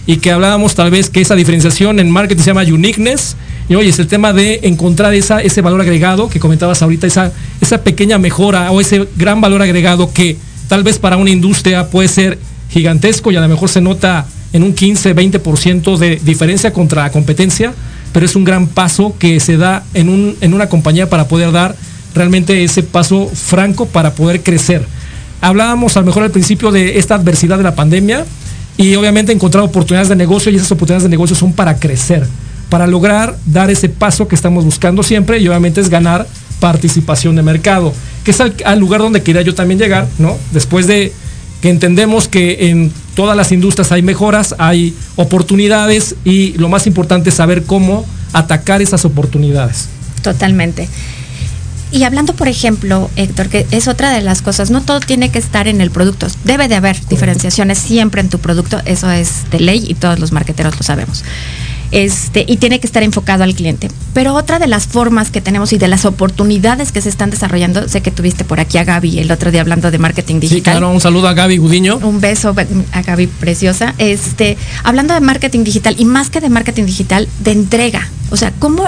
y 0.06 0.18
que 0.18 0.30
hablábamos 0.30 0.74
tal 0.74 0.90
vez 0.90 1.10
que 1.10 1.20
esa 1.20 1.34
diferenciación 1.34 1.98
en 1.98 2.10
marketing 2.10 2.42
se 2.42 2.46
llama 2.46 2.62
uniqueness. 2.62 3.36
Y 3.68 3.74
oye, 3.74 3.90
es 3.90 3.98
el 3.98 4.06
tema 4.06 4.32
de 4.32 4.60
encontrar 4.62 5.12
esa, 5.14 5.42
ese 5.42 5.60
valor 5.60 5.80
agregado 5.80 6.28
que 6.28 6.38
comentabas 6.38 6.82
ahorita, 6.82 7.06
esa, 7.06 7.32
esa 7.60 7.82
pequeña 7.82 8.16
mejora 8.18 8.70
o 8.70 8.80
ese 8.80 9.08
gran 9.16 9.40
valor 9.40 9.62
agregado 9.62 10.12
que 10.12 10.36
tal 10.68 10.84
vez 10.84 10.98
para 10.98 11.16
una 11.16 11.30
industria 11.30 11.90
puede 11.90 12.08
ser 12.08 12.38
gigantesco 12.70 13.32
y 13.32 13.36
a 13.36 13.40
lo 13.40 13.48
mejor 13.48 13.68
se 13.68 13.80
nota 13.80 14.26
en 14.56 14.62
un 14.62 14.72
15, 14.72 15.14
20% 15.14 15.98
de 15.98 16.16
diferencia 16.16 16.72
contra 16.72 17.02
la 17.02 17.10
competencia, 17.10 17.74
pero 18.12 18.24
es 18.24 18.34
un 18.36 18.44
gran 18.44 18.66
paso 18.66 19.14
que 19.18 19.38
se 19.38 19.58
da 19.58 19.84
en, 19.92 20.08
un, 20.08 20.34
en 20.40 20.54
una 20.54 20.70
compañía 20.70 21.10
para 21.10 21.28
poder 21.28 21.52
dar 21.52 21.76
realmente 22.14 22.64
ese 22.64 22.82
paso 22.82 23.28
franco 23.28 23.84
para 23.84 24.14
poder 24.14 24.42
crecer. 24.42 24.82
Hablábamos 25.42 25.98
a 25.98 26.00
lo 26.00 26.06
mejor 26.06 26.22
al 26.22 26.30
principio 26.30 26.70
de 26.70 26.98
esta 26.98 27.16
adversidad 27.16 27.58
de 27.58 27.64
la 27.64 27.74
pandemia 27.74 28.24
y 28.78 28.94
obviamente 28.94 29.30
encontrar 29.30 29.62
oportunidades 29.62 30.08
de 30.08 30.16
negocio 30.16 30.50
y 30.50 30.56
esas 30.56 30.72
oportunidades 30.72 31.02
de 31.02 31.10
negocio 31.10 31.36
son 31.36 31.52
para 31.52 31.78
crecer, 31.78 32.26
para 32.70 32.86
lograr 32.86 33.36
dar 33.44 33.70
ese 33.70 33.90
paso 33.90 34.26
que 34.26 34.34
estamos 34.34 34.64
buscando 34.64 35.02
siempre 35.02 35.38
y 35.38 35.48
obviamente 35.48 35.82
es 35.82 35.90
ganar 35.90 36.26
participación 36.60 37.36
de 37.36 37.42
mercado. 37.42 37.92
que 38.24 38.30
es 38.30 38.40
al, 38.40 38.54
al 38.64 38.78
lugar 38.78 39.02
donde 39.02 39.22
quería 39.22 39.42
yo 39.42 39.54
también 39.54 39.78
llegar, 39.78 40.08
¿no? 40.18 40.38
Después 40.52 40.86
de 40.86 41.12
que 41.60 41.68
entendemos 41.68 42.26
que 42.28 42.70
en 42.70 42.90
todas 43.16 43.36
las 43.36 43.50
industrias 43.50 43.90
hay 43.90 44.02
mejoras, 44.02 44.54
hay 44.58 44.94
oportunidades 45.16 46.14
y 46.24 46.52
lo 46.58 46.68
más 46.68 46.86
importante 46.86 47.30
es 47.30 47.34
saber 47.34 47.64
cómo 47.64 48.06
atacar 48.32 48.82
esas 48.82 49.04
oportunidades. 49.04 49.88
Totalmente. 50.22 50.88
Y 51.90 52.02
hablando, 52.02 52.34
por 52.34 52.48
ejemplo, 52.48 53.10
Héctor, 53.16 53.48
que 53.48 53.66
es 53.70 53.88
otra 53.88 54.10
de 54.10 54.20
las 54.20 54.42
cosas, 54.42 54.70
no 54.70 54.82
todo 54.82 55.00
tiene 55.00 55.30
que 55.30 55.38
estar 55.38 55.66
en 55.66 55.80
el 55.80 55.90
producto. 55.90 56.26
Debe 56.44 56.68
de 56.68 56.74
haber 56.74 56.96
diferenciaciones 57.06 57.78
siempre 57.78 58.20
en 58.20 58.28
tu 58.28 58.38
producto, 58.38 58.80
eso 58.84 59.10
es 59.10 59.50
de 59.50 59.60
ley 59.60 59.84
y 59.88 59.94
todos 59.94 60.18
los 60.18 60.32
marqueteros 60.32 60.76
lo 60.76 60.82
sabemos. 60.82 61.24
Este, 61.90 62.44
y 62.46 62.56
tiene 62.56 62.80
que 62.80 62.86
estar 62.86 63.02
enfocado 63.02 63.44
al 63.44 63.54
cliente. 63.54 63.88
Pero 64.12 64.34
otra 64.34 64.58
de 64.58 64.66
las 64.66 64.86
formas 64.86 65.30
que 65.30 65.40
tenemos 65.40 65.72
y 65.72 65.78
de 65.78 65.88
las 65.88 66.04
oportunidades 66.04 66.92
que 66.92 67.00
se 67.00 67.08
están 67.08 67.30
desarrollando, 67.30 67.88
sé 67.88 68.00
que 68.00 68.10
tuviste 68.10 68.44
por 68.44 68.60
aquí 68.60 68.78
a 68.78 68.84
Gaby 68.84 69.18
el 69.18 69.30
otro 69.30 69.50
día 69.50 69.60
hablando 69.60 69.90
de 69.90 69.98
marketing 69.98 70.40
digital. 70.40 70.56
Sí, 70.56 70.62
claro, 70.62 70.90
un 70.90 71.00
saludo 71.00 71.28
a 71.28 71.34
Gaby 71.34 71.58
Gudiño. 71.58 71.98
Un 71.98 72.20
beso 72.20 72.54
a 72.92 73.02
Gaby 73.02 73.26
preciosa. 73.26 73.94
Este, 73.98 74.56
hablando 74.84 75.14
de 75.14 75.20
marketing 75.20 75.64
digital 75.64 75.94
y 75.98 76.04
más 76.04 76.30
que 76.30 76.40
de 76.40 76.48
marketing 76.48 76.84
digital, 76.84 77.28
de 77.40 77.52
entrega. 77.52 78.08
O 78.30 78.36
sea, 78.36 78.52
¿cómo 78.58 78.84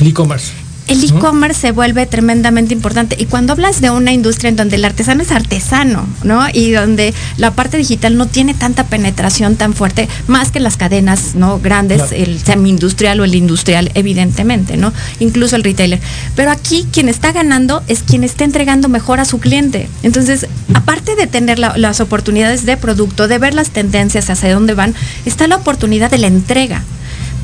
El 0.00 0.08
e-commerce. 0.08 0.63
El 0.86 1.02
e-commerce 1.02 1.60
se 1.60 1.70
vuelve 1.72 2.04
tremendamente 2.06 2.74
importante. 2.74 3.16
Y 3.18 3.26
cuando 3.26 3.52
hablas 3.54 3.80
de 3.80 3.90
una 3.90 4.12
industria 4.12 4.48
en 4.50 4.56
donde 4.56 4.76
el 4.76 4.84
artesano 4.84 5.22
es 5.22 5.30
artesano, 5.32 6.06
¿no? 6.22 6.46
Y 6.52 6.72
donde 6.72 7.14
la 7.38 7.52
parte 7.52 7.76
digital 7.78 8.16
no 8.18 8.26
tiene 8.26 8.52
tanta 8.54 8.84
penetración 8.84 9.56
tan 9.56 9.72
fuerte, 9.72 10.08
más 10.26 10.50
que 10.50 10.60
las 10.60 10.76
cadenas, 10.76 11.34
¿no? 11.34 11.58
Grandes, 11.58 12.02
Claro. 12.02 12.16
el 12.16 12.38
semi-industrial 12.38 13.18
o 13.20 13.24
el 13.24 13.34
industrial, 13.34 13.90
evidentemente, 13.94 14.76
¿no? 14.76 14.92
Incluso 15.20 15.56
el 15.56 15.64
retailer. 15.64 16.00
Pero 16.36 16.50
aquí 16.50 16.86
quien 16.92 17.08
está 17.08 17.32
ganando 17.32 17.82
es 17.88 18.02
quien 18.02 18.22
está 18.24 18.44
entregando 18.44 18.88
mejor 18.88 19.20
a 19.20 19.24
su 19.24 19.40
cliente. 19.40 19.88
Entonces, 20.02 20.46
aparte 20.74 21.16
de 21.16 21.26
tener 21.26 21.58
la- 21.58 21.76
las 21.78 22.00
oportunidades 22.00 22.66
de 22.66 22.76
producto, 22.76 23.26
de 23.26 23.38
ver 23.38 23.54
las 23.54 23.70
tendencias 23.70 24.28
hacia 24.28 24.52
dónde 24.52 24.74
van, 24.74 24.94
está 25.24 25.46
la 25.48 25.56
oportunidad 25.56 26.10
de 26.10 26.18
la 26.18 26.26
entrega. 26.26 26.82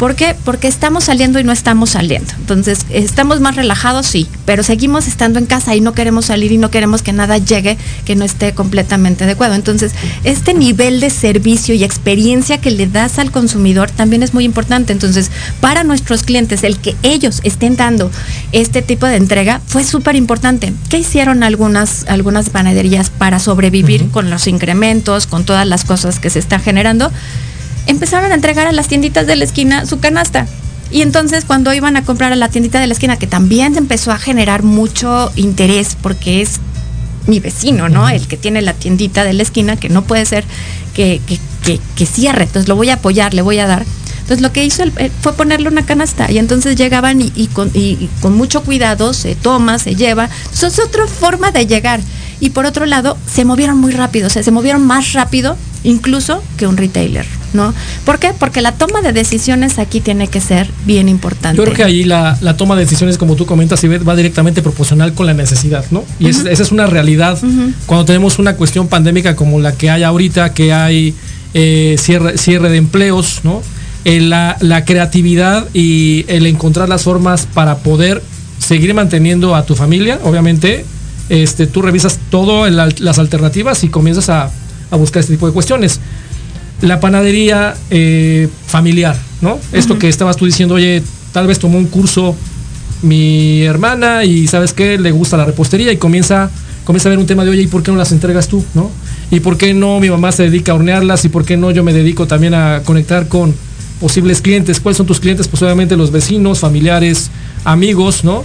¿Por 0.01 0.15
qué? 0.15 0.35
Porque 0.47 0.67
estamos 0.67 1.05
saliendo 1.05 1.39
y 1.41 1.45
no 1.45 1.53
estamos 1.53 1.91
saliendo. 1.91 2.33
Entonces, 2.39 2.87
estamos 2.89 3.43
más 3.43 3.55
relajados, 3.55 4.07
sí, 4.07 4.27
pero 4.47 4.63
seguimos 4.63 5.07
estando 5.07 5.39
en 5.39 5.45
casa 5.45 5.77
y 5.77 5.83
no 5.83 5.93
queremos 5.93 6.25
salir 6.25 6.53
y 6.53 6.57
no 6.57 6.71
queremos 6.71 7.03
que 7.03 7.13
nada 7.13 7.37
llegue 7.37 7.77
que 8.07 8.17
no 8.17 8.25
esté 8.25 8.55
completamente 8.55 9.25
adecuado. 9.25 9.53
Entonces, 9.53 9.93
este 10.25 10.55
nivel 10.55 11.01
de 11.01 11.11
servicio 11.11 11.75
y 11.75 11.85
experiencia 11.85 12.57
que 12.63 12.71
le 12.71 12.87
das 12.87 13.19
al 13.19 13.31
consumidor 13.31 13.91
también 13.91 14.23
es 14.23 14.33
muy 14.33 14.45
importante. 14.45 14.95
Entonces, 14.95 15.31
para 15.61 15.85
nuestros 15.85 16.23
clientes, 16.23 16.65
el 16.65 16.79
que 16.79 16.97
ellos 17.03 17.43
estén 17.45 17.77
dando 17.77 18.11
este 18.53 18.81
tipo 18.81 19.05
de 19.05 19.17
entrega 19.17 19.61
fue 19.67 19.85
súper 19.85 20.17
importante. 20.17 20.73
¿Qué 20.89 20.97
hicieron 20.97 21.43
algunas, 21.43 22.07
algunas 22.09 22.49
panaderías 22.49 23.11
para 23.11 23.39
sobrevivir 23.39 24.09
con 24.09 24.31
los 24.31 24.47
incrementos, 24.47 25.27
con 25.27 25.45
todas 25.45 25.67
las 25.67 25.85
cosas 25.85 26.19
que 26.21 26.31
se 26.31 26.39
están 26.39 26.63
generando? 26.63 27.13
Empezaron 27.91 28.33
a 28.33 28.35
entregar 28.35 28.67
a 28.67 28.73
las 28.73 28.89
tienditas 28.89 29.27
de 29.27 29.37
la 29.37 29.45
esquina 29.45 29.87
su 29.87 30.01
canasta. 30.01 30.47
Y 30.91 31.03
entonces 31.03 31.45
cuando 31.45 31.73
iban 31.73 31.97
a 31.97 32.03
comprar 32.05 32.33
a 32.33 32.37
la 32.37 32.49
tiendita 32.49 32.81
de 32.81 32.87
la 32.89 32.95
esquina, 32.95 33.17
que 33.17 33.27
también 33.29 33.77
empezó 33.77 34.11
a 34.11 34.19
generar 34.19 34.63
mucho 34.65 35.31
interés 35.37 35.97
porque 36.03 36.41
es 36.43 36.59
mi 37.27 37.39
vecino, 37.39 37.89
¿no? 37.89 38.09
El 38.09 38.27
que 38.27 38.37
tiene 38.37 38.61
la 38.63 38.73
tiendita 38.73 39.23
de 39.25 39.33
la 39.35 39.43
esquina, 39.43 39.77
que 39.77 39.89
no 39.89 40.03
puede 40.03 40.25
ser 40.27 40.45
que, 40.95 41.21
que, 41.27 41.39
que- 41.65 41.81
que 41.95 42.07
cierre, 42.07 42.45
entonces 42.45 42.69
lo 42.69 42.75
voy 42.77 42.91
a 42.91 42.95
apoyar, 42.95 43.35
le 43.35 43.43
voy 43.43 43.59
a 43.59 43.67
dar. 43.67 43.85
Entonces 44.23 44.41
lo 44.41 44.53
que 44.53 44.65
hizo 44.65 44.83
él, 44.83 44.93
fue 45.23 45.35
ponerle 45.35 45.69
una 45.69 45.85
canasta 45.85 46.31
y 46.31 46.39
entonces 46.39 46.77
llegaban 46.77 47.21
y, 47.21 47.33
y 47.37 47.47
con, 47.49 47.71
y- 47.75 47.81
y 48.01 48.09
con 48.21 48.37
mucho 48.37 48.63
cuidado 48.63 49.13
se 49.13 49.35
toma, 49.37 49.79
se 49.79 49.95
lleva. 49.95 50.29
Eso 50.53 50.67
es 50.67 50.79
otra 50.81 51.07
forma 51.07 51.51
de 51.53 51.67
llegar. 51.67 52.01
Y 52.41 52.51
por 52.51 52.65
otro 52.65 52.87
lado, 52.87 53.17
se 53.33 53.45
movieron 53.45 53.79
muy 53.79 53.93
rápido, 53.93 54.27
o 54.29 54.31
sea, 54.31 54.43
se 54.43 54.51
movieron 54.51 54.85
más 54.87 55.13
rápido 55.13 55.57
incluso 55.85 56.43
que 56.57 56.67
un 56.67 56.77
retailer, 56.77 57.27
¿no? 57.53 57.75
¿Por 58.05 58.19
qué? 58.19 58.33
Porque 58.39 58.61
la 58.61 58.73
toma 58.73 59.03
de 59.03 59.13
decisiones 59.13 59.79
aquí 59.79 60.01
tiene 60.01 60.29
que 60.29 60.41
ser 60.41 60.71
bien 60.87 61.09
importante. 61.09 61.57
Yo 61.57 61.65
creo 61.65 61.77
que 61.77 61.85
ahí 61.85 62.05
la, 62.05 62.37
la 62.41 62.57
toma 62.57 62.77
de 62.77 62.83
decisiones, 62.83 63.19
como 63.19 63.37
tú 63.37 63.47
comentas, 63.47 63.83
Ivette, 63.85 64.07
va 64.09 64.15
directamente 64.17 64.63
proporcional 64.63 65.15
con 65.15 65.27
la 65.27 65.35
necesidad, 65.35 65.85
¿no? 65.91 66.05
Y 66.19 66.29
es- 66.29 66.45
esa 66.45 66.63
es 66.63 66.73
una 66.73 66.87
realidad 66.87 67.39
cuando 67.87 68.05
tenemos 68.05 68.39
una 68.39 68.55
cuestión 68.57 68.89
pandémica 68.89 69.37
como 69.37 69.59
la 69.61 69.73
que 69.73 69.91
hay 69.91 70.03
ahorita, 70.03 70.55
que 70.55 70.73
hay 70.73 71.15
eh, 71.55 71.97
cierre, 71.99 72.39
cierre 72.39 72.71
de 72.71 72.77
empleos, 72.77 73.41
¿no? 73.43 73.63
Eh, 74.05 74.21
la, 74.21 74.57
la 74.61 74.85
creatividad 74.85 75.67
y 75.75 76.25
el 76.29 76.47
encontrar 76.47 76.89
las 76.89 77.03
formas 77.03 77.47
para 77.53 77.79
poder 77.79 78.23
seguir 78.59 78.95
manteniendo 78.95 79.55
a 79.57 79.65
tu 79.67 79.75
familia, 79.75 80.21
obviamente, 80.23 80.85
este, 81.29 81.67
tú 81.67 81.83
revisas 81.83 82.19
todas 82.31 82.73
las 83.01 83.19
alternativas 83.19 83.85
y 83.85 83.89
comienzas 83.89 84.29
a, 84.29 84.51
a 84.91 84.97
buscar 84.97 85.21
este 85.21 85.35
tipo 85.35 85.47
de 85.47 85.53
cuestiones 85.53 86.01
la 86.83 87.01
panadería 87.01 87.75
eh, 87.91 88.49
familiar, 88.67 89.17
¿no? 89.41 89.59
Esto 89.73 89.99
que 89.99 90.09
estabas 90.09 90.37
tú 90.37 90.47
diciendo, 90.47 90.75
oye, 90.75 91.03
tal 91.33 91.47
vez 91.47 91.59
tomó 91.59 91.79
un 91.79 91.87
curso 91.87 92.35
mi 93.03 93.63
hermana 93.63 94.25
y 94.25 94.47
sabes 94.47 94.73
qué, 94.73 94.99
le 94.99 95.11
gusta 95.11 95.37
la 95.37 95.45
repostería 95.45 95.93
y 95.93 95.97
comienza, 95.97 96.51
comienza 96.85 97.09
a 97.09 97.11
ver 97.11 97.19
un 97.19 97.27
tema 97.27 97.45
de, 97.45 97.51
oye, 97.51 97.63
¿y 97.63 97.67
por 97.67 97.83
qué 97.83 97.91
no 97.91 97.97
las 97.97 98.13
entregas 98.13 98.49
tú, 98.49 98.65
no? 98.75 98.91
¿Y 99.31 99.41
por 99.41 99.57
qué 99.57 99.75
no 99.75 100.01
mi 100.01 100.11
mamá 100.11 100.33
se 100.33 100.45
dedica 100.45 100.73
a 100.73 100.75
hornearlas 100.75 101.25
y 101.25 101.29
por 101.29 101.45
qué 101.45 101.57
no 101.57 101.71
yo 101.71 101.85
me 101.85 101.93
dedico 101.93 102.27
también 102.27 102.55
a 102.55 102.83
conectar 102.85 103.29
con 103.29 103.55
posibles 104.01 104.41
clientes? 104.41 104.81
¿Cuáles 104.81 104.97
son 104.97 105.07
tus 105.07 105.21
clientes? 105.21 105.49
Pues 105.49 105.63
obviamente 105.63 105.97
los 105.97 106.11
vecinos, 106.11 106.59
familiares, 106.59 107.31
amigos, 107.65 108.25
¿no? 108.25 108.45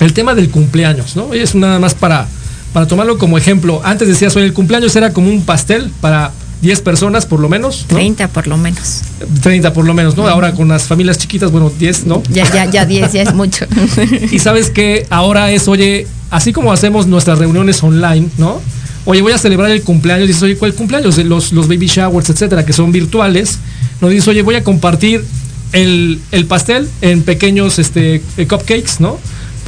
El 0.00 0.12
tema 0.12 0.34
del 0.34 0.50
cumpleaños, 0.50 1.16
¿no? 1.16 1.32
Es 1.32 1.54
nada 1.54 1.78
más 1.78 1.94
para, 1.94 2.28
para 2.72 2.86
tomarlo 2.86 3.18
como 3.18 3.38
ejemplo. 3.38 3.80
Antes 3.82 4.08
decías, 4.08 4.36
oye, 4.36 4.46
el 4.46 4.52
cumpleaños 4.52 4.94
era 4.94 5.12
como 5.12 5.28
un 5.28 5.42
pastel 5.42 5.90
para 6.00 6.32
10 6.60 6.80
personas 6.80 7.26
por 7.26 7.40
lo 7.40 7.48
menos. 7.48 7.86
¿no? 7.88 7.96
30 7.96 8.28
por 8.28 8.46
lo 8.46 8.56
menos. 8.56 9.02
30 9.42 9.72
por 9.72 9.84
lo 9.84 9.94
menos, 9.94 10.16
¿no? 10.16 10.26
Ahora 10.26 10.52
con 10.52 10.68
las 10.68 10.84
familias 10.84 11.18
chiquitas, 11.18 11.50
bueno, 11.50 11.70
10, 11.76 12.06
¿no? 12.06 12.22
Ya, 12.30 12.50
ya, 12.52 12.64
ya 12.64 12.84
10 12.84 13.12
ya 13.12 13.22
es 13.22 13.34
mucho. 13.34 13.66
Y 14.30 14.38
sabes 14.38 14.70
que 14.70 15.06
ahora 15.10 15.50
es, 15.50 15.68
oye, 15.68 16.06
así 16.30 16.52
como 16.52 16.72
hacemos 16.72 17.06
nuestras 17.06 17.38
reuniones 17.38 17.82
online, 17.82 18.28
¿no? 18.38 18.60
Oye, 19.04 19.22
voy 19.22 19.32
a 19.32 19.38
celebrar 19.38 19.70
el 19.70 19.82
cumpleaños. 19.82 20.26
Dices, 20.26 20.42
oye, 20.42 20.56
¿cuál 20.56 20.74
cumpleaños? 20.74 21.16
Los, 21.18 21.52
los 21.52 21.68
baby 21.68 21.86
showers, 21.86 22.28
etcétera, 22.28 22.66
que 22.66 22.72
son 22.72 22.92
virtuales. 22.92 23.58
No 24.00 24.08
dices, 24.08 24.28
oye, 24.28 24.42
voy 24.42 24.56
a 24.56 24.64
compartir 24.64 25.24
el, 25.72 26.20
el 26.32 26.46
pastel 26.46 26.88
en 27.00 27.22
pequeños 27.22 27.78
este, 27.78 28.22
eh, 28.36 28.46
cupcakes, 28.46 29.00
¿no? 29.00 29.18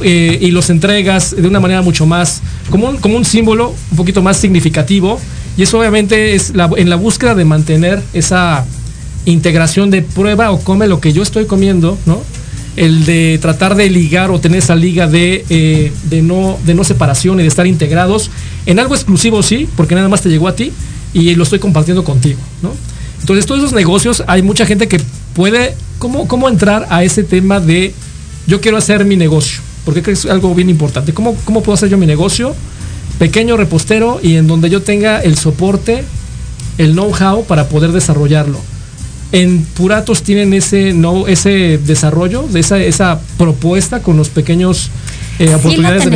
Eh, 0.03 0.39
y 0.41 0.51
los 0.51 0.69
entregas 0.69 1.35
de 1.35 1.47
una 1.47 1.59
manera 1.59 1.81
mucho 1.81 2.05
más, 2.05 2.41
como 2.69 2.89
un, 2.89 2.97
como 2.97 3.17
un 3.17 3.25
símbolo 3.25 3.73
un 3.91 3.97
poquito 3.97 4.21
más 4.21 4.37
significativo. 4.37 5.19
Y 5.57 5.63
eso 5.63 5.79
obviamente 5.79 6.33
es 6.35 6.53
en 6.77 6.89
la 6.89 6.95
búsqueda 6.95 7.35
de 7.35 7.45
mantener 7.45 8.01
esa 8.13 8.65
integración 9.25 9.91
de 9.91 10.01
prueba 10.01 10.51
o 10.51 10.59
come 10.59 10.87
lo 10.87 10.99
que 10.99 11.13
yo 11.13 11.21
estoy 11.23 11.45
comiendo, 11.45 11.97
¿no? 12.05 12.21
El 12.75 13.05
de 13.05 13.37
tratar 13.41 13.75
de 13.75 13.89
ligar 13.89 14.31
o 14.31 14.39
tener 14.39 14.59
esa 14.59 14.75
liga 14.75 15.07
de, 15.07 15.45
eh, 15.49 15.91
de, 16.09 16.21
no, 16.21 16.57
de 16.65 16.73
no 16.73 16.83
separación 16.83 17.39
y 17.39 17.43
de 17.43 17.49
estar 17.49 17.67
integrados 17.67 18.31
en 18.65 18.79
algo 18.79 18.95
exclusivo, 18.95 19.43
sí, 19.43 19.67
porque 19.75 19.93
nada 19.93 20.07
más 20.07 20.21
te 20.21 20.29
llegó 20.29 20.47
a 20.47 20.55
ti 20.55 20.71
y 21.13 21.35
lo 21.35 21.43
estoy 21.43 21.59
compartiendo 21.59 22.03
contigo, 22.03 22.39
¿no? 22.61 22.71
Entonces, 23.19 23.45
todos 23.45 23.59
esos 23.59 23.73
negocios, 23.73 24.23
hay 24.25 24.41
mucha 24.41 24.65
gente 24.65 24.87
que 24.87 24.99
puede, 25.35 25.75
¿cómo, 25.99 26.27
cómo 26.27 26.49
entrar 26.49 26.87
a 26.89 27.03
ese 27.03 27.23
tema 27.23 27.59
de 27.59 27.93
yo 28.47 28.61
quiero 28.61 28.77
hacer 28.77 29.05
mi 29.05 29.15
negocio? 29.15 29.61
Porque 29.85 30.01
creo 30.01 30.15
que 30.15 30.19
es 30.19 30.25
algo 30.25 30.55
bien 30.55 30.69
importante. 30.69 31.13
¿Cómo, 31.13 31.35
¿Cómo 31.45 31.61
puedo 31.61 31.75
hacer 31.75 31.89
yo 31.89 31.97
mi 31.97 32.07
negocio? 32.07 32.55
Pequeño 33.21 33.55
repostero 33.55 34.19
y 34.23 34.35
en 34.37 34.47
donde 34.47 34.71
yo 34.71 34.81
tenga 34.81 35.21
el 35.21 35.37
soporte, 35.37 36.03
el 36.79 36.93
know-how 36.93 37.43
para 37.45 37.69
poder 37.69 37.91
desarrollarlo. 37.91 38.59
En 39.31 39.63
Puratos 39.63 40.23
tienen 40.23 40.53
ese 40.55 40.91
no 40.93 41.27
ese 41.27 41.77
desarrollo, 41.85 42.47
de 42.49 42.59
esa, 42.61 42.79
esa 42.79 43.19
propuesta 43.37 44.01
con 44.01 44.17
los 44.17 44.29
pequeños 44.29 44.89
eh, 45.37 45.45
Sí 45.45 45.51
lo 45.51 45.57
oportunidades 45.57 46.03
de 46.05 46.09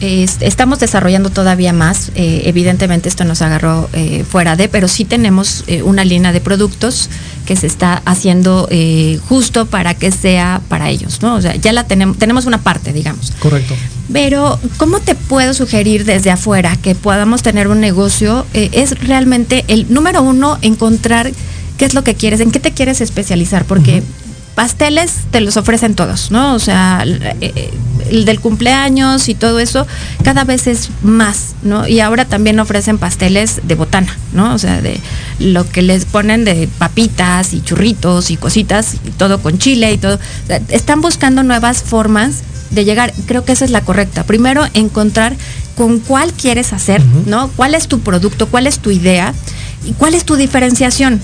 es- 0.00 0.36
estamos 0.40 0.78
desarrollando 0.80 1.30
todavía 1.30 1.72
más. 1.72 2.10
eh, 2.14 2.42
evidentemente 2.44 3.08
esto 3.08 3.24
nos 3.24 3.40
agarró 3.40 3.88
eh, 3.94 4.24
fuera 4.30 4.54
de, 4.54 4.68
pero 4.68 4.86
sí 4.86 5.06
tenemos 5.06 5.64
eh, 5.66 5.82
una 5.82 6.04
línea 6.04 6.32
de 6.32 6.40
productos 6.42 7.08
que 7.44 7.56
se 7.56 7.66
está 7.66 8.02
haciendo 8.04 8.68
eh, 8.70 9.18
justo 9.28 9.66
para 9.66 9.94
que 9.94 10.10
sea 10.10 10.60
para 10.68 10.90
ellos, 10.90 11.22
¿no? 11.22 11.34
O 11.34 11.40
sea, 11.40 11.54
ya 11.56 11.72
la 11.72 11.84
tenemos, 11.84 12.18
tenemos 12.18 12.46
una 12.46 12.58
parte, 12.58 12.92
digamos. 12.92 13.32
Correcto. 13.40 13.74
Pero, 14.12 14.58
¿cómo 14.76 15.00
te 15.00 15.14
puedo 15.14 15.54
sugerir 15.54 16.04
desde 16.04 16.30
afuera 16.30 16.76
que 16.76 16.94
podamos 16.94 17.42
tener 17.42 17.68
un 17.68 17.80
negocio? 17.80 18.46
Eh, 18.54 18.70
es 18.72 18.98
realmente 19.00 19.64
el 19.68 19.92
número 19.92 20.22
uno, 20.22 20.58
encontrar 20.62 21.32
qué 21.78 21.84
es 21.84 21.94
lo 21.94 22.04
que 22.04 22.14
quieres, 22.14 22.40
en 22.40 22.50
qué 22.50 22.60
te 22.60 22.72
quieres 22.72 23.00
especializar, 23.00 23.64
porque 23.64 24.02
pasteles 24.54 25.12
te 25.30 25.40
los 25.40 25.56
ofrecen 25.56 25.94
todos, 25.94 26.30
¿no? 26.30 26.54
O 26.54 26.58
sea, 26.58 27.00
el, 27.02 27.20
eh, 27.40 27.70
el 28.10 28.24
del 28.24 28.40
cumpleaños 28.40 29.28
y 29.28 29.34
todo 29.34 29.58
eso 29.58 29.86
cada 30.22 30.44
vez 30.44 30.66
es 30.66 30.90
más, 31.02 31.54
¿no? 31.62 31.86
Y 31.88 32.00
ahora 32.00 32.24
también 32.24 32.58
ofrecen 32.60 32.98
pasteles 32.98 33.60
de 33.64 33.74
botana, 33.74 34.16
¿no? 34.32 34.54
O 34.54 34.58
sea, 34.58 34.80
de 34.80 35.00
lo 35.38 35.68
que 35.68 35.82
les 35.82 36.04
ponen 36.04 36.44
de 36.44 36.68
papitas 36.78 37.52
y 37.52 37.60
churritos 37.60 38.30
y 38.30 38.36
cositas, 38.36 38.94
y 39.04 39.10
todo 39.10 39.40
con 39.40 39.58
chile 39.58 39.92
y 39.92 39.98
todo. 39.98 40.16
O 40.16 40.46
sea, 40.46 40.60
están 40.68 41.00
buscando 41.00 41.42
nuevas 41.42 41.82
formas 41.82 42.42
de 42.70 42.84
llegar. 42.84 43.12
Creo 43.26 43.44
que 43.44 43.52
esa 43.52 43.64
es 43.64 43.70
la 43.70 43.82
correcta. 43.82 44.24
Primero, 44.24 44.64
encontrar 44.74 45.34
con 45.76 45.98
cuál 45.98 46.32
quieres 46.32 46.72
hacer, 46.72 47.02
¿no? 47.26 47.48
¿Cuál 47.56 47.74
es 47.74 47.88
tu 47.88 48.00
producto? 48.00 48.46
¿Cuál 48.48 48.66
es 48.66 48.78
tu 48.78 48.90
idea? 48.90 49.34
¿Y 49.84 49.92
cuál 49.92 50.14
es 50.14 50.24
tu 50.24 50.36
diferenciación? 50.36 51.20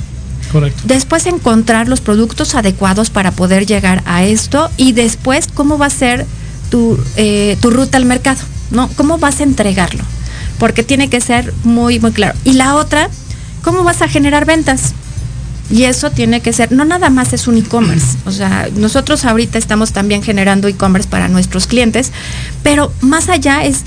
Después 0.84 1.26
encontrar 1.26 1.88
los 1.88 2.00
productos 2.00 2.54
adecuados 2.54 3.10
para 3.10 3.30
poder 3.30 3.66
llegar 3.66 4.02
a 4.06 4.24
esto 4.24 4.70
y 4.76 4.92
después 4.92 5.46
cómo 5.52 5.78
va 5.78 5.86
a 5.86 5.90
ser 5.90 6.26
tu, 6.70 6.98
eh, 7.16 7.56
tu 7.60 7.70
ruta 7.70 7.96
al 7.96 8.04
mercado, 8.04 8.40
¿no? 8.70 8.88
¿Cómo 8.96 9.18
vas 9.18 9.40
a 9.40 9.44
entregarlo? 9.44 10.02
Porque 10.58 10.82
tiene 10.82 11.08
que 11.08 11.20
ser 11.20 11.52
muy, 11.64 11.98
muy 12.00 12.12
claro. 12.12 12.36
Y 12.44 12.54
la 12.54 12.74
otra, 12.74 13.08
¿cómo 13.62 13.82
vas 13.84 14.02
a 14.02 14.08
generar 14.08 14.44
ventas? 14.44 14.94
Y 15.70 15.84
eso 15.84 16.10
tiene 16.10 16.40
que 16.40 16.52
ser, 16.52 16.72
no 16.72 16.84
nada 16.84 17.10
más 17.10 17.32
es 17.32 17.46
un 17.46 17.56
e-commerce, 17.56 18.18
o 18.26 18.32
sea, 18.32 18.68
nosotros 18.74 19.24
ahorita 19.24 19.56
estamos 19.56 19.92
también 19.92 20.20
generando 20.20 20.66
e-commerce 20.66 21.08
para 21.08 21.28
nuestros 21.28 21.68
clientes, 21.68 22.10
pero 22.64 22.92
más 23.02 23.28
allá 23.28 23.64
es 23.64 23.84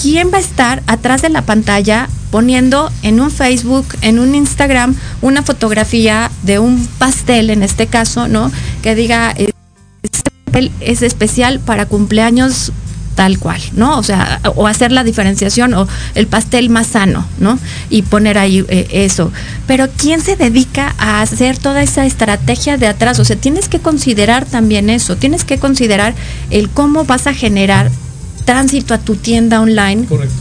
quién 0.00 0.30
va 0.32 0.38
a 0.38 0.40
estar 0.40 0.82
atrás 0.86 1.22
de 1.22 1.28
la 1.28 1.42
pantalla 1.42 2.08
poniendo 2.30 2.90
en 3.02 3.20
un 3.20 3.30
Facebook, 3.30 3.86
en 4.02 4.18
un 4.18 4.34
Instagram, 4.34 4.94
una 5.22 5.42
fotografía 5.42 6.30
de 6.42 6.58
un 6.58 6.86
pastel, 6.98 7.50
en 7.50 7.62
este 7.62 7.86
caso, 7.86 8.28
¿no? 8.28 8.52
Que 8.82 8.94
diga, 8.94 9.34
este 10.02 10.30
pastel 10.44 10.70
es 10.80 11.02
especial 11.02 11.60
para 11.60 11.86
cumpleaños 11.86 12.72
tal 13.14 13.40
cual, 13.40 13.60
¿no? 13.72 13.98
O 13.98 14.02
sea, 14.04 14.40
o 14.54 14.68
hacer 14.68 14.92
la 14.92 15.02
diferenciación 15.02 15.74
o 15.74 15.88
el 16.14 16.28
pastel 16.28 16.70
más 16.70 16.86
sano, 16.86 17.26
¿no? 17.40 17.58
Y 17.90 18.02
poner 18.02 18.38
ahí 18.38 18.64
eh, 18.68 18.86
eso. 18.92 19.32
Pero 19.66 19.88
¿quién 19.96 20.20
se 20.20 20.36
dedica 20.36 20.94
a 20.98 21.20
hacer 21.20 21.58
toda 21.58 21.82
esa 21.82 22.06
estrategia 22.06 22.76
de 22.76 22.86
atrás? 22.86 23.18
O 23.18 23.24
sea, 23.24 23.34
tienes 23.34 23.68
que 23.68 23.80
considerar 23.80 24.44
también 24.44 24.88
eso, 24.88 25.16
tienes 25.16 25.44
que 25.44 25.58
considerar 25.58 26.14
el 26.50 26.70
cómo 26.70 27.04
vas 27.04 27.26
a 27.26 27.34
generar 27.34 27.90
tránsito 28.48 28.94
a 28.94 28.98
tu 28.98 29.14
tienda 29.14 29.60
online. 29.60 30.06
Correcto. 30.06 30.34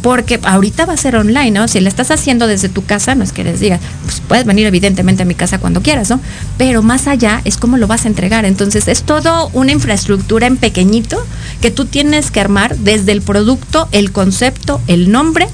Porque 0.00 0.40
ahorita 0.42 0.86
va 0.86 0.94
a 0.94 0.96
ser 0.96 1.16
online, 1.16 1.50
¿no? 1.50 1.68
Si 1.68 1.78
la 1.80 1.90
estás 1.90 2.10
haciendo 2.10 2.46
desde 2.46 2.70
tu 2.70 2.82
casa, 2.82 3.14
no 3.14 3.22
es 3.22 3.32
que 3.32 3.44
les 3.44 3.60
diga, 3.60 3.78
pues 4.04 4.22
puedes 4.26 4.46
venir 4.46 4.66
evidentemente 4.66 5.22
a 5.22 5.26
mi 5.26 5.34
casa 5.34 5.58
cuando 5.58 5.82
quieras, 5.82 6.08
¿no? 6.08 6.18
Pero 6.56 6.82
más 6.82 7.06
allá 7.06 7.42
es 7.44 7.58
cómo 7.58 7.76
lo 7.76 7.86
vas 7.86 8.06
a 8.06 8.08
entregar. 8.08 8.46
Entonces 8.46 8.88
es 8.88 9.02
todo 9.02 9.50
una 9.52 9.70
infraestructura 9.70 10.46
en 10.46 10.56
pequeñito 10.56 11.24
que 11.60 11.70
tú 11.70 11.84
tienes 11.84 12.30
que 12.30 12.40
armar 12.40 12.74
desde 12.78 13.12
el 13.12 13.20
producto, 13.20 13.86
el 13.92 14.12
concepto, 14.12 14.80
el 14.86 15.12
nombre, 15.12 15.46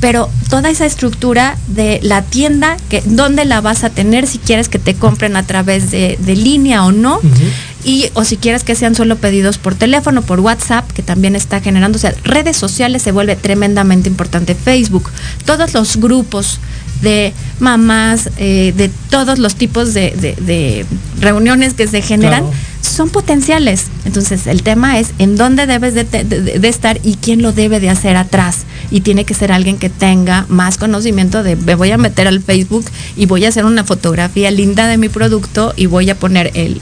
pero 0.00 0.30
toda 0.48 0.68
esa 0.70 0.86
estructura 0.86 1.56
de 1.68 2.00
la 2.02 2.22
tienda, 2.22 2.76
que, 2.88 3.02
dónde 3.04 3.44
la 3.44 3.60
vas 3.60 3.84
a 3.84 3.90
tener, 3.90 4.26
si 4.26 4.38
quieres 4.38 4.68
que 4.68 4.80
te 4.80 4.94
compren 4.94 5.36
a 5.36 5.44
través 5.44 5.92
de, 5.92 6.18
de 6.18 6.34
línea 6.34 6.84
o 6.84 6.90
no. 6.90 7.20
Y, 7.84 8.10
o 8.14 8.24
si 8.24 8.36
quieres 8.36 8.62
que 8.62 8.74
sean 8.76 8.94
solo 8.94 9.16
pedidos 9.16 9.58
por 9.58 9.74
teléfono, 9.74 10.22
por 10.22 10.38
WhatsApp, 10.40 10.88
que 10.92 11.02
también 11.02 11.34
está 11.34 11.60
generando, 11.60 11.96
o 11.96 12.00
sea, 12.00 12.14
redes 12.22 12.56
sociales 12.56 13.02
se 13.02 13.10
vuelve 13.12 13.34
tremendamente 13.36 14.08
importante. 14.08 14.54
Facebook, 14.54 15.10
todos 15.44 15.74
los 15.74 15.96
grupos 15.96 16.60
de 17.00 17.32
mamás, 17.58 18.30
eh, 18.36 18.72
de 18.76 18.88
todos 19.10 19.40
los 19.40 19.56
tipos 19.56 19.94
de, 19.94 20.10
de- 20.12 20.36
de 20.40 20.86
reuniones 21.20 21.74
que 21.74 21.88
se 21.88 22.00
generan, 22.02 22.42
Claro. 22.44 22.56
son 22.80 23.10
potenciales. 23.10 23.86
Entonces, 24.04 24.46
el 24.46 24.62
tema 24.62 25.00
es 25.00 25.08
en 25.18 25.36
dónde 25.36 25.66
debes 25.66 25.94
de 25.94 26.68
estar 26.68 27.00
y 27.02 27.16
quién 27.16 27.42
lo 27.42 27.52
debe 27.52 27.80
de 27.80 27.90
hacer 27.90 28.16
atrás. 28.16 28.58
Y 28.92 29.00
tiene 29.00 29.24
que 29.24 29.34
ser 29.34 29.50
alguien 29.50 29.78
que 29.78 29.88
tenga 29.88 30.46
más 30.48 30.76
conocimiento 30.76 31.42
de, 31.42 31.56
me 31.56 31.74
voy 31.74 31.90
a 31.90 31.98
meter 31.98 32.28
al 32.28 32.40
Facebook 32.40 32.84
y 33.16 33.26
voy 33.26 33.44
a 33.44 33.48
hacer 33.48 33.64
una 33.64 33.84
fotografía 33.84 34.50
linda 34.50 34.86
de 34.86 34.98
mi 34.98 35.08
producto 35.08 35.72
y 35.76 35.86
voy 35.86 36.10
a 36.10 36.14
poner 36.14 36.52
el 36.54 36.78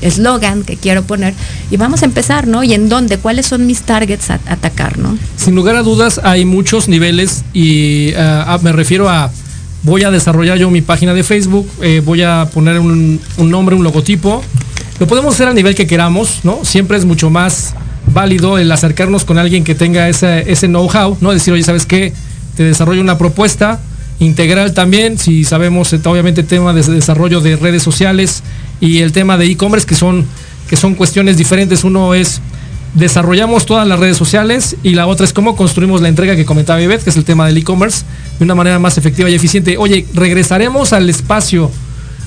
eslogan 0.00 0.64
que 0.64 0.76
quiero 0.76 1.02
poner 1.04 1.34
y 1.70 1.76
vamos 1.76 2.02
a 2.02 2.06
empezar, 2.06 2.46
¿no? 2.46 2.64
Y 2.64 2.74
en 2.74 2.88
dónde, 2.88 3.18
cuáles 3.18 3.46
son 3.46 3.66
mis 3.66 3.82
targets 3.82 4.30
a, 4.30 4.40
atacar, 4.46 4.98
¿no? 4.98 5.16
Sin 5.36 5.54
lugar 5.54 5.76
a 5.76 5.82
dudas 5.82 6.20
hay 6.24 6.44
muchos 6.44 6.88
niveles 6.88 7.44
y 7.52 8.12
ah, 8.14 8.44
ah, 8.48 8.58
me 8.62 8.72
refiero 8.72 9.08
a 9.08 9.30
voy 9.82 10.02
a 10.02 10.10
desarrollar 10.10 10.58
yo 10.58 10.70
mi 10.70 10.80
página 10.80 11.12
de 11.14 11.22
Facebook, 11.22 11.68
eh, 11.82 12.00
voy 12.04 12.22
a 12.22 12.48
poner 12.52 12.78
un, 12.78 13.20
un 13.36 13.50
nombre, 13.50 13.76
un 13.76 13.84
logotipo. 13.84 14.42
Lo 14.98 15.06
podemos 15.06 15.34
hacer 15.34 15.48
a 15.48 15.52
nivel 15.52 15.74
que 15.74 15.86
queramos, 15.86 16.40
¿no? 16.42 16.60
Siempre 16.64 16.96
es 16.96 17.04
mucho 17.04 17.28
más 17.28 17.74
válido 18.12 18.58
el 18.58 18.70
acercarnos 18.70 19.24
con 19.24 19.38
alguien 19.38 19.64
que 19.64 19.74
tenga 19.74 20.08
ese, 20.08 20.50
ese 20.50 20.68
know-how, 20.68 21.16
¿no? 21.20 21.32
Decir, 21.32 21.52
oye, 21.52 21.62
¿sabes 21.62 21.86
qué? 21.86 22.12
Te 22.56 22.64
desarrollo 22.64 23.00
una 23.00 23.18
propuesta 23.18 23.80
integral 24.20 24.74
también, 24.74 25.18
si 25.18 25.44
sabemos 25.44 25.92
eh, 25.92 26.00
obviamente 26.04 26.42
el 26.42 26.46
tema 26.46 26.72
de 26.72 26.82
desarrollo 26.82 27.40
de 27.40 27.56
redes 27.56 27.82
sociales 27.82 28.42
y 28.80 28.98
el 28.98 29.12
tema 29.12 29.36
de 29.36 29.46
e-commerce, 29.46 29.86
que 29.86 29.94
son, 29.94 30.24
que 30.68 30.76
son 30.76 30.94
cuestiones 30.94 31.36
diferentes. 31.36 31.84
Uno 31.84 32.14
es 32.14 32.40
desarrollamos 32.94 33.66
todas 33.66 33.86
las 33.88 33.98
redes 33.98 34.16
sociales 34.16 34.76
y 34.82 34.94
la 34.94 35.06
otra 35.06 35.26
es 35.26 35.32
cómo 35.32 35.56
construimos 35.56 36.00
la 36.00 36.08
entrega 36.08 36.36
que 36.36 36.44
comentaba 36.44 36.80
Ivette, 36.80 37.02
que 37.02 37.10
es 37.10 37.16
el 37.16 37.24
tema 37.24 37.46
del 37.46 37.56
e-commerce, 37.56 38.04
de 38.38 38.44
una 38.44 38.54
manera 38.54 38.78
más 38.78 38.98
efectiva 38.98 39.28
y 39.28 39.34
eficiente. 39.34 39.76
Oye, 39.78 40.06
regresaremos 40.14 40.92
al 40.92 41.10
espacio 41.10 41.70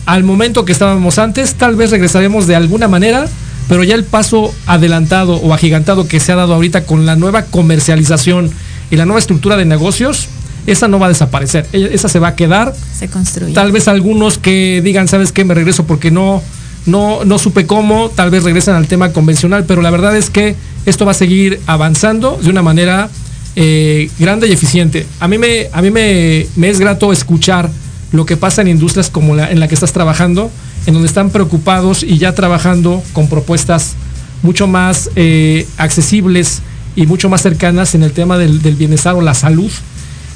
al 0.06 0.24
momento 0.24 0.66
que 0.66 0.72
estábamos 0.72 1.20
antes, 1.20 1.56
tal 1.56 1.76
vez 1.76 1.92
regresaremos 1.92 2.48
de 2.48 2.56
alguna 2.56 2.88
manera, 2.88 3.28
pero 3.68 3.84
ya 3.84 3.96
el 3.96 4.04
paso 4.04 4.54
adelantado 4.66 5.36
o 5.38 5.54
agigantado 5.54 6.08
que 6.08 6.20
se 6.20 6.32
ha 6.32 6.36
dado 6.36 6.54
ahorita 6.54 6.86
con 6.86 7.06
la 7.06 7.16
nueva 7.16 7.44
comercialización 7.46 8.50
y 8.90 8.96
la 8.96 9.06
nueva 9.06 9.20
estructura 9.20 9.58
de 9.58 9.66
negocios, 9.66 10.28
esa 10.66 10.88
no 10.88 11.00
va 11.00 11.08
a 11.08 11.10
desaparecer, 11.10 11.66
e- 11.74 11.90
esa 11.94 12.10
se 12.10 12.20
va 12.20 12.30
a 12.30 12.36
quedar 12.36 12.74
Se 12.98 13.08
construye. 13.10 13.54
Tal 13.54 13.72
vez 13.72 13.88
algunos 13.88 14.38
que 14.38 14.82
digan, 14.84 15.08
¿sabes 15.08 15.32
qué? 15.32 15.44
Me 15.46 15.54
regreso 15.54 15.86
porque 15.86 16.12
no, 16.12 16.42
no, 16.86 17.24
no 17.26 17.38
supe 17.40 17.66
cómo, 17.66 18.10
tal 18.10 18.30
vez 18.32 18.44
regresan 18.44 18.76
al 18.76 18.88
tema 18.88 19.12
convencional, 19.12 19.66
pero 19.66 19.82
la 19.82 19.90
verdad 19.92 20.16
es 20.16 20.30
que 20.30 20.56
esto 20.86 21.06
va 21.06 21.12
a 21.12 21.16
seguir 21.16 21.60
avanzando 21.68 22.40
de 22.42 22.50
una 22.50 22.62
manera 22.62 23.10
eh, 23.56 24.10
grande 24.20 24.48
y 24.48 24.52
eficiente. 24.54 25.06
A 25.20 25.28
mí, 25.28 25.38
me, 25.38 25.68
a 25.74 25.82
mí 25.82 25.90
me, 25.92 26.48
me 26.56 26.70
es 26.70 26.80
grato 26.80 27.12
escuchar 27.12 27.70
lo 28.12 28.26
que 28.26 28.38
pasa 28.38 28.62
en 28.62 28.68
industrias 28.70 29.10
como 29.10 29.36
la 29.36 29.52
en 29.52 29.60
la 29.60 29.68
que 29.68 29.76
estás 29.76 29.94
trabajando, 29.94 30.52
en 30.86 30.94
donde 30.94 31.08
están 31.08 31.30
preocupados 31.30 32.04
y 32.04 32.18
ya 32.18 32.34
trabajando 32.34 33.04
con 33.14 33.28
propuestas 33.28 33.96
mucho 34.44 34.68
más 34.68 35.10
eh, 35.16 35.68
accesibles 35.78 36.62
y 36.96 37.06
mucho 37.06 37.30
más 37.30 37.42
cercanas 37.42 37.96
en 37.96 38.04
el 38.04 38.12
tema 38.12 38.38
del, 38.38 38.60
bienestar 38.60 39.16
o 39.16 39.22
la 39.22 39.34
salud 39.34 39.72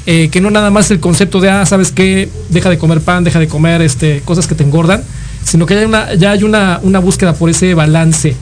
eh, 0.07 0.29
que 0.29 0.41
no 0.41 0.49
nada 0.49 0.71
más 0.71 0.89
el 0.89 0.99
concepto 0.99 1.39
de, 1.39 1.49
ah, 1.49 1.65
¿sabes 1.65 1.91
qué? 1.91 2.27
Deja 2.49 2.69
de 2.69 2.79
comer 2.79 3.01
pan, 3.01 3.23
deja 3.23 3.39
de 3.39 3.47
comer 3.47 3.81
este, 3.83 4.21
cosas 4.25 4.47
que 4.47 4.55
te 4.55 4.63
engordan, 4.63 5.03
sino 5.43 5.67
que 5.67 5.75
ya 5.75 5.81
hay 5.81 5.85
una, 5.85 6.13
ya 6.15 6.31
hay 6.31 6.43
una, 6.43 6.79
una 6.81 6.99
búsqueda 6.99 7.33
por 7.33 7.51
ese 7.51 7.75
balance. 7.75 8.35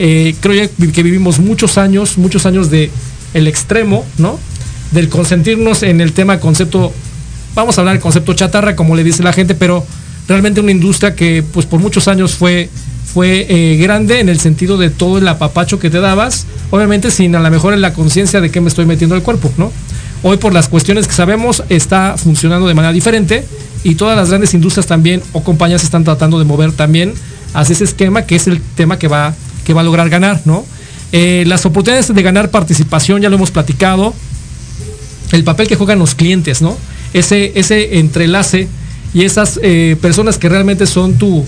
Eh, 0.00 0.34
creo 0.40 0.68
que 0.92 1.02
vivimos 1.04 1.38
muchos 1.38 1.78
años, 1.78 2.18
muchos 2.18 2.44
años 2.44 2.70
de 2.70 2.90
el 3.34 3.46
extremo, 3.46 4.04
¿no? 4.18 4.38
Del 4.90 5.08
consentirnos 5.08 5.84
en 5.84 6.00
el 6.00 6.12
tema 6.12 6.40
concepto, 6.40 6.92
vamos 7.56 7.76
a 7.76 7.80
hablar 7.80 7.94
del 7.94 8.02
concepto 8.02 8.34
chatarra, 8.34 8.76
como 8.76 8.94
le 8.94 9.02
dice 9.02 9.24
la 9.24 9.32
gente, 9.32 9.56
pero 9.56 9.84
realmente 10.28 10.60
una 10.60 10.70
industria 10.70 11.16
que 11.16 11.42
pues 11.42 11.66
por 11.66 11.80
muchos 11.80 12.06
años 12.06 12.34
fue 12.34 12.70
fue 13.12 13.46
eh, 13.48 13.76
grande 13.78 14.20
en 14.20 14.28
el 14.28 14.38
sentido 14.38 14.76
de 14.76 14.90
todo 14.90 15.16
el 15.16 15.26
apapacho 15.26 15.78
que 15.78 15.88
te 15.88 16.00
dabas, 16.00 16.46
obviamente 16.70 17.10
sin 17.10 17.34
a 17.34 17.40
lo 17.40 17.50
mejor 17.50 17.72
en 17.72 17.80
la 17.80 17.94
conciencia 17.94 18.42
de 18.42 18.50
que 18.50 18.60
me 18.60 18.68
estoy 18.68 18.84
metiendo 18.84 19.14
al 19.14 19.22
cuerpo, 19.22 19.50
¿no? 19.56 19.72
Hoy 20.22 20.36
por 20.36 20.52
las 20.52 20.68
cuestiones 20.68 21.06
que 21.06 21.14
sabemos 21.14 21.62
está 21.70 22.16
funcionando 22.18 22.66
de 22.66 22.74
manera 22.74 22.92
diferente 22.92 23.44
y 23.84 23.94
todas 23.94 24.16
las 24.16 24.28
grandes 24.28 24.52
industrias 24.52 24.86
también 24.86 25.22
o 25.32 25.42
compañías 25.42 25.82
están 25.82 26.04
tratando 26.04 26.38
de 26.38 26.44
mover 26.44 26.72
también 26.72 27.14
hacia 27.54 27.72
ese 27.72 27.84
esquema 27.84 28.22
que 28.22 28.36
es 28.36 28.48
el 28.48 28.60
tema 28.60 28.98
que 28.98 29.08
va, 29.08 29.34
que 29.64 29.72
va 29.72 29.80
a 29.80 29.84
lograr 29.84 30.10
ganar, 30.10 30.42
¿no? 30.44 30.66
Eh, 31.12 31.44
las 31.46 31.64
oportunidades 31.64 32.12
de 32.12 32.22
ganar 32.22 32.50
participación 32.50 33.22
ya 33.22 33.30
lo 33.30 33.36
hemos 33.36 33.50
platicado, 33.50 34.12
el 35.32 35.42
papel 35.42 35.68
que 35.68 35.76
juegan 35.76 35.98
los 35.98 36.14
clientes, 36.14 36.60
¿no? 36.60 36.76
Ese, 37.18 37.52
ese 37.54 37.98
entrelace 37.98 38.68
y 39.14 39.24
esas 39.24 39.58
eh, 39.62 39.96
personas 40.00 40.38
que 40.38 40.48
realmente 40.48 40.86
son 40.86 41.14
tu, 41.14 41.44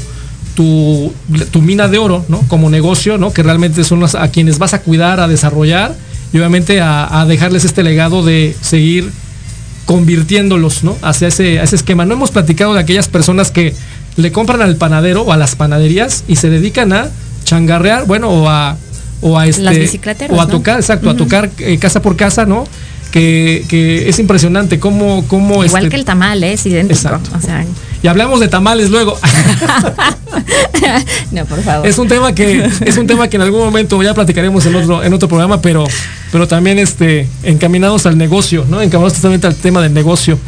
tu, 0.54 1.12
tu 1.50 1.60
mina 1.60 1.88
de 1.88 1.98
oro, 1.98 2.24
¿no? 2.28 2.40
Como 2.48 2.70
negocio, 2.70 3.18
¿no? 3.18 3.32
Que 3.32 3.42
realmente 3.42 3.84
son 3.84 4.00
las, 4.00 4.14
a 4.14 4.28
quienes 4.28 4.58
vas 4.58 4.74
a 4.74 4.80
cuidar, 4.80 5.20
a 5.20 5.28
desarrollar 5.28 5.94
y 6.32 6.38
obviamente 6.38 6.80
a, 6.80 7.20
a 7.20 7.26
dejarles 7.26 7.64
este 7.64 7.82
legado 7.82 8.24
de 8.24 8.56
seguir 8.60 9.10
convirtiéndolos, 9.84 10.84
¿no? 10.84 10.96
Hacia 11.02 11.28
ese, 11.28 11.60
a 11.60 11.62
ese 11.62 11.76
esquema. 11.76 12.04
No 12.04 12.14
hemos 12.14 12.30
platicado 12.30 12.74
de 12.74 12.80
aquellas 12.80 13.08
personas 13.08 13.50
que 13.50 13.74
le 14.16 14.32
compran 14.32 14.60
al 14.60 14.76
panadero 14.76 15.22
o 15.22 15.32
a 15.32 15.36
las 15.36 15.54
panaderías 15.54 16.24
y 16.28 16.36
se 16.36 16.50
dedican 16.50 16.92
a 16.92 17.08
changarrear, 17.44 18.06
bueno, 18.06 18.28
o 18.30 18.48
a 18.48 18.76
o 19.20 19.38
a 19.38 19.46
este 19.46 19.62
o 20.30 20.40
a 20.40 20.44
¿no? 20.44 20.48
tocar, 20.48 20.78
exacto, 20.78 21.10
a 21.10 21.16
tocar 21.16 21.50
eh, 21.58 21.78
casa 21.78 22.02
por 22.02 22.16
casa, 22.16 22.46
¿no? 22.46 22.64
Que, 23.10 23.64
que 23.68 24.08
es 24.08 24.18
impresionante 24.18 24.78
cómo, 24.78 25.24
cómo 25.28 25.64
Igual 25.64 25.84
este- 25.84 25.90
que 25.90 25.96
el 25.96 26.04
tamal, 26.04 26.42
¿eh? 26.44 26.52
es 26.52 26.66
idéntico. 26.66 26.94
Exacto. 26.94 27.30
O 27.36 27.40
sea, 27.40 27.64
y 28.02 28.06
hablamos 28.06 28.38
de 28.40 28.48
tamales 28.48 28.90
luego. 28.90 29.18
no, 31.32 31.44
por 31.46 31.62
favor. 31.62 31.86
es 31.86 31.98
un 31.98 32.08
tema 32.08 32.34
que 32.34 32.68
es 32.84 32.96
un 32.96 33.06
tema 33.06 33.28
que 33.28 33.36
en 33.36 33.42
algún 33.42 33.60
momento 33.60 34.00
ya 34.02 34.14
platicaremos 34.14 34.64
en 34.66 34.74
otro 34.76 35.02
en 35.02 35.12
otro 35.12 35.28
programa, 35.28 35.60
pero 35.60 35.84
pero 36.30 36.46
también 36.46 36.78
este 36.78 37.26
encaminados 37.42 38.06
al 38.06 38.18
negocio, 38.18 38.64
¿no? 38.68 38.80
Encaminados 38.82 39.14
totalmente 39.14 39.46
al 39.46 39.54
tema 39.56 39.82
del 39.82 39.94
negocio. 39.94 40.38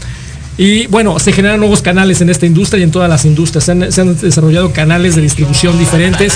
Y 0.59 0.87
bueno, 0.89 1.19
se 1.19 1.33
generan 1.33 1.59
nuevos 1.59 1.81
canales 1.81 2.21
en 2.21 2.29
esta 2.29 2.45
industria 2.45 2.81
y 2.81 2.83
en 2.83 2.91
todas 2.91 3.09
las 3.09 3.25
industrias. 3.25 3.65
Se 3.65 3.73
han, 3.73 3.91
se 3.91 4.03
han 4.03 4.21
desarrollado 4.21 4.73
canales 4.73 5.17
de 5.17 5.23
distribución 5.23 5.79
diferentes. 5.79 6.35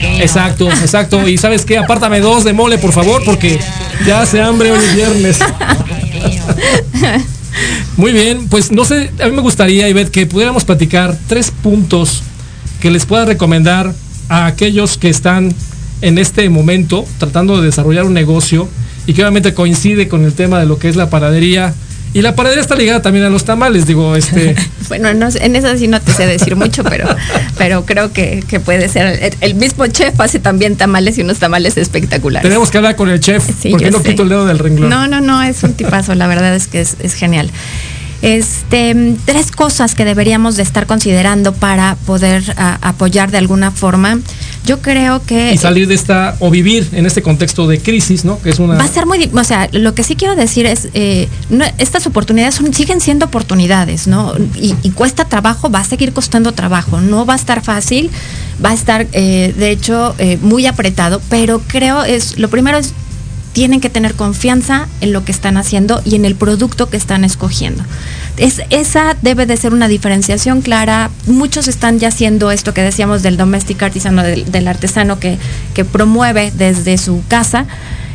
Exacto, 0.00 0.70
exacto. 0.70 1.28
Y 1.28 1.38
sabes 1.38 1.64
qué, 1.64 1.78
apártame 1.78 2.20
dos 2.20 2.44
de 2.44 2.52
mole, 2.52 2.78
por 2.78 2.92
favor, 2.92 3.22
porque 3.24 3.58
ya 4.06 4.22
hace 4.22 4.40
hambre 4.40 4.70
hoy 4.72 4.78
es 4.78 4.94
viernes. 4.94 5.38
Muy 7.96 8.12
bien, 8.12 8.48
pues 8.48 8.70
no 8.70 8.84
sé, 8.84 9.10
a 9.20 9.26
mí 9.26 9.32
me 9.32 9.42
gustaría, 9.42 9.88
Ivette, 9.88 10.10
que 10.10 10.26
pudiéramos 10.26 10.64
platicar 10.64 11.16
tres 11.26 11.50
puntos 11.50 12.22
que 12.80 12.90
les 12.90 13.06
pueda 13.06 13.24
recomendar 13.24 13.92
a 14.28 14.46
aquellos 14.46 14.98
que 14.98 15.08
están 15.08 15.52
en 16.00 16.18
este 16.18 16.48
momento 16.48 17.04
tratando 17.18 17.60
de 17.60 17.66
desarrollar 17.66 18.04
un 18.04 18.14
negocio 18.14 18.68
y 19.06 19.14
que 19.14 19.22
obviamente 19.22 19.54
coincide 19.54 20.06
con 20.06 20.24
el 20.24 20.34
tema 20.34 20.60
de 20.60 20.66
lo 20.66 20.78
que 20.78 20.88
es 20.88 20.96
la 20.96 21.10
panadería. 21.10 21.74
Y 22.14 22.22
la 22.22 22.34
panadería 22.34 22.62
está 22.62 22.74
ligada 22.74 23.02
también 23.02 23.24
a 23.24 23.30
los 23.30 23.44
tamales, 23.44 23.86
digo, 23.86 24.16
este... 24.16 24.54
bueno, 24.88 25.12
no, 25.14 25.28
en 25.28 25.56
eso 25.56 25.76
sí 25.76 25.88
no 25.88 26.00
te 26.00 26.12
sé 26.12 26.26
decir 26.26 26.56
mucho, 26.56 26.82
pero, 26.84 27.06
pero 27.58 27.84
creo 27.84 28.12
que, 28.12 28.42
puede 28.64 28.88
ser. 28.88 29.34
El, 29.40 29.54
mismo 29.54 29.86
chef 29.86 30.18
hace 30.20 30.38
también 30.38 30.76
tamales 30.76 31.18
y 31.18 31.22
unos 31.22 31.38
tamales 31.38 31.76
espectaculares. 31.76 32.48
Tenemos 32.48 32.70
que 32.70 32.78
hablar 32.78 32.96
con 32.96 33.10
el 33.10 33.20
chef, 33.20 33.44
porque 33.70 33.90
no 33.90 34.02
quito 34.02 34.22
el 34.22 34.28
dedo 34.30 34.46
del 34.46 34.58
renglón. 34.58 34.88
No, 34.88 35.06
no, 35.06 35.20
no, 35.20 35.42
es 35.42 35.62
un 35.62 35.74
tipazo, 35.74 36.14
la 36.14 36.26
verdad 36.26 36.54
es 36.54 36.66
que 36.66 36.80
es, 36.80 36.96
es 37.00 37.14
genial. 37.14 37.50
Este, 38.20 39.14
tres 39.26 39.52
cosas 39.52 39.94
que 39.94 40.04
deberíamos 40.04 40.56
de 40.56 40.64
estar 40.64 40.86
considerando 40.86 41.52
para 41.52 41.96
poder 42.04 42.42
apoyar 42.56 43.30
de 43.30 43.38
alguna 43.38 43.70
forma. 43.70 44.18
Yo 44.68 44.82
creo 44.82 45.24
que... 45.24 45.54
Y 45.54 45.56
salir 45.56 45.88
de 45.88 45.94
esta, 45.94 46.36
o 46.40 46.50
vivir 46.50 46.86
en 46.92 47.06
este 47.06 47.22
contexto 47.22 47.66
de 47.66 47.80
crisis, 47.80 48.26
¿no? 48.26 48.38
Que 48.42 48.50
es 48.50 48.58
una... 48.58 48.76
Va 48.76 48.84
a 48.84 48.88
ser 48.88 49.06
muy... 49.06 49.30
O 49.32 49.42
sea, 49.42 49.66
lo 49.72 49.94
que 49.94 50.02
sí 50.02 50.14
quiero 50.14 50.36
decir 50.36 50.66
es, 50.66 50.90
eh, 50.92 51.26
estas 51.78 52.06
oportunidades 52.06 52.56
son, 52.56 52.74
siguen 52.74 53.00
siendo 53.00 53.24
oportunidades, 53.24 54.06
¿no? 54.06 54.34
Y, 54.56 54.74
cuesta 54.90 55.24
trabajo, 55.24 55.70
va 55.70 55.80
a 55.80 55.84
seguir 55.84 56.12
costando 56.12 56.52
trabajo, 56.52 57.00
no 57.00 57.24
va 57.24 57.32
a 57.32 57.36
estar 57.36 57.64
fácil, 57.64 58.10
va 58.62 58.70
a 58.70 58.74
estar, 58.74 59.06
eh, 59.12 59.54
de 59.56 59.70
hecho, 59.70 60.14
eh, 60.18 60.36
muy 60.42 60.66
apretado, 60.66 61.22
pero 61.30 61.62
creo 61.66 62.04
es, 62.04 62.38
lo 62.38 62.50
primero 62.50 62.76
es 62.76 62.92
tienen 63.52 63.80
que 63.80 63.90
tener 63.90 64.14
confianza 64.14 64.88
en 65.00 65.12
lo 65.12 65.24
que 65.24 65.32
están 65.32 65.56
haciendo 65.56 66.00
y 66.04 66.14
en 66.14 66.24
el 66.24 66.34
producto 66.34 66.88
que 66.88 66.96
están 66.96 67.24
escogiendo. 67.24 67.82
Es, 68.36 68.62
esa 68.70 69.16
debe 69.20 69.46
de 69.46 69.56
ser 69.56 69.72
una 69.72 69.88
diferenciación 69.88 70.62
clara. 70.62 71.10
Muchos 71.26 71.68
están 71.68 71.98
ya 71.98 72.08
haciendo 72.08 72.50
esto 72.50 72.74
que 72.74 72.82
decíamos 72.82 73.22
del 73.22 73.36
domestic 73.36 73.82
artisano, 73.82 74.22
del, 74.22 74.68
artesano 74.68 75.18
que, 75.18 75.38
promueve 75.92 76.52
desde 76.56 76.98
su 76.98 77.22
casa 77.28 77.66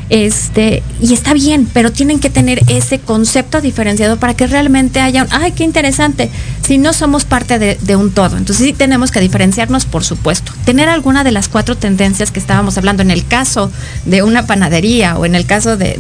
este, 0.10 0.84
y 1.02 1.14
está 1.14 1.34
bien, 1.34 1.68
pero 1.74 1.92
tienen 1.92 2.20
que 2.20 2.30
tener 2.30 2.62
ese 2.68 3.00
concepto 3.00 3.62
diferenciado 3.62 4.18
para 4.18 4.34
que 4.34 4.48
realmente 4.48 5.00
haya 5.00 5.24
un, 5.24 5.30
ay, 5.32 5.54
qué 5.54 5.64
interesante, 5.64 6.30
si 6.66 6.78
no 6.78 6.94
somos 6.94 7.26
parte 7.26 7.58
de, 7.58 7.96
un 7.96 8.12
todo. 8.12 8.38
Entonces 8.38 8.66
sí 8.66 8.74
tenemos 8.74 9.12
que 9.12 9.20
diferenciarnos, 9.20 9.86
por 9.86 10.04
supuesto. 10.04 10.52
Tener 10.66 10.90
alguna 10.90 11.24
de 11.24 11.32
las 11.32 11.50
cuatro 11.50 11.76
tendencias 11.76 12.32
que 12.32 12.40
estábamos 12.40 12.78
hablando 12.78 13.04
en 13.04 13.12
el 13.12 13.26
caso 13.26 13.72
de 14.06 14.24
una 14.24 14.48
panadería 14.48 15.18
o 15.18 15.26
en 15.26 15.36
el 15.36 15.46
caso 15.46 15.78
de, 15.78 15.98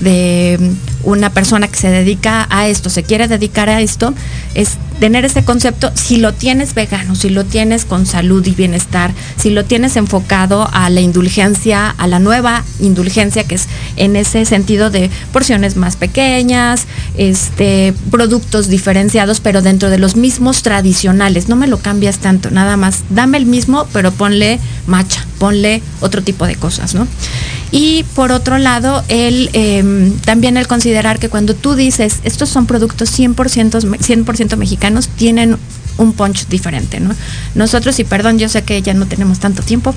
de 0.00 0.58
una 1.02 1.30
persona 1.30 1.68
que 1.68 1.76
se 1.76 1.88
dedica 1.88 2.46
a 2.50 2.68
esto, 2.68 2.90
se 2.90 3.02
quiere 3.02 3.28
dedicar 3.28 3.68
a 3.68 3.80
esto, 3.80 4.12
es 4.54 4.76
tener 4.98 5.24
ese 5.24 5.44
concepto, 5.44 5.90
si 5.94 6.16
lo 6.16 6.32
tienes 6.32 6.74
vegano, 6.74 7.14
si 7.14 7.28
lo 7.28 7.44
tienes 7.44 7.84
con 7.84 8.06
salud 8.06 8.44
y 8.46 8.52
bienestar, 8.52 9.12
si 9.36 9.50
lo 9.50 9.64
tienes 9.64 9.96
enfocado 9.96 10.68
a 10.72 10.88
la 10.90 11.00
indulgencia, 11.00 11.90
a 11.90 12.06
la 12.06 12.18
nueva 12.18 12.64
indulgencia, 12.80 13.44
que 13.44 13.56
es 13.56 13.68
en 13.96 14.16
ese 14.16 14.44
sentido 14.44 14.90
de 14.90 15.10
porciones 15.32 15.76
más 15.76 15.96
pequeñas, 15.96 16.86
este, 17.16 17.94
productos 18.10 18.68
diferenciados, 18.68 19.40
pero 19.40 19.62
dentro 19.62 19.90
de 19.90 19.98
los 19.98 20.16
mismos 20.16 20.62
tradicionales. 20.62 21.48
No 21.48 21.56
me 21.56 21.66
lo 21.66 21.78
cambias 21.78 22.18
tanto, 22.18 22.50
nada 22.50 22.76
más. 22.76 23.02
Dame 23.10 23.38
el 23.38 23.46
mismo, 23.46 23.65
pero 23.92 24.12
ponle 24.12 24.58
macha, 24.86 25.24
ponle 25.38 25.82
otro 26.00 26.22
tipo 26.22 26.46
de 26.46 26.56
cosas, 26.56 26.94
¿no? 26.94 27.06
Y 27.70 28.04
por 28.14 28.32
otro 28.32 28.58
lado, 28.58 29.04
el, 29.08 29.50
em, 29.52 30.12
también 30.20 30.56
el 30.56 30.66
considerar 30.66 31.18
que 31.18 31.28
cuando 31.28 31.54
tú 31.54 31.74
dices, 31.74 32.20
estos 32.22 32.48
son 32.48 32.66
productos 32.66 33.10
100%, 33.10 33.98
100 34.00 34.58
mexicanos, 34.58 35.08
tienen 35.08 35.58
un 35.98 36.12
punch 36.12 36.46
diferente, 36.48 37.00
¿no? 37.00 37.14
Nosotros, 37.54 37.98
y 37.98 38.04
perdón, 38.04 38.38
yo 38.38 38.48
sé 38.48 38.62
que 38.62 38.82
ya 38.82 38.94
no 38.94 39.06
tenemos 39.06 39.38
tanto 39.38 39.62
tiempo, 39.62 39.94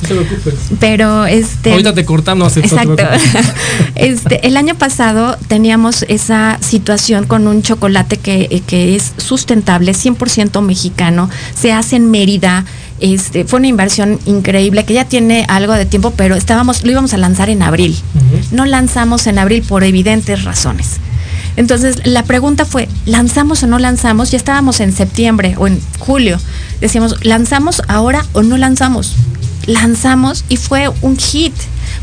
pero 0.80 1.26
este... 1.26 1.72
Ahorita 1.72 1.94
te 1.94 2.06
cortamos. 2.06 2.56
Exacto. 2.58 3.04
este, 3.96 4.48
el 4.48 4.58
año 4.58 4.76
pasado 4.76 5.38
teníamos 5.48 6.06
esa 6.08 6.58
situación 6.62 7.26
con 7.26 7.48
un 7.48 7.62
chocolate 7.62 8.18
que, 8.18 8.64
que 8.66 8.96
es 8.96 9.14
sustentable, 9.18 9.92
100% 9.92 10.62
mexicano, 10.62 11.30
se 11.54 11.74
hace 11.74 11.98
en 11.98 12.10
Mérida, 12.12 12.66
este, 13.00 13.46
fue 13.46 13.60
una 13.60 13.68
inversión 13.68 14.20
increíble 14.26 14.86
que 14.86 14.94
ya 14.94 15.06
tiene 15.06 15.46
algo 15.48 15.74
de 15.74 15.86
tiempo, 15.86 16.12
pero 16.16 16.36
estábamos, 16.36 16.84
lo 16.84 16.92
íbamos 16.92 17.14
a 17.14 17.18
lanzar 17.18 17.50
en 17.50 17.62
abril. 17.62 17.98
No 18.52 18.66
lanzamos 18.66 19.28
en 19.28 19.40
abril 19.40 19.64
por 19.68 19.84
evidentes 19.84 20.44
razones. 20.44 20.98
Entonces, 21.56 22.06
la 22.06 22.24
pregunta 22.24 22.66
fue, 22.66 22.88
¿lanzamos 23.06 23.64
o 23.64 23.68
no 23.68 23.80
lanzamos? 23.80 24.32
Ya 24.32 24.38
estábamos 24.38 24.80
en 24.80 24.94
septiembre 24.94 25.56
o 25.58 25.68
en 25.68 25.82
julio. 26.00 26.40
Decíamos, 26.80 27.26
¿lanzamos 27.26 27.82
ahora 27.88 28.26
o 28.34 28.44
no 28.44 28.58
lanzamos? 28.58 29.16
Lanzamos 29.70 30.46
y 30.50 30.58
fue 30.58 30.92
un 31.02 31.16
hit. 31.18 31.54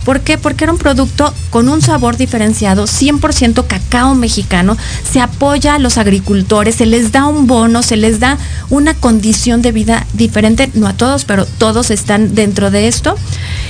¿Por 0.05 0.21
qué? 0.21 0.39
Porque 0.39 0.64
era 0.64 0.73
un 0.73 0.79
producto 0.79 1.35
con 1.51 1.69
un 1.69 1.83
sabor 1.83 2.17
diferenciado, 2.17 2.85
100% 2.85 3.67
cacao 3.67 4.14
mexicano, 4.14 4.77
se 5.11 5.21
apoya 5.21 5.75
a 5.75 5.79
los 5.81 5.99
agricultores, 5.99 6.77
se 6.77 6.87
les 6.87 7.11
da 7.11 7.27
un 7.27 7.49
bono, 7.49 7.83
se 7.83 7.97
les 7.97 8.21
da 8.21 8.39
una 8.71 8.95
condición 8.95 9.62
de 9.62 9.73
vida 9.73 10.07
diferente, 10.12 10.71
no 10.75 10.87
a 10.87 10.93
todos, 10.93 11.25
pero 11.25 11.45
todos 11.45 11.91
están 11.91 12.37
dentro 12.37 12.71
de 12.71 12.87
esto. 12.87 13.17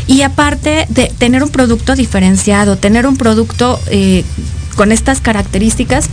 Y 0.07 0.23
aparte 0.23 0.87
de 0.91 1.13
tener 1.17 1.43
un 1.43 1.49
producto 1.49 1.97
diferenciado, 1.97 2.77
tener 2.77 3.07
un 3.07 3.17
producto 3.17 3.81
eh, 3.87 4.25
con 4.77 4.93
estas 4.93 5.21
características, 5.21 6.11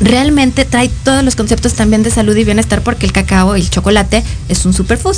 realmente 0.00 0.64
trae 0.64 0.90
todos 1.04 1.24
los 1.24 1.36
conceptos 1.36 1.74
también 1.74 2.02
de 2.02 2.10
salud 2.10 2.36
y 2.36 2.44
bienestar 2.44 2.82
porque 2.82 3.06
el 3.06 3.12
cacao 3.12 3.56
y 3.56 3.60
el 3.60 3.70
chocolate 3.70 4.22
es 4.48 4.64
un 4.64 4.72
superfood, 4.72 5.16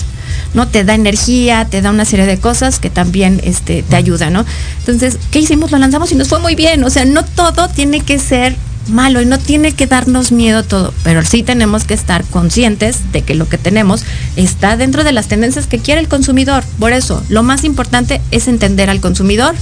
¿no? 0.55 0.69
Te 0.69 0.85
da 0.85 0.95
energía, 0.95 1.67
te 1.71 1.83
da 1.83 1.91
una 1.91 2.05
serie 2.05 2.27
de 2.27 2.39
cosas 2.39 2.79
que 2.79 2.91
también 2.91 3.41
este, 3.45 3.83
te 3.83 3.97
ayudan, 3.97 4.33
¿no? 4.33 4.45
Entonces, 4.81 5.19
¿qué 5.31 5.41
hicimos? 5.41 5.71
Lo 5.71 5.79
lanzamos 5.79 6.13
y 6.13 6.15
nos 6.15 6.29
fue 6.29 6.39
muy 6.39 6.55
bien. 6.55 6.83
O 6.85 6.91
sea, 6.91 7.05
no 7.05 7.25
todo 7.25 7.69
tiene 7.69 8.01
que 8.01 8.19
ser 8.19 8.57
malo 8.89 9.21
y 9.21 9.27
no 9.27 9.39
tiene 9.39 9.73
que 9.73 9.87
darnos 9.87 10.33
miedo 10.33 10.65
todo, 10.65 10.93
pero 11.05 11.25
sí 11.25 11.43
tenemos 11.43 11.85
que 11.85 11.95
estar 11.95 12.25
conscientes 12.25 13.13
de 13.13 13.23
que 13.23 13.35
lo 13.35 13.49
que 13.49 13.59
tenemos 13.59 14.03
está 14.37 14.77
dentro 14.77 15.05
de 15.05 15.13
las 15.13 15.29
tendencias 15.29 15.67
que 15.67 15.79
quiere 15.79 16.01
el 16.01 16.09
consumidor. 16.09 16.65
Por 16.79 16.93
eso, 16.93 17.23
lo 17.29 17.43
más 17.43 17.65
importante 17.65 18.21
es 18.31 18.49
entender 18.49 18.91
al 18.91 19.01
consumidor 19.01 19.55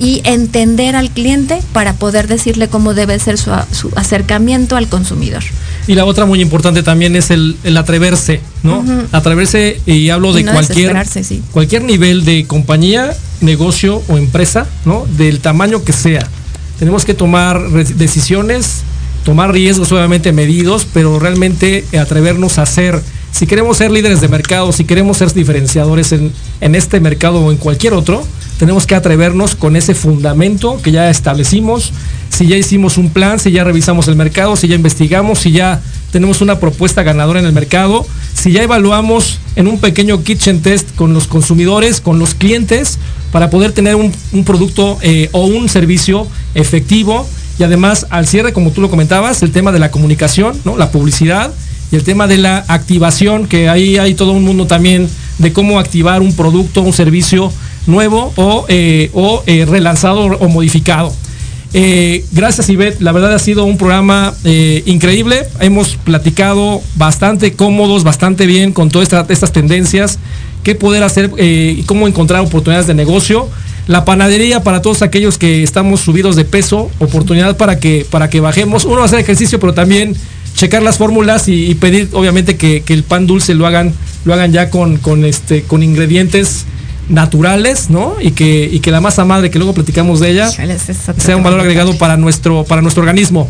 y 0.00 0.20
entender 0.24 0.94
al 0.94 1.10
cliente 1.10 1.60
para 1.72 1.94
poder 1.94 2.28
decirle 2.28 2.68
cómo 2.68 2.94
debe 2.94 3.18
ser 3.18 3.38
su, 3.38 3.50
acercamiento 3.96 4.76
al 4.76 4.88
consumidor. 4.88 5.42
Y 5.86 5.94
la 5.94 6.04
otra 6.04 6.26
muy 6.26 6.40
importante 6.40 6.82
también 6.82 7.16
es 7.16 7.30
el, 7.30 7.56
atreverse, 7.76 8.40
¿no? 8.62 8.84
Atreverse, 9.12 9.80
y 9.86 10.10
hablo 10.10 10.32
de 10.32 10.44
cualquier, 10.44 10.96
cualquier 11.50 11.82
nivel 11.84 12.24
de 12.24 12.46
compañía, 12.46 13.16
negocio 13.40 14.02
o 14.08 14.18
empresa, 14.18 14.66
¿no? 14.84 15.06
Del 15.16 15.40
tamaño 15.40 15.82
que 15.82 15.92
sea. 15.92 16.28
Tenemos 16.78 17.04
que 17.04 17.14
tomar 17.14 17.68
decisiones, 17.70 18.82
tomar 19.24 19.52
riesgos 19.52 19.90
obviamente 19.90 20.32
medidos, 20.32 20.86
pero 20.92 21.18
realmente 21.18 21.84
atrevernos 21.98 22.58
a 22.58 22.66
ser, 22.66 23.00
si 23.32 23.46
queremos 23.46 23.78
ser 23.78 23.90
líderes 23.90 24.20
de 24.20 24.28
mercado, 24.28 24.70
si 24.72 24.84
queremos 24.84 25.16
ser 25.16 25.32
diferenciadores 25.32 26.12
en, 26.12 26.32
en 26.60 26.74
este 26.76 27.00
mercado 27.00 27.40
o 27.40 27.50
en 27.50 27.56
cualquier 27.56 27.94
otro, 27.94 28.24
tenemos 28.58 28.86
que 28.86 28.94
atrevernos 28.94 29.54
con 29.54 29.76
ese 29.76 29.94
fundamento 29.94 30.80
que 30.82 30.90
ya 30.90 31.08
establecimos, 31.10 31.92
si 32.28 32.46
ya 32.46 32.56
hicimos 32.56 32.98
un 32.98 33.10
plan, 33.10 33.38
si 33.38 33.52
ya 33.52 33.64
revisamos 33.64 34.08
el 34.08 34.16
mercado, 34.16 34.56
si 34.56 34.68
ya 34.68 34.74
investigamos, 34.74 35.38
si 35.38 35.52
ya 35.52 35.80
tenemos 36.10 36.40
una 36.40 36.58
propuesta 36.58 37.02
ganadora 37.02 37.40
en 37.40 37.46
el 37.46 37.52
mercado, 37.52 38.06
si 38.34 38.52
ya 38.52 38.62
evaluamos 38.62 39.38
en 39.56 39.68
un 39.68 39.78
pequeño 39.78 40.22
kitchen 40.22 40.60
test 40.60 40.94
con 40.96 41.14
los 41.14 41.26
consumidores, 41.26 42.00
con 42.00 42.18
los 42.18 42.34
clientes, 42.34 42.98
para 43.32 43.50
poder 43.50 43.72
tener 43.72 43.94
un, 43.94 44.12
producto 44.44 44.98
eh, 45.02 45.28
o 45.32 45.46
un 45.46 45.68
servicio 45.68 46.26
efectivo 46.54 47.28
y 47.58 47.62
además 47.62 48.06
al 48.10 48.26
cierre, 48.26 48.52
como 48.52 48.70
tú 48.70 48.80
lo 48.80 48.90
comentabas, 48.90 49.42
el 49.42 49.52
tema 49.52 49.72
de 49.72 49.78
la 49.78 49.90
comunicación, 49.90 50.58
¿no? 50.64 50.76
la 50.76 50.90
publicidad 50.90 51.52
y 51.90 51.96
el 51.96 52.04
tema 52.04 52.26
de 52.26 52.38
la 52.38 52.64
activación, 52.68 53.46
que 53.46 53.68
ahí 53.68 53.98
hay 53.98 54.14
todo 54.14 54.32
un 54.32 54.44
mundo 54.44 54.66
también 54.66 55.08
de 55.38 55.52
cómo 55.52 55.78
activar 55.78 56.22
un 56.22 56.34
producto, 56.34 56.82
un 56.82 56.92
servicio 56.92 57.52
nuevo 57.86 58.32
o, 58.36 58.66
eh, 58.68 59.10
o 59.12 59.42
eh, 59.46 59.64
relanzado 59.64 60.20
o 60.20 60.48
modificado. 60.48 61.12
Eh, 61.74 62.24
gracias 62.32 62.70
Ivette, 62.70 63.02
la 63.02 63.12
verdad 63.12 63.34
ha 63.34 63.38
sido 63.38 63.64
un 63.64 63.76
programa 63.76 64.34
increíble. 64.86 65.46
Hemos 65.60 65.96
platicado 65.96 66.80
bastante 66.96 67.52
cómodos, 67.52 68.04
bastante 68.04 68.46
bien 68.46 68.72
con 68.72 68.88
todas 68.90 69.08
estas 69.28 69.52
tendencias, 69.52 70.18
qué 70.62 70.74
poder 70.74 71.02
hacer 71.02 71.30
y 71.38 71.82
cómo 71.82 72.08
encontrar 72.08 72.40
oportunidades 72.40 72.86
de 72.86 72.94
negocio. 72.94 73.48
La 73.86 74.04
panadería 74.04 74.62
para 74.62 74.82
todos 74.82 75.00
aquellos 75.00 75.38
que 75.38 75.62
estamos 75.62 76.00
subidos 76.00 76.36
de 76.36 76.44
peso, 76.44 76.90
oportunidad 76.98 77.56
para 77.56 77.78
que, 77.80 78.06
para 78.10 78.28
que 78.28 78.40
bajemos. 78.40 78.84
Uno 78.84 79.02
hacer 79.02 79.18
ejercicio, 79.18 79.58
pero 79.60 79.72
también 79.72 80.14
checar 80.58 80.82
las 80.82 80.98
fórmulas 80.98 81.48
y, 81.48 81.74
pedir 81.76 82.08
obviamente 82.12 82.56
que, 82.56 82.82
el 82.88 83.04
pan 83.04 83.26
dulce 83.26 83.54
lo 83.54 83.66
hagan, 83.66 83.94
lo 84.24 84.34
hagan 84.34 84.52
ya 84.52 84.70
con, 84.70 84.96
con, 84.98 85.24
este, 85.24 85.62
con 85.62 85.82
ingredientes 85.82 86.66
naturales, 87.08 87.90
¿no? 87.90 88.16
Y 88.20 88.32
que, 88.32 88.68
y 88.70 88.80
que 88.80 88.90
la 88.90 89.00
masa 89.00 89.24
madre, 89.24 89.50
que 89.50 89.58
luego 89.58 89.74
platicamos 89.74 90.20
de 90.20 90.30
ella, 90.30 90.50
sea 90.50 91.36
un 91.36 91.42
valor 91.42 91.60
agregado 91.60 91.96
para 91.96 92.16
nuestro, 92.16 92.64
para 92.64 92.82
nuestro 92.82 93.02
organismo. 93.02 93.48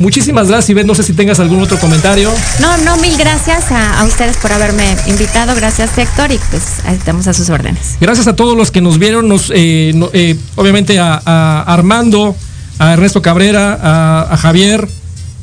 Muchísimas 0.00 0.48
gracias, 0.48 0.70
Ivette. 0.70 0.86
No 0.86 0.94
sé 0.94 1.02
si 1.02 1.12
tengas 1.12 1.40
algún 1.40 1.60
otro 1.60 1.78
comentario. 1.78 2.32
No, 2.58 2.78
no, 2.78 2.96
mil 2.96 3.16
gracias 3.18 3.70
a, 3.70 4.02
ustedes 4.04 4.38
por 4.38 4.50
haberme 4.50 4.96
invitado. 5.06 5.54
Gracias, 5.54 5.96
Héctor. 5.98 6.32
Y 6.32 6.38
pues 6.50 6.62
estamos 6.88 7.26
a 7.26 7.34
sus 7.34 7.50
órdenes. 7.50 7.98
Gracias 8.00 8.26
a 8.26 8.34
todos 8.34 8.56
los 8.56 8.70
que 8.70 8.80
nos 8.80 8.98
vieron. 8.98 9.28
Nos, 9.28 9.52
eh, 9.54 9.92
eh, 10.14 10.36
obviamente 10.56 10.98
a, 10.98 11.62
Armando, 11.66 12.34
a 12.78 12.94
Ernesto 12.94 13.20
Cabrera, 13.20 14.26
a, 14.32 14.36
Javier. 14.38 14.88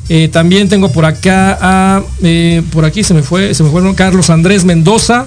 Eh, 0.08 0.28
también 0.28 0.68
tengo 0.68 0.90
por 0.90 1.04
acá 1.04 1.56
a. 1.60 2.02
por 2.72 2.84
aquí 2.84 3.04
se 3.04 3.14
me 3.14 3.22
fue, 3.22 3.54
se 3.54 3.62
me 3.62 3.70
fue 3.70 3.94
Carlos 3.94 4.28
Andrés 4.28 4.64
Mendoza. 4.64 5.26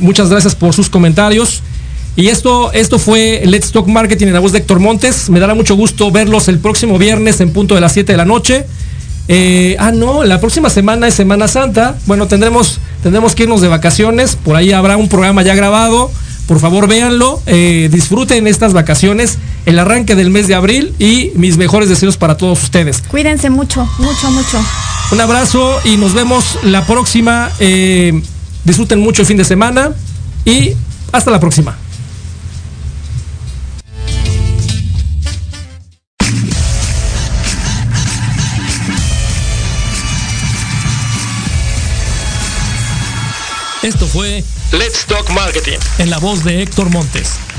Muchas 0.00 0.28
gracias 0.28 0.54
por 0.54 0.74
sus 0.74 0.90
comentarios. 0.90 1.62
Y 2.16 2.28
esto, 2.28 2.72
esto 2.72 2.98
fue 2.98 3.42
Let's 3.44 3.72
Talk 3.72 3.86
Marketing 3.86 4.28
en 4.28 4.32
la 4.32 4.40
voz 4.40 4.52
de 4.52 4.58
Héctor 4.58 4.80
Montes. 4.80 5.28
Me 5.28 5.38
dará 5.38 5.54
mucho 5.54 5.76
gusto 5.76 6.10
verlos 6.10 6.48
el 6.48 6.58
próximo 6.58 6.96
viernes 6.96 7.40
en 7.42 7.52
punto 7.52 7.74
de 7.74 7.82
las 7.82 7.92
7 7.92 8.10
de 8.10 8.16
la 8.16 8.24
noche. 8.24 8.64
Eh, 9.28 9.76
ah, 9.78 9.92
no, 9.92 10.24
la 10.24 10.40
próxima 10.40 10.70
semana 10.70 11.08
es 11.08 11.14
Semana 11.14 11.46
Santa. 11.46 11.96
Bueno, 12.06 12.26
tendremos, 12.26 12.80
tendremos 13.02 13.34
que 13.34 13.42
irnos 13.42 13.60
de 13.60 13.68
vacaciones. 13.68 14.34
Por 14.34 14.56
ahí 14.56 14.72
habrá 14.72 14.96
un 14.96 15.10
programa 15.10 15.42
ya 15.42 15.54
grabado. 15.54 16.10
Por 16.48 16.58
favor, 16.58 16.88
véanlo. 16.88 17.42
Eh, 17.44 17.90
disfruten 17.92 18.46
estas 18.46 18.72
vacaciones, 18.72 19.36
el 19.66 19.78
arranque 19.78 20.14
del 20.14 20.30
mes 20.30 20.48
de 20.48 20.54
abril 20.54 20.94
y 20.98 21.32
mis 21.34 21.58
mejores 21.58 21.90
deseos 21.90 22.16
para 22.16 22.38
todos 22.38 22.62
ustedes. 22.62 23.02
Cuídense 23.08 23.50
mucho, 23.50 23.86
mucho, 23.98 24.30
mucho. 24.30 24.58
Un 25.12 25.20
abrazo 25.20 25.80
y 25.84 25.98
nos 25.98 26.14
vemos 26.14 26.58
la 26.62 26.86
próxima. 26.86 27.50
Eh, 27.58 28.22
disfruten 28.66 28.98
mucho 29.00 29.22
el 29.22 29.28
fin 29.28 29.36
de 29.36 29.44
semana 29.44 29.92
y 30.44 30.72
hasta 31.12 31.30
la 31.30 31.40
próxima. 31.40 31.78
Esto 43.82 44.08
fue 44.08 44.42
Let's 44.72 45.06
Talk 45.06 45.30
Marketing 45.30 45.78
en 45.98 46.10
la 46.10 46.18
voz 46.18 46.42
de 46.42 46.60
Héctor 46.60 46.90
Montes. 46.90 47.34